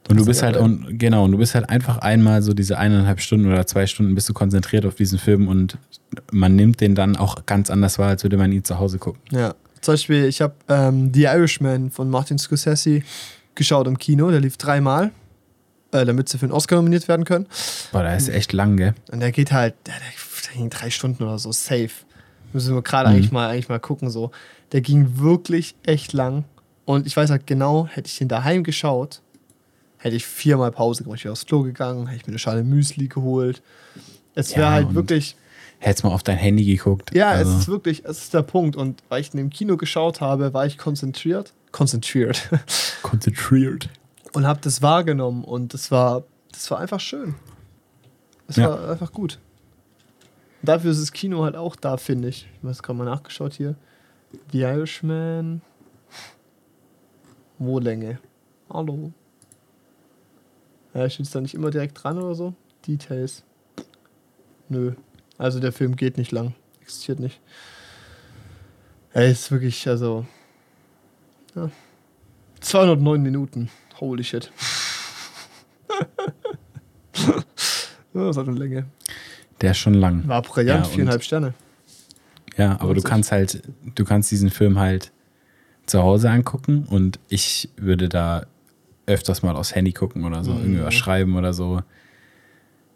[0.10, 2.78] Und du bist ist halt, und, genau, und du bist halt einfach einmal so diese
[2.78, 5.78] eineinhalb Stunden oder zwei Stunden bist du konzentriert auf diesen Film und
[6.32, 9.22] man nimmt den dann auch ganz anders wahr, als würde man ihn zu Hause gucken.
[9.32, 9.56] Ja.
[9.82, 13.01] Zum Beispiel, ich habe ähm, The Irishman von Martin Scorsese
[13.56, 15.12] geschaut im Kino, der lief dreimal,
[15.91, 17.47] äh, damit sie für einen Oscar nominiert werden können.
[17.91, 18.93] Boah, da ist echt lang, gell?
[19.12, 20.01] Und der geht halt, der, der,
[20.49, 21.89] der ging drei Stunden oder so, safe.
[22.54, 23.16] Müssen wir gerade Mhm.
[23.16, 24.32] eigentlich, mal, eigentlich mal gucken, so.
[24.72, 26.45] Der ging wirklich echt lang.
[26.86, 29.22] Und ich weiß halt genau, hätte ich den daheim geschaut,
[30.04, 31.20] hätte ich viermal Pause gemacht.
[31.20, 33.62] Ich wäre aufs Klo gegangen, hätte ich mir eine Schale Müsli geholt.
[34.36, 35.36] Es wäre Ja, halt und wirklich,
[35.80, 37.14] Hättest mal auf dein Handy geguckt.
[37.14, 38.76] ja, also, es ist wirklich, es ist der Punkt.
[38.76, 42.49] Und weil ich den im Kino geschaut habe, war ich konzentriert, konzentriert
[43.01, 43.89] konzentriert.
[44.34, 45.43] und habe das wahrgenommen.
[45.43, 47.36] Und das war, das war einfach schön.
[48.47, 48.70] Es Ja.
[48.70, 49.39] war einfach gut.
[50.62, 52.47] Dafür ist das Kino halt auch da, finde ich.
[52.56, 53.76] Ich habe es gerade mal nachgeschaut hier.
[54.51, 55.62] The Irishman.
[57.58, 58.20] Wohlänge.
[58.70, 59.12] Hallo.
[60.94, 62.54] Ja, steht da nicht immer direkt dran oder so?
[62.88, 63.44] Details.
[64.70, 64.94] Nö.
[65.38, 66.54] Also der Film geht nicht lang.
[66.82, 67.39] Existiert nicht.
[69.14, 70.26] Er ist wirklich, also.
[71.56, 71.70] Ja.
[72.62, 73.70] 209 Minuten.
[74.00, 74.52] Holy shit.
[78.14, 78.86] Das hat eine Länge.
[79.62, 80.28] Der ist schon lang.
[80.28, 81.54] War brillant, Ja, und- viereinhalb Sterne.
[82.58, 83.64] Ja, aber du kannst halt,
[83.96, 85.12] du kannst diesen Film halt
[85.88, 88.46] zu Hause angucken und ich würde da
[89.06, 90.62] öfters mal aufs Handy gucken oder so, Mhm.
[90.62, 91.82] irgendwie was schreiben oder so.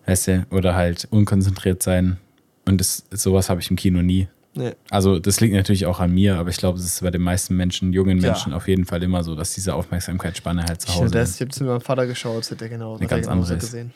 [0.06, 2.18] Weißt du, oder halt unkonzentriert sein.
[2.66, 4.28] Und das, sowas habe ich im Kino nie.
[4.54, 4.72] Nee.
[4.90, 7.56] Also, das liegt natürlich auch an mir, aber ich glaube, es ist bei den meisten
[7.56, 8.32] Menschen, jungen Ja.
[8.32, 11.36] Menschen, auf jeden Fall immer so, dass diese Aufmerksamkeitsspanne halt zu Hause habe das, ist.
[11.36, 13.94] ich hab das mit meinem Vater geschaut, hat er genau, Eine hat ganz andere gesehen.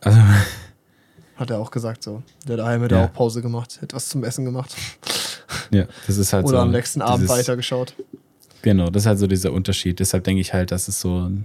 [0.00, 0.18] Also,
[1.36, 2.22] Hat er auch gesagt so.
[2.46, 3.06] Der daheim hätte Ja.
[3.06, 4.72] auch Pause gemacht, hätte was zum Essen gemacht.
[5.72, 6.62] ja, das ist halt Oder so.
[6.62, 7.94] am nächsten Abend weitergeschaut.
[8.64, 10.00] Genau, das ist halt so dieser Unterschied.
[10.00, 11.44] Deshalb denke ich halt, dass es so ein,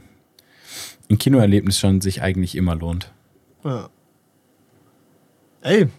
[1.10, 3.12] ein Kinoerlebnis schon sich eigentlich immer lohnt.
[3.66, 3.90] Ja.
[5.60, 5.90] Ey.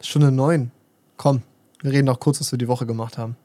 [0.00, 0.70] Stunde neun.
[1.18, 1.42] Komm,
[1.82, 3.36] wir reden noch kurz, was wir die Woche gemacht haben.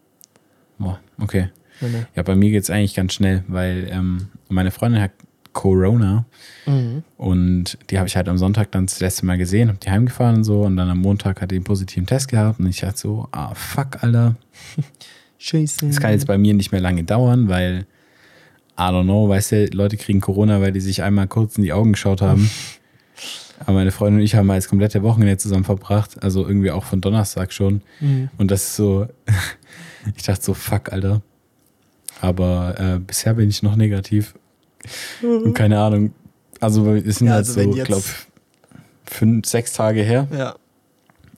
[0.78, 1.49] Boah, okay.
[1.82, 2.05] Nee, nee.
[2.15, 5.11] Ja, bei mir geht es eigentlich ganz schnell, weil ähm, meine Freundin hat
[5.51, 6.24] Corona
[6.65, 7.03] Mhm.
[7.17, 10.38] und die habe ich halt am Sonntag dann das letzte Mal gesehen, habe die heimgefahren
[10.38, 12.97] und so und dann am Montag hat die einen positiven Test gehabt und ich dachte
[12.97, 14.36] so, ah fuck, Alter,
[15.43, 15.85] Scheiße.
[15.87, 17.85] das kann jetzt bei mir nicht mehr lange dauern, weil
[18.77, 21.73] I don't know, weißt du, Leute kriegen Corona, weil die sich einmal kurz in die
[21.73, 22.49] Augen geschaut haben.
[23.59, 26.85] Aber meine Freundin und ich haben mal das komplette Wochenende zusammen verbracht, also irgendwie auch
[26.85, 27.81] von Donnerstag schon.
[27.99, 28.29] Mhm.
[28.37, 29.07] Und das ist so,
[30.15, 31.21] ich dachte so, fuck, Alter.
[32.21, 34.35] Aber äh, bisher bin ich noch negativ.
[35.21, 36.13] Und keine Ahnung.
[36.61, 38.03] Also es sind Ja, jetzt also wenn so, glaube
[39.05, 40.27] fünf, sechs Tage her.
[40.31, 40.55] Ja.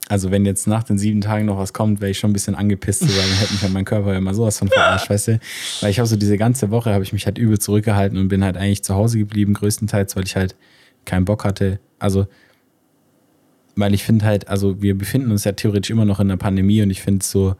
[0.08, 2.54] Also wenn jetzt nach den sieben Tagen noch was kommt, wäre ich schon ein bisschen
[2.54, 5.40] angepisst, weil dann hätte mich halt mein Körper ja mal sowas von verarscht, weißt du?
[5.80, 8.44] Weil ich habe so diese ganze Woche, habe ich mich halt übel zurückgehalten und bin
[8.44, 10.54] halt eigentlich zu Hause geblieben, größtenteils, weil ich halt
[11.04, 11.80] keinen Bock hatte.
[11.98, 12.26] Also,
[13.74, 16.82] weil ich finde halt, also wir befinden uns ja theoretisch immer noch in der Pandemie
[16.82, 17.56] und ich finde es so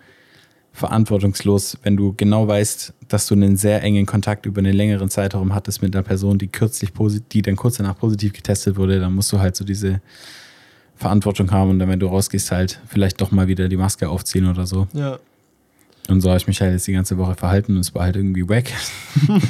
[0.73, 5.55] verantwortungslos, wenn du genau weißt, dass du einen sehr engen Kontakt über einen längeren Zeitraum
[5.55, 9.15] hattest mit einer Person, die kürzlich positiv, die dann kurz danach positiv getestet wurde, dann
[9.15, 10.01] musst du halt so diese
[10.97, 14.47] Verantwortung haben und dann, wenn du rausgehst, halt vielleicht doch mal wieder die Maske aufziehen
[14.49, 14.89] oder so.
[14.93, 15.19] Ja.
[16.09, 18.17] Und so habe ich mich halt jetzt die ganze Woche verhalten und es war halt
[18.17, 18.73] irgendwie wack.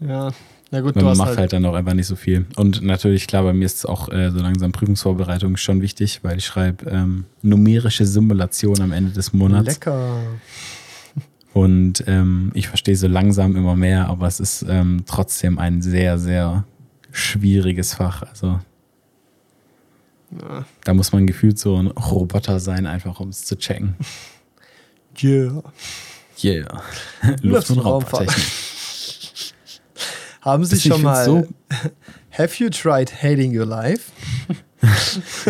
[0.00, 0.30] Ja.
[0.70, 2.46] Na gut, Weil du man macht halt, halt, dann auch einfach nicht so viel.
[2.56, 6.46] Und natürlich, klar, bei mir ist auch äh, so langsam Prüfungsvorbereitung schon wichtig, weil ich
[6.46, 9.68] schreibe ähm, numerische Simulation am Ende des Monats.
[9.68, 10.18] lecker.
[11.52, 16.18] Und ähm, ich verstehe so langsam immer mehr, aber es ist ähm, trotzdem ein sehr,
[16.18, 16.64] sehr
[17.12, 18.22] schwieriges Fach.
[18.22, 18.58] Also
[20.30, 20.64] Ja.
[20.84, 23.94] da muss man gefühlt so ein Roboter sein, einfach um es zu checken.
[25.22, 25.62] Yeah.
[26.42, 26.82] Yeah.
[27.42, 28.44] Luft- und Raumfahrttechnik.
[30.40, 31.24] Haben Sie Das- schon mal.
[31.24, 31.48] find's
[32.38, 34.10] Have you tried hating your life?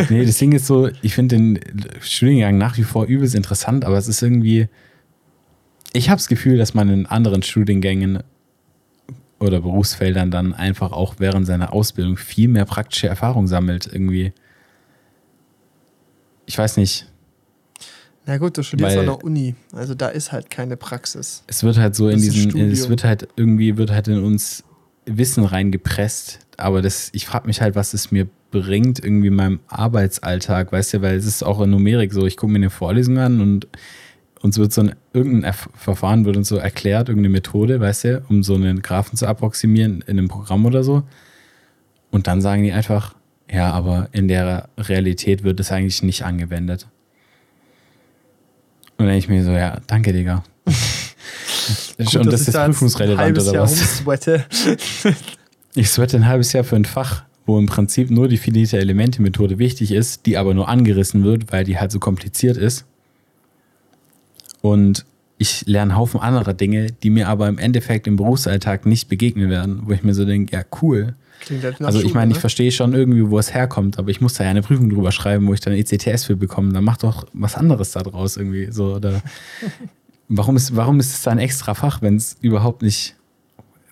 [0.09, 1.61] Nee, das Ding ist so, ich finde den
[2.01, 4.69] Studiengang nach wie vor übelst interessant, aber es ist irgendwie.
[5.93, 8.23] Ich habe das Gefühl, dass man in anderen Studiengängen
[9.41, 14.33] oder Berufsfeldern dann einfach auch während seiner Ausbildung viel mehr praktische Erfahrung sammelt, irgendwie.
[16.47, 17.07] Ich weiß nicht.
[18.25, 19.55] Na gut, du studierst Weil- an der Uni.
[19.73, 21.45] Also da ist halt keine Praxis.
[21.47, 22.71] Es wird halt so in Das diesen, Studium.
[22.71, 24.65] es wird halt irgendwie, wird halt in uns
[25.05, 29.61] Wissen reingepresst, aber das, ich frage mich halt, was es mir bringt, irgendwie in meinem
[29.69, 33.19] Arbeitsalltag, weißt du, weil es ist auch in Numerik so, ich gucke mir eine Vorlesung
[33.19, 33.69] an und
[34.41, 38.23] uns wird so ein, irgendein Erf- Verfahren wird uns so erklärt, irgendeine Methode, weißt du,
[38.29, 41.03] um so einen Graphen zu approximieren in einem Programm oder so.
[42.11, 43.15] Und dann sagen die einfach,
[43.51, 46.87] ja, aber in der Realität wird es eigentlich nicht angewendet.
[48.99, 50.43] Und dann denke ich mir so, ja, danke, Digga.
[51.99, 54.03] Gut, und das ist da prüfungsrelevant oder Jahr was?
[55.75, 59.59] Ich sweate ein halbes Jahr für ein Fach, wo im Prinzip nur die finite Elemente-Methode
[59.59, 62.87] wichtig ist, die aber nur angerissen wird, weil die halt so kompliziert ist.
[64.63, 65.05] Und
[65.37, 69.51] ich lerne einen Haufen anderer Dinge, die mir aber im Endeffekt im Berufsalltag nicht begegnen
[69.51, 71.15] werden, wo ich mir so denke, ja, cool.
[71.41, 72.41] Klingt halt nach Also ich meine, ich ne?
[72.41, 75.47] verstehe schon irgendwie, wo es herkommt, aber ich muss da ja eine Prüfung drüber schreiben,
[75.47, 76.73] wo ich dann ECTS für bekomme.
[76.73, 78.95] Dann mach doch was anderes da draus irgendwie so.
[78.95, 79.23] Oder
[80.29, 83.17] warum ist, warum ist es da ein extra Fach, wenn es überhaupt nicht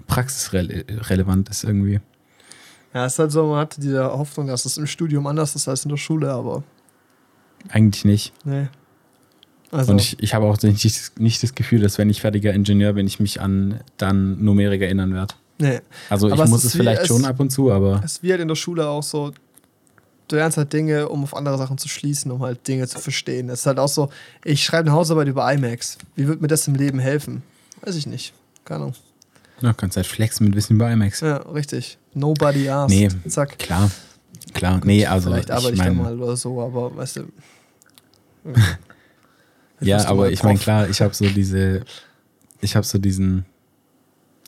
[0.07, 2.01] praxisrelevant ist irgendwie?
[2.93, 5.67] Ja, es ist halt so, man hat diese Hoffnung, dass es im Studium anders ist
[5.67, 6.63] als in der Schule, aber
[7.69, 8.33] Eigentlich nicht.
[8.45, 8.69] nee.
[9.71, 12.93] Also, Und ich, ich habe auch nicht, nicht das Gefühl, dass wenn ich fertiger Ingenieur
[12.93, 15.35] bin, ich mich an dann Numerik erinnern werde.
[15.59, 15.81] Nee.
[16.11, 18.13] Also Aber ich es muss es wie- vielleicht es- schon ab und zu, aber Es
[18.15, 19.33] ist wie halt in der Schule auch so,
[20.29, 23.49] du lernst halt Dinge, um auf andere Sachen zu schließen, um halt Dinge zu verstehen.
[23.51, 24.11] Es ist halt auch so,
[24.45, 25.99] ich schreibe eine Hausarbeit über IMAX.
[26.17, 27.43] Wie wird mir das im Leben helfen?
[27.83, 28.33] Weiß ich nicht.
[28.65, 28.95] Keine Ahnung.
[29.61, 31.21] ja, kannst halt flexen mit Wissen über IMAX.
[31.21, 31.99] Ja, richtig.
[32.15, 32.91] Nobody asked.
[32.97, 33.09] Nee.
[33.29, 33.59] Zack.
[33.59, 33.91] Klar,
[34.55, 34.81] klar.
[34.85, 37.25] Nee, also Vielleicht arbeite ich ich, da mal oder so, aber weißt du.
[39.81, 41.83] ja, aber ich meine, klar, ich habe so diese,
[42.61, 43.45] ich habe so diesen,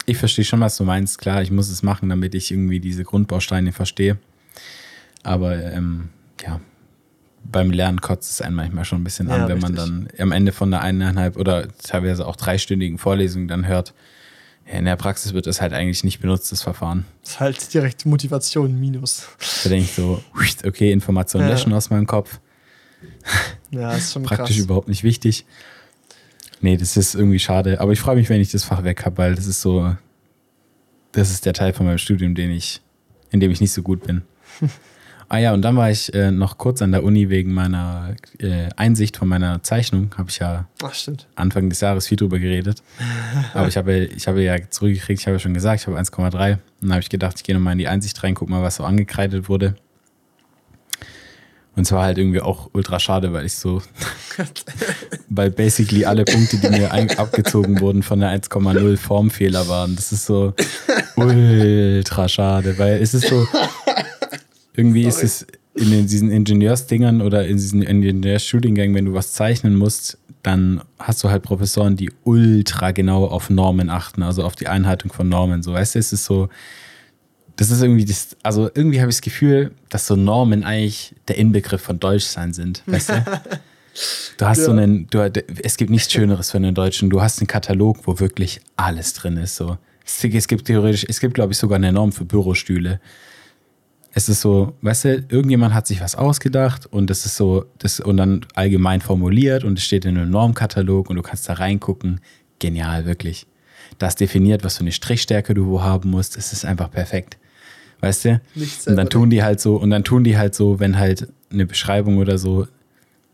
[0.07, 1.19] ich verstehe schon, was du meinst.
[1.19, 4.19] Klar, ich muss es machen, damit ich irgendwie diese Grundbausteine verstehe.
[5.23, 6.11] Aber ähm,
[6.43, 6.61] ja,
[7.45, 9.91] beim Lernen kotzt es einen manchmal schon ein bisschen Ja, an, wenn man richtig.
[9.91, 13.95] dann am Ende von der eineinhalb oder teilweise auch dreistündigen Vorlesung dann hört,
[14.67, 17.05] ja, in der Praxis wird das halt eigentlich nicht benutzt, das Verfahren.
[17.23, 19.29] Das ist halt direkt Motivation minus.
[19.63, 20.23] Da denke ich so,
[20.65, 21.55] okay, Informationen Ja.
[21.55, 22.41] löschen aus meinem Kopf.
[23.71, 24.65] Ja, ist schon praktisch krass.
[24.65, 25.45] überhaupt nicht wichtig.
[26.61, 27.81] Nee, das ist irgendwie schade.
[27.81, 29.95] Aber ich freue mich, wenn ich das Fach weg habe, weil das ist so,
[31.13, 32.81] das ist der Teil von meinem Studium, den ich,
[33.31, 34.23] in dem ich nicht so gut bin.
[35.29, 38.69] ah ja, und dann war ich äh, noch kurz an der Uni wegen meiner äh,
[38.77, 40.15] Einsicht von meiner Zeichnung.
[40.17, 40.95] Habe ich ja Ach.
[41.35, 42.83] Anfang des Jahres viel drüber geredet.
[43.55, 46.53] Aber ich habe, ich habe ja zurückgekriegt, ich habe ja schon gesagt, ich habe 1,3.
[46.53, 48.77] Und dann habe ich gedacht, ich gehe nochmal in die Einsicht rein, guck mal, was
[48.77, 49.77] so angekreidet wurde.
[51.77, 53.83] Und zwar halt irgendwie auch ultra schade, weil ich so,
[55.29, 59.95] weil basically alle Punkte, die mir abgezogen wurden von der 1,0 Formfehler waren.
[59.95, 60.55] Das ist so
[61.17, 63.47] ultra schade, weil es ist so,
[64.75, 69.77] irgendwie ist es in den, diesen Ingenieursdingern oder in diesen Ingenieurstudiengängen, wenn du was zeichnen
[69.77, 74.69] musst, dann hast du halt Professoren, die ultra genau auf Normen achten, also auf die
[74.69, 75.63] Einhaltung von Normen.
[75.63, 76.49] So, weißt du, es ist so,
[77.57, 81.39] das ist irgendwie das, also irgendwie habe ich das Gefühl, dass so Normen eigentlich der
[81.39, 83.25] Inbegriff von Deutschsein sind, weißt du?
[84.37, 84.77] Du hast so Ja.
[84.83, 85.21] einen, du,
[85.63, 87.09] es gibt nichts Schöneres für einen Deutschen.
[87.09, 89.57] Du hast einen Katalog, wo wirklich alles drin ist.
[89.57, 89.79] So.
[90.05, 93.01] Es, es gibt theoretisch, es gibt, glaube ich, sogar eine Norm für Bürostühle.
[94.13, 98.01] Es ist so, weißt du, irgendjemand hat sich was ausgedacht und das ist so, das
[98.01, 102.21] und dann allgemein formuliert und es steht in einem Normkatalog und du kannst da reingucken.
[102.59, 103.47] Genial, wirklich.
[103.99, 106.37] Das definiert, was für eine Strichstärke du wo haben musst.
[106.37, 107.39] Es ist einfach perfekt.
[108.01, 108.41] Weißt du?
[108.55, 111.29] Nicht Und dann tun die halt so, und dann tun die halt so, wenn halt
[111.51, 112.67] eine Beschreibung oder so,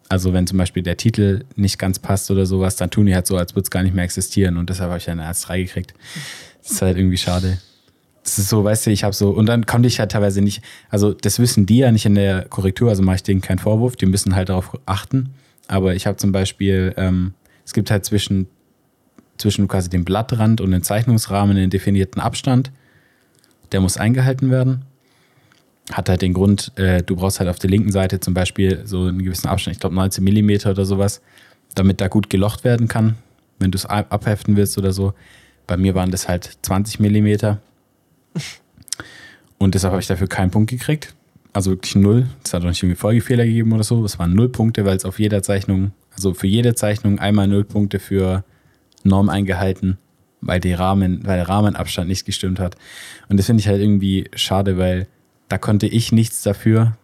[0.09, 3.27] also wenn zum Beispiel der Titel nicht ganz passt oder sowas, dann tun die halt
[3.27, 4.57] so, als würde es gar nicht mehr existieren.
[4.57, 5.95] Und deshalb habe ich eine 1-3 gekriegt.
[6.63, 7.59] Das ist halt irgendwie schade.
[8.23, 10.63] Das ist so, weißt du, ich habe so, und dann konnte ich halt teilweise nicht,
[10.91, 13.97] also das wissen die ja nicht in der Korrektur, also mache ich denen keinen Vorwurf,
[13.97, 15.31] die müssen halt darauf achten.
[15.67, 17.35] Aber ich habe zum Beispiel, ähm,
[17.65, 18.47] es gibt halt zwischen,
[19.39, 22.71] zwischen quasi dem Blattrand und dem Zeichnungsrahmen einen definierten Abstand.
[23.73, 24.83] Der muss eingehalten werden
[25.91, 29.03] hat halt den Grund, äh, du brauchst halt auf der linken Seite zum Beispiel so
[29.07, 31.21] einen gewissen Abstand, ich glaube 19 Millimeter oder sowas,
[31.75, 33.17] damit da gut gelocht werden kann,
[33.59, 35.13] wenn du es ab- abheften willst oder so.
[35.67, 37.61] Bei mir waren das halt 20 Millimeter.
[39.59, 41.15] Und deshalb habe ich dafür keinen Punkt gekriegt.
[41.53, 42.27] Also wirklich null.
[42.45, 44.05] Es hat auch nicht irgendwie Folgefehler gegeben oder so.
[44.05, 47.65] Es waren null Punkte, weil es auf jeder Zeichnung, also für jede Zeichnung einmal null
[47.65, 48.45] Punkte für
[49.05, 49.99] Norm eingehalten,
[50.43, 52.77] weil, die Rahmen, weil der Rahmenabstand nicht gestimmt hat.
[53.29, 55.07] Und das finde ich halt irgendwie schade, weil
[55.49, 56.97] da konnte ich nichts dafür,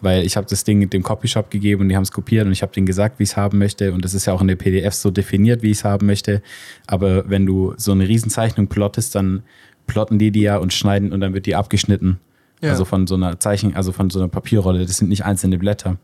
[0.00, 2.62] weil ich habe das Ding dem Copyshop gegeben und die haben es kopiert und ich
[2.62, 4.56] habe denen gesagt, wie ich es haben möchte und das ist ja auch in der
[4.56, 6.42] PDF so definiert, wie ich es haben möchte.
[6.86, 9.42] Aber wenn du so eine Riesenzeichnung plottest, dann
[9.86, 12.20] plotten die die ja und schneiden und dann wird die abgeschnitten.
[12.62, 12.70] Ja.
[12.70, 14.86] Also von so einer Zeichen, also von so einer Papierrolle.
[14.86, 15.98] Das sind nicht einzelne Blätter.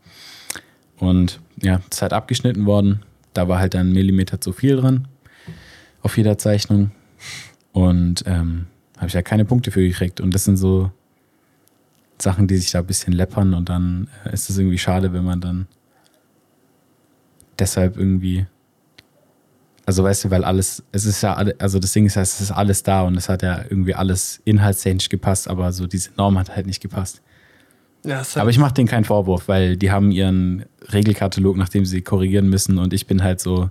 [0.97, 3.01] Und ja, das ist halt abgeschnitten worden.
[3.33, 5.07] Da war halt dann ein Millimeter zu viel dran
[6.03, 6.91] auf jeder Zeichnung.
[7.71, 8.67] Und ähm,
[8.97, 10.21] habe ich ja keine Punkte für gekriegt.
[10.21, 10.91] Und das sind so
[12.21, 15.23] Sachen, die sich da ein bisschen läppern und dann äh, ist es irgendwie schade, wenn
[15.23, 15.67] man dann
[17.59, 18.45] deshalb irgendwie,
[19.85, 22.51] also weißt du, weil alles, es ist ja, also das Ding ist ja, es ist
[22.51, 26.55] alles da und es hat ja irgendwie alles inhaltstechnisch gepasst, aber so diese Norm hat
[26.55, 27.21] halt nicht gepasst.
[28.05, 32.01] Ja, halt aber ich mache denen keinen Vorwurf, weil die haben ihren Regelkatalog, nachdem sie
[32.01, 33.69] korrigieren müssen und ich bin halt so,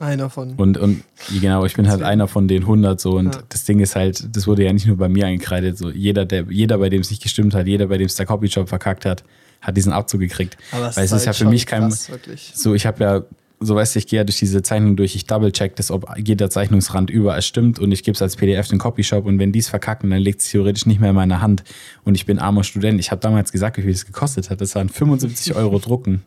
[0.00, 0.54] einer von.
[0.54, 1.02] Und, und
[1.40, 3.12] genau, ich bin halt einer von den 100 so.
[3.18, 3.42] Und ja.
[3.48, 5.78] das Ding ist halt, das wurde ja nicht nur bei mir eingekreidet.
[5.78, 8.26] So, jeder, der, jeder, bei dem es nicht gestimmt hat, jeder, bei dem es der
[8.26, 9.24] Copyshop verkackt hat,
[9.60, 10.56] hat diesen Abzug gekriegt.
[10.72, 11.90] Aber es Weil es ist, halt ja für mich kein.
[11.90, 12.10] Krass,
[12.54, 13.22] so, ich habe ja,
[13.62, 16.48] so weißt du, ich gehe ja durch diese Zeichnung durch, ich double-check das, ob jeder
[16.48, 19.68] Zeichnungsrand überall stimmt und ich gebe es als PDF den Copyshop und wenn die es
[19.68, 21.62] verkacken, dann liegt es theoretisch nicht mehr in meiner Hand.
[22.04, 22.98] Und ich bin armer Student.
[23.00, 24.62] Ich habe damals gesagt, wie viel es gekostet hat.
[24.62, 26.22] Das waren 75 Euro Drucken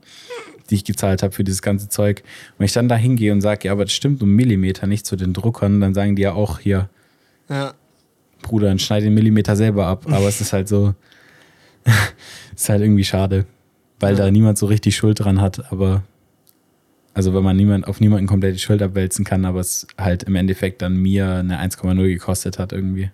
[0.73, 2.23] die ich gezahlt habe für dieses ganze Zeug.
[2.57, 5.15] Wenn ich dann da hingehe und sage, ja, aber das stimmt um Millimeter nicht zu
[5.15, 6.89] den Druckern, dann sagen die ja auch hier,
[7.47, 7.75] ja.
[8.41, 10.05] Bruder, dann schneide den Millimeter selber ab.
[10.07, 10.95] Aber es ist halt so,
[12.55, 13.45] ist halt irgendwie schade,
[13.99, 14.25] weil ja.
[14.25, 15.71] da niemand so richtig Schuld dran hat.
[15.71, 16.01] Aber,
[17.13, 20.35] also wenn man niemand, auf niemanden komplett die Schuld abwälzen kann, aber es halt im
[20.35, 23.11] Endeffekt dann mir eine 1,0 gekostet hat irgendwie.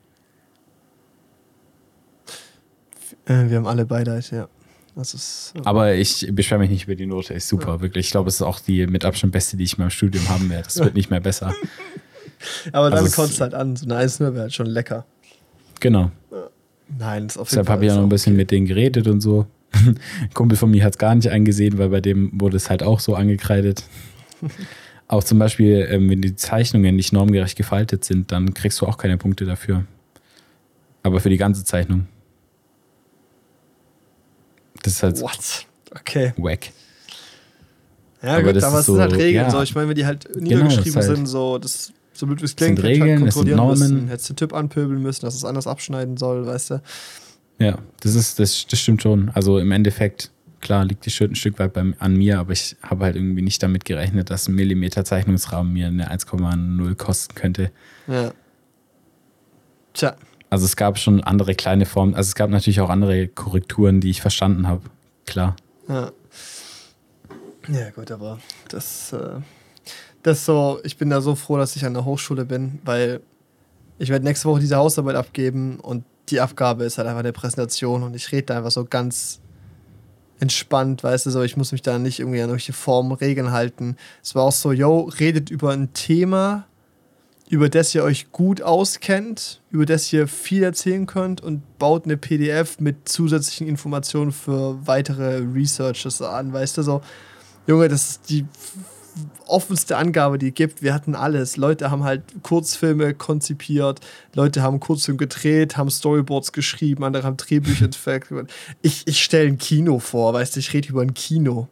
[3.26, 4.48] Äh, wir haben alle beide, ja.
[4.96, 7.82] Ist, äh Aber ich beschwere mich nicht über die Note, ist super, ja.
[7.82, 8.08] wirklich.
[8.08, 10.50] Ich glaube, es ist auch die mit Abstand beste, die ich in meinem Studium haben
[10.50, 10.68] werde.
[10.68, 11.54] Es wird nicht mehr besser.
[12.72, 15.06] Aber dann also kommt es halt an, so eine Eisner wäre halt schon lecker.
[15.80, 16.12] Genau.
[16.98, 18.42] Nein, das ist auf jeden Deshalb habe ich ja noch ein bisschen okay.
[18.42, 19.46] mit denen geredet und so.
[19.72, 19.98] Ein
[20.34, 23.00] Kumpel von mir hat es gar nicht eingesehen, weil bei dem wurde es halt auch
[23.00, 23.84] so angekreidet.
[25.08, 28.98] auch zum Beispiel, ähm, wenn die Zeichnungen nicht normgerecht gefaltet sind, dann kriegst du auch
[28.98, 29.86] keine Punkte dafür.
[31.04, 32.08] Aber für die ganze Zeichnung.
[34.84, 35.22] Das ist halt.
[35.22, 35.66] What?
[35.92, 36.34] Okay.
[36.38, 36.72] Wack.
[38.22, 39.46] Ja, aber gut, aber es so, sind halt Regeln.
[39.46, 39.50] Ja.
[39.50, 39.62] So.
[39.62, 42.46] Ich meine, wenn die halt genau, niedergeschrieben genau, halt, sind, so, das, so blöd wie
[42.46, 45.68] es klingt, Regeln, halt kontrollieren müssen, hättest du den Typ anpöbeln müssen, dass es anders
[45.68, 46.82] abschneiden soll, weißt du?
[47.60, 49.30] Ja, das ist, das, das stimmt schon.
[49.30, 52.76] Also im Endeffekt, klar, liegt die Schuld ein Stück weit bei, an mir, aber ich
[52.82, 57.72] habe halt irgendwie nicht damit gerechnet, dass ein Millimeter Zeichnungsrahmen mir eine 1,0 kosten könnte.
[58.08, 58.32] Ja.
[59.94, 60.16] Tja.
[60.50, 64.10] Also es gab schon andere kleine Formen, also es gab natürlich auch andere Korrekturen, die
[64.10, 64.82] ich verstanden habe,
[65.26, 65.56] klar.
[65.88, 66.12] Ja.
[67.68, 68.40] Ja, gut, aber
[68.70, 69.42] das, äh,
[70.24, 73.22] das so, ich bin da so froh, dass ich an der Hochschule bin, weil
[74.00, 78.02] ich werde nächste Woche diese Hausarbeit abgeben und die Abgabe ist halt einfach eine Präsentation
[78.02, 79.40] und ich rede da einfach so ganz
[80.40, 83.98] entspannt, weißt du, so, ich muss mich da nicht irgendwie an irgendwelche Formen, Regeln halten.
[84.24, 86.66] Es war auch so, yo, redet über ein Thema,
[87.50, 92.16] über das ihr euch gut auskennt, über das ihr viel erzählen könnt und baut eine
[92.16, 96.54] PDF mit zusätzlichen Informationen für weitere Researches an.
[96.54, 97.02] Weißt du, so,
[97.66, 98.46] Junge, das ist die
[99.48, 100.84] offenste Angabe, die es gibt.
[100.84, 101.58] Wir hatten alles.
[101.58, 104.00] Leute haben halt Kurzfilme konzipiert,
[104.36, 108.54] Leute haben Kurzfilme gedreht, haben Storyboards geschrieben, andere haben Drehbücher entwickelt.
[108.84, 111.68] Ich, ich stelle ein Kino vor, weißt du, ich rede über ein Kino.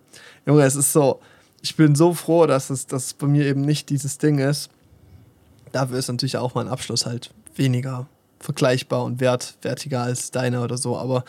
[0.48, 1.20] Junge, es ist so,
[1.62, 4.72] ich bin so froh, dass es dass bei mir eben nicht dieses Ding ist
[5.78, 8.08] dafür ist natürlich auch mein Abschluss halt weniger
[8.40, 11.24] vergleichbar und wertwertiger als deiner oder so, aber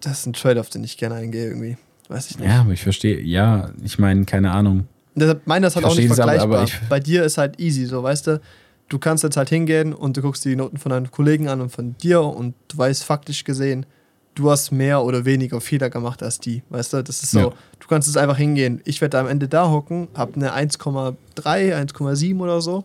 [0.00, 1.76] das ist ein Trade-off, den ich gerne eingehe irgendwie.
[2.08, 2.48] Weiß ich nicht.
[2.48, 4.88] Ja, aber ich verstehe, ja, ich meine, keine Ahnung.
[5.14, 6.62] deshalb meine das halt auch nicht vergleichbar.
[6.62, 8.40] Aber, Bei dir ist halt easy, so, weißt du,
[8.88, 11.70] du kannst jetzt halt hingehen und du guckst die Noten von deinen Kollegen an und
[11.70, 13.86] von dir und du weißt faktisch gesehen,
[14.34, 16.62] du hast mehr oder weniger Fehler gemacht als die.
[16.70, 17.52] Weißt du, das ist so, ja.
[17.78, 18.80] du kannst jetzt einfach hingehen.
[18.84, 22.84] Ich werde am Ende da hocken, habe eine 1,3, 1,7 oder so.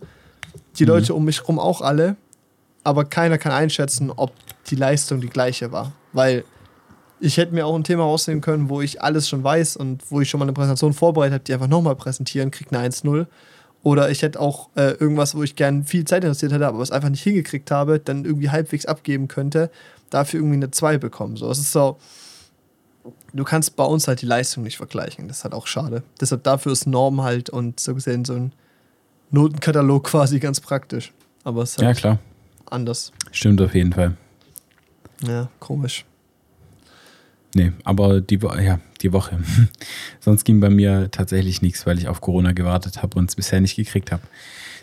[0.78, 0.90] Die mhm.
[0.90, 2.16] Leute um mich herum auch alle.
[2.84, 4.32] Aber keiner kann einschätzen, ob
[4.68, 5.92] die Leistung die gleiche war.
[6.14, 6.46] Weil
[7.20, 10.22] ich hätte mir auch ein Thema rausnehmen können, wo ich alles schon weiß und wo
[10.22, 13.26] ich schon mal eine Präsentation vorbereitet habe, die einfach nochmal präsentieren, kriege eine 1,0.
[13.84, 16.92] Oder ich hätte auch äh, irgendwas, wo ich gern viel Zeit investiert hätte, aber es
[16.92, 19.70] einfach nicht hingekriegt habe, dann irgendwie halbwegs abgeben könnte
[20.10, 21.38] dafür irgendwie eine 2 bekommen.
[21.38, 21.98] So, es ist so,
[23.34, 25.28] du kannst bei uns halt die Leistung nicht vergleichen.
[25.28, 26.04] Das ist halt auch schade.
[26.20, 28.54] Deshalb dafür ist Norm halt und so gesehen so ein
[29.32, 31.14] Notenkatalog quasi ganz praktisch.
[31.44, 32.20] Aber es ist halt ja, klar.
[32.66, 33.12] anders.
[33.32, 34.18] Stimmt auf jeden Fall.
[35.26, 36.06] Ja, komisch.
[37.56, 39.40] Nee, aber die, Wo ja, die Woche.
[40.20, 43.62] Sonst ging bei mir tatsächlich nichts, weil ich auf Corona gewartet habe und es bisher
[43.62, 44.24] nicht gekriegt habe.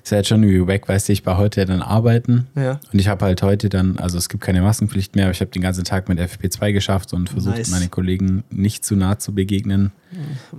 [0.05, 2.79] Ist ja jetzt schon irgendwie weg, weißt du, ich war heute dann arbeiten Ja.
[2.93, 5.51] und ich habe halt heute dann, also es gibt keine Maskenpflicht mehr, aber ich habe
[5.51, 7.71] den ganzen Tag mit FP2 geschafft und versucht, Nice.
[7.71, 9.93] meine Kollegen nicht zu nah zu begegnen,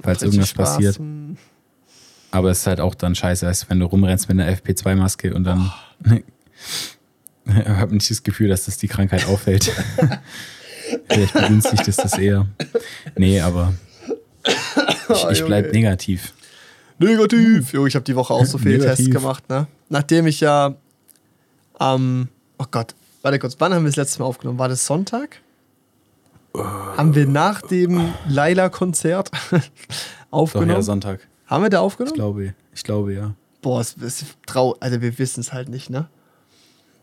[0.02, 0.70] falls Richtig irgendwas Spaß.
[0.74, 0.98] passiert.
[0.98, 1.38] Hm.
[2.32, 5.44] Aber es ist halt auch dann scheiße, als wenn du rumrennst mit einer FP2-Maske und
[5.44, 5.72] dann
[7.46, 9.72] ich habe nicht das Gefühl, dass das die Krankheit auffällt.
[11.08, 12.48] Vielleicht begünstigt es das eher.
[13.16, 13.74] Nee, aber
[15.10, 15.78] ich, ich bleib Junge.
[15.78, 16.34] negativ.
[16.98, 17.74] Negativ.
[17.74, 19.06] Jo, ich habe die Woche auch so viele Negativ.
[19.08, 19.68] Tests gemacht, ne?
[19.90, 20.76] Nachdem ich ja
[21.78, 24.60] am, oh Gott, warte kurz, wann haben wir das letzte Mal aufgenommen?
[24.60, 25.42] War das Sonntag?
[26.56, 29.60] Haben wir nach dem Laila-Konzert Doch,
[30.32, 30.72] aufgenommen?
[30.72, 31.20] ja, Sonntag.
[31.48, 32.16] haben wir da Ich aufgenommen?
[32.16, 33.34] glaube, ich glaube, ja.
[33.62, 36.08] Boah, es ist trau, also wir wissen es halt nicht, ne?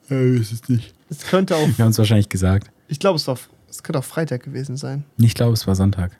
[0.08, 0.94] Ja, ist es nicht.
[1.10, 2.70] Es könnte auch, Wir haben es wahrscheinlich gesagt.
[2.88, 3.36] ich glaube, es war,
[3.68, 5.04] es könnte auch Freitag gewesen sein.
[5.18, 6.12] Ich glaube, es war Sonntag.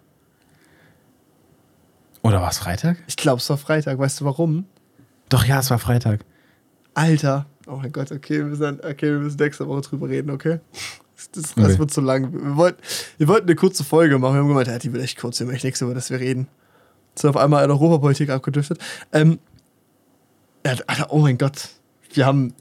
[2.23, 2.97] Oder war es Freitag?
[3.07, 3.99] Ich glaube, es war Freitag.
[3.99, 4.67] Weißt du warum?
[5.29, 6.25] Doch, ja, es war Freitag.
[6.95, 7.47] Alter.
[7.67, 10.61] Oh mein Gott, okay, wir müssen, okay, wir müssen nächste Woche drüber reden, okay?
[11.17, 11.79] Das, das, das Okay.
[11.79, 12.33] wird zu lang.
[12.33, 12.83] Wir wollten,
[13.19, 14.35] wir wollten eine kurze Folge machen.
[14.35, 16.49] Wir haben gemeint, ja, die wird echt kurz, wir echt nichts, über das wir reden.
[17.15, 18.79] Sind auf einmal in Europapolitik abgedriftet.
[19.13, 19.39] Ähm,
[20.67, 21.69] ja, Alter, oh mein Gott.
[22.13, 22.53] Wir haben.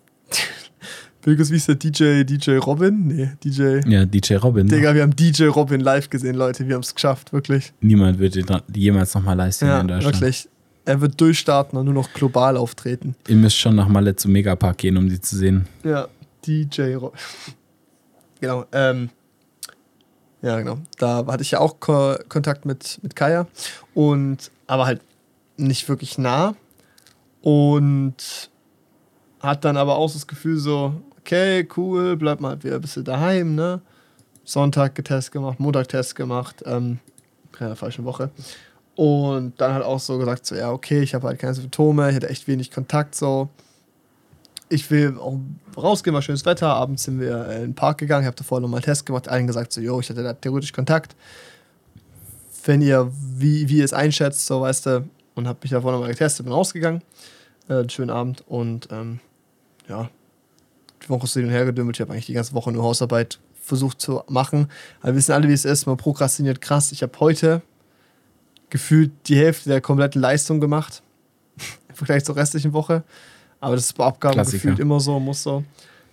[1.24, 2.24] Bilgus, wie ist der DJ?
[2.24, 3.08] DJ Robin?
[3.08, 3.80] Nee, DJ.
[3.88, 4.68] Ja, DJ Robin.
[4.68, 6.68] Digga, wir haben DJ Robin live gesehen, Leute.
[6.68, 7.74] Wir haben es geschafft, wirklich.
[7.82, 10.16] Niemand wird dra- jemals nochmal live sehen Ja, in Deutschland.
[10.16, 10.50] wirklich.
[10.86, 13.16] Er wird durchstarten und nur noch global auftreten.
[13.28, 15.68] Ihr müsst schon nach Malle zum Megapark gehen, um die zu sehen.
[15.84, 16.08] Ja,
[16.46, 17.14] DJ Ro
[18.42, 19.12] Genau, ähm,
[20.42, 20.80] ja, genau.
[20.98, 23.46] Da hatte ich ja auch Ko Kontakt mit, mit Kaya
[23.94, 25.02] und aber halt
[25.58, 26.56] nicht wirklich nah.
[27.44, 28.50] Und
[29.40, 30.96] hat dann aber auch das Gefühl so,
[31.32, 33.82] okay, cool, bleib mal wieder ein bisschen daheim, ne?
[34.44, 37.00] Sonntag getest gemacht, Montag Test gemacht, ähm,
[37.58, 38.32] in der falschen Woche.
[38.96, 42.16] Und dann hat auch so gesagt, so, ja, okay, ich habe halt keine Symptome, ich
[42.18, 43.48] hatte echt wenig Kontakt, so.
[44.68, 45.40] Ich will auch
[45.78, 46.68] rausgehen, war schönes Wetter.
[46.68, 49.72] Abends sind wir in den Park gegangen, ich habe davor nochmal Test gemacht, allen gesagt,
[49.72, 51.16] so, yo, ich hatte da theoretisch Kontakt.
[52.66, 56.10] Wenn ihr, wie, wie ihr es einschätzt, so, weißt du, und habe mich davor nochmal
[56.10, 57.02] getestet, bin rausgegangen.
[57.70, 59.22] Äh, einen schönen Abend und, ähm,
[59.88, 60.10] ja,
[61.04, 61.98] die Woche ist hin und her gedümmelt.
[61.98, 64.68] Ich habe eigentlich die ganze Woche nur Hausarbeit versucht zu machen.
[65.00, 65.86] Aber wir wissen alle, wie es ist.
[65.86, 66.92] Man prokrastiniert krass.
[66.92, 67.62] Ich habe heute
[68.70, 71.04] gefühlt die Hälfte der kompletten Leistung gemacht.
[71.90, 73.04] Im Vergleich zur restlichen Woche.
[73.60, 74.58] Aber das ist bei Abgaben Klassiker.
[74.58, 75.64] gefühlt immer so, muss so.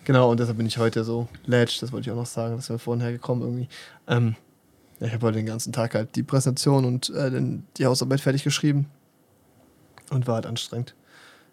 [0.04, 1.78] Genau, und deshalb bin ich heute so ledge.
[1.80, 2.56] Das wollte ich auch noch sagen.
[2.56, 3.68] Das wäre vorhin hergekommen irgendwie.
[4.06, 4.36] Ähm,
[5.00, 7.30] ich habe heute den ganzen Tag halt die Präsentation und äh,
[7.76, 8.86] die Hausarbeit fertig geschrieben.
[10.10, 10.94] Und war halt anstrengend.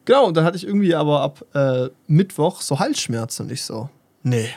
[0.06, 3.90] Genau, und dann hatte ich irgendwie aber ab äh, Mittwoch so Halsschmerzen und ich so,
[4.24, 4.50] nee,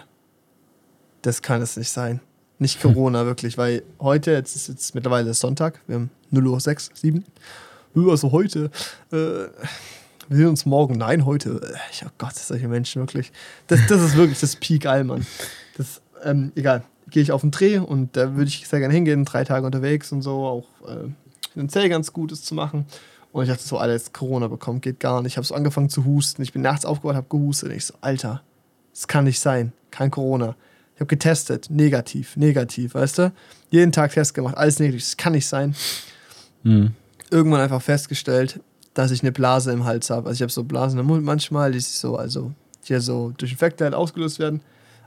[1.23, 2.21] das kann es nicht sein.
[2.59, 6.91] Nicht Corona, wirklich, weil heute, jetzt ist jetzt mittlerweile Sonntag, wir haben 0 Uhr 6,
[6.95, 7.25] 7.
[7.95, 8.71] Also heute,
[9.11, 9.17] äh,
[10.29, 11.61] wir sehen uns morgen, nein, heute.
[11.63, 13.33] Äh, Ich, oh Gott, solche Menschen wirklich.
[13.67, 15.27] Das, das ist wirklich das Peak Allmann.
[15.77, 19.25] Das, ähm, egal, gehe ich auf den Dreh und da würde ich sehr gerne hingehen,
[19.25, 21.09] drei Tage unterwegs und so, auch äh,
[21.55, 22.87] finanziell ganz Gutes zu machen.
[23.33, 25.33] Und ich dachte so, Alter, jetzt Corona bekommen, geht gar nicht.
[25.33, 26.43] Ich habe so angefangen zu husten.
[26.43, 27.71] Ich bin nachts aufgewacht, habe gehustet.
[27.71, 28.43] Und ich so, Alter,
[28.93, 29.73] das kann nicht sein.
[29.91, 30.57] Kein Corona.
[30.95, 33.33] Ich habe getestet, negativ, negativ, weißt du?
[33.71, 35.03] Jeden Tag Test gemacht, alles negativ.
[35.03, 35.77] Das kann nicht sein.
[36.65, 36.93] Mhm.
[37.31, 38.61] Irgendwann einfach festgestellt,
[38.95, 40.29] dass ich eine Blase im Hals habe.
[40.29, 42.53] Also ich habe so Blasen im Mund manchmal, die sich so, also
[42.83, 44.61] hier so durch Infekte halt ausgelöst werden.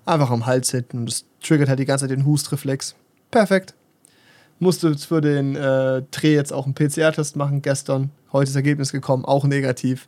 [0.06, 1.00] Einfach am Hals hinten.
[1.00, 2.96] Und das triggert halt die ganze Zeit den Hustreflex.
[3.30, 3.74] Perfekt.
[4.62, 8.12] Musste jetzt für den äh, Dreh jetzt auch einen PCR-Test machen gestern.
[8.32, 10.08] Heute ist das Ergebnis gekommen, auch negativ.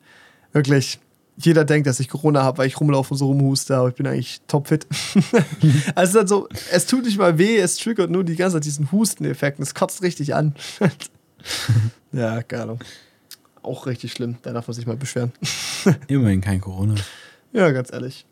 [0.51, 0.99] Wirklich,
[1.37, 4.05] jeder denkt, dass ich Corona habe, weil ich rumlaufe und so rumhuste, aber ich bin
[4.05, 4.85] eigentlich topfit.
[5.95, 8.57] also es ist halt so, es tut nicht mal weh, es triggert nur die ganze
[8.57, 10.53] Zeit diesen Husteneffekt und es kotzt richtig an.
[12.11, 12.79] ja, keine Ahnung.
[13.63, 15.31] Auch richtig schlimm, da darf man sich mal beschweren.
[16.07, 16.93] Immerhin kein Corona.
[17.53, 18.27] Ja, ganz ehrlich.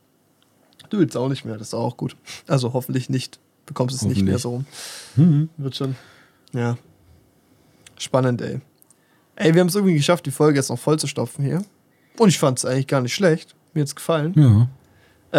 [0.92, 2.16] Du willst auch nicht mehr, das ist auch gut.
[2.46, 3.40] Also hoffentlich nicht.
[3.72, 4.50] Bekommst es nicht mehr so
[5.16, 5.50] rum.
[5.56, 5.96] Wird schon.
[6.52, 6.78] Ja.
[7.98, 8.60] Spannend, ey.
[9.38, 11.64] Ey, wir haben es irgendwie geschafft, die Folge jetzt noch voll zu stopfen hier.
[12.18, 13.56] Und ich fand es eigentlich gar nicht schlecht.
[13.74, 14.34] Mir hat's gefallen.
[14.36, 14.68] Ja.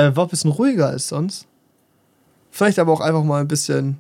[0.08, 1.46] Äh, war ein bisschen ruhiger als sonst.
[2.50, 3.98] Vielleicht aber auch einfach mal ein bisschen.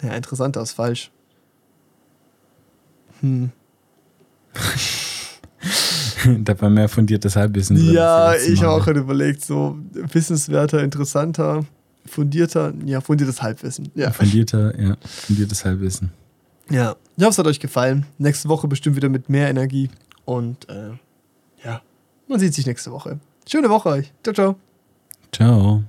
[0.00, 1.10] Ja, interessanter ist falsch.
[3.20, 3.50] Hm.
[6.44, 7.94] da war mehr fundiertes Halbwissen drin.
[7.94, 11.64] Ja, ich habe auch gerade überlegt, so wissenswerter, interessanter,
[12.06, 13.90] fundierter, ja, fundiertes Halbwissen.
[13.94, 14.10] Ja.
[14.10, 16.12] Fundierter, ja, fundiertes Halbwissen.
[16.70, 16.96] Ja.
[17.16, 18.06] Ich hoffe, es hat euch gefallen.
[18.18, 19.90] Nächste Woche bestimmt wieder mit mehr Energie.
[20.24, 20.90] Und äh,
[21.64, 21.82] ja,
[22.28, 23.18] man sieht sich nächste Woche.
[23.46, 24.12] Schöne Woche euch.
[24.22, 24.56] Ciao, ciao.
[25.32, 25.84] Ciao.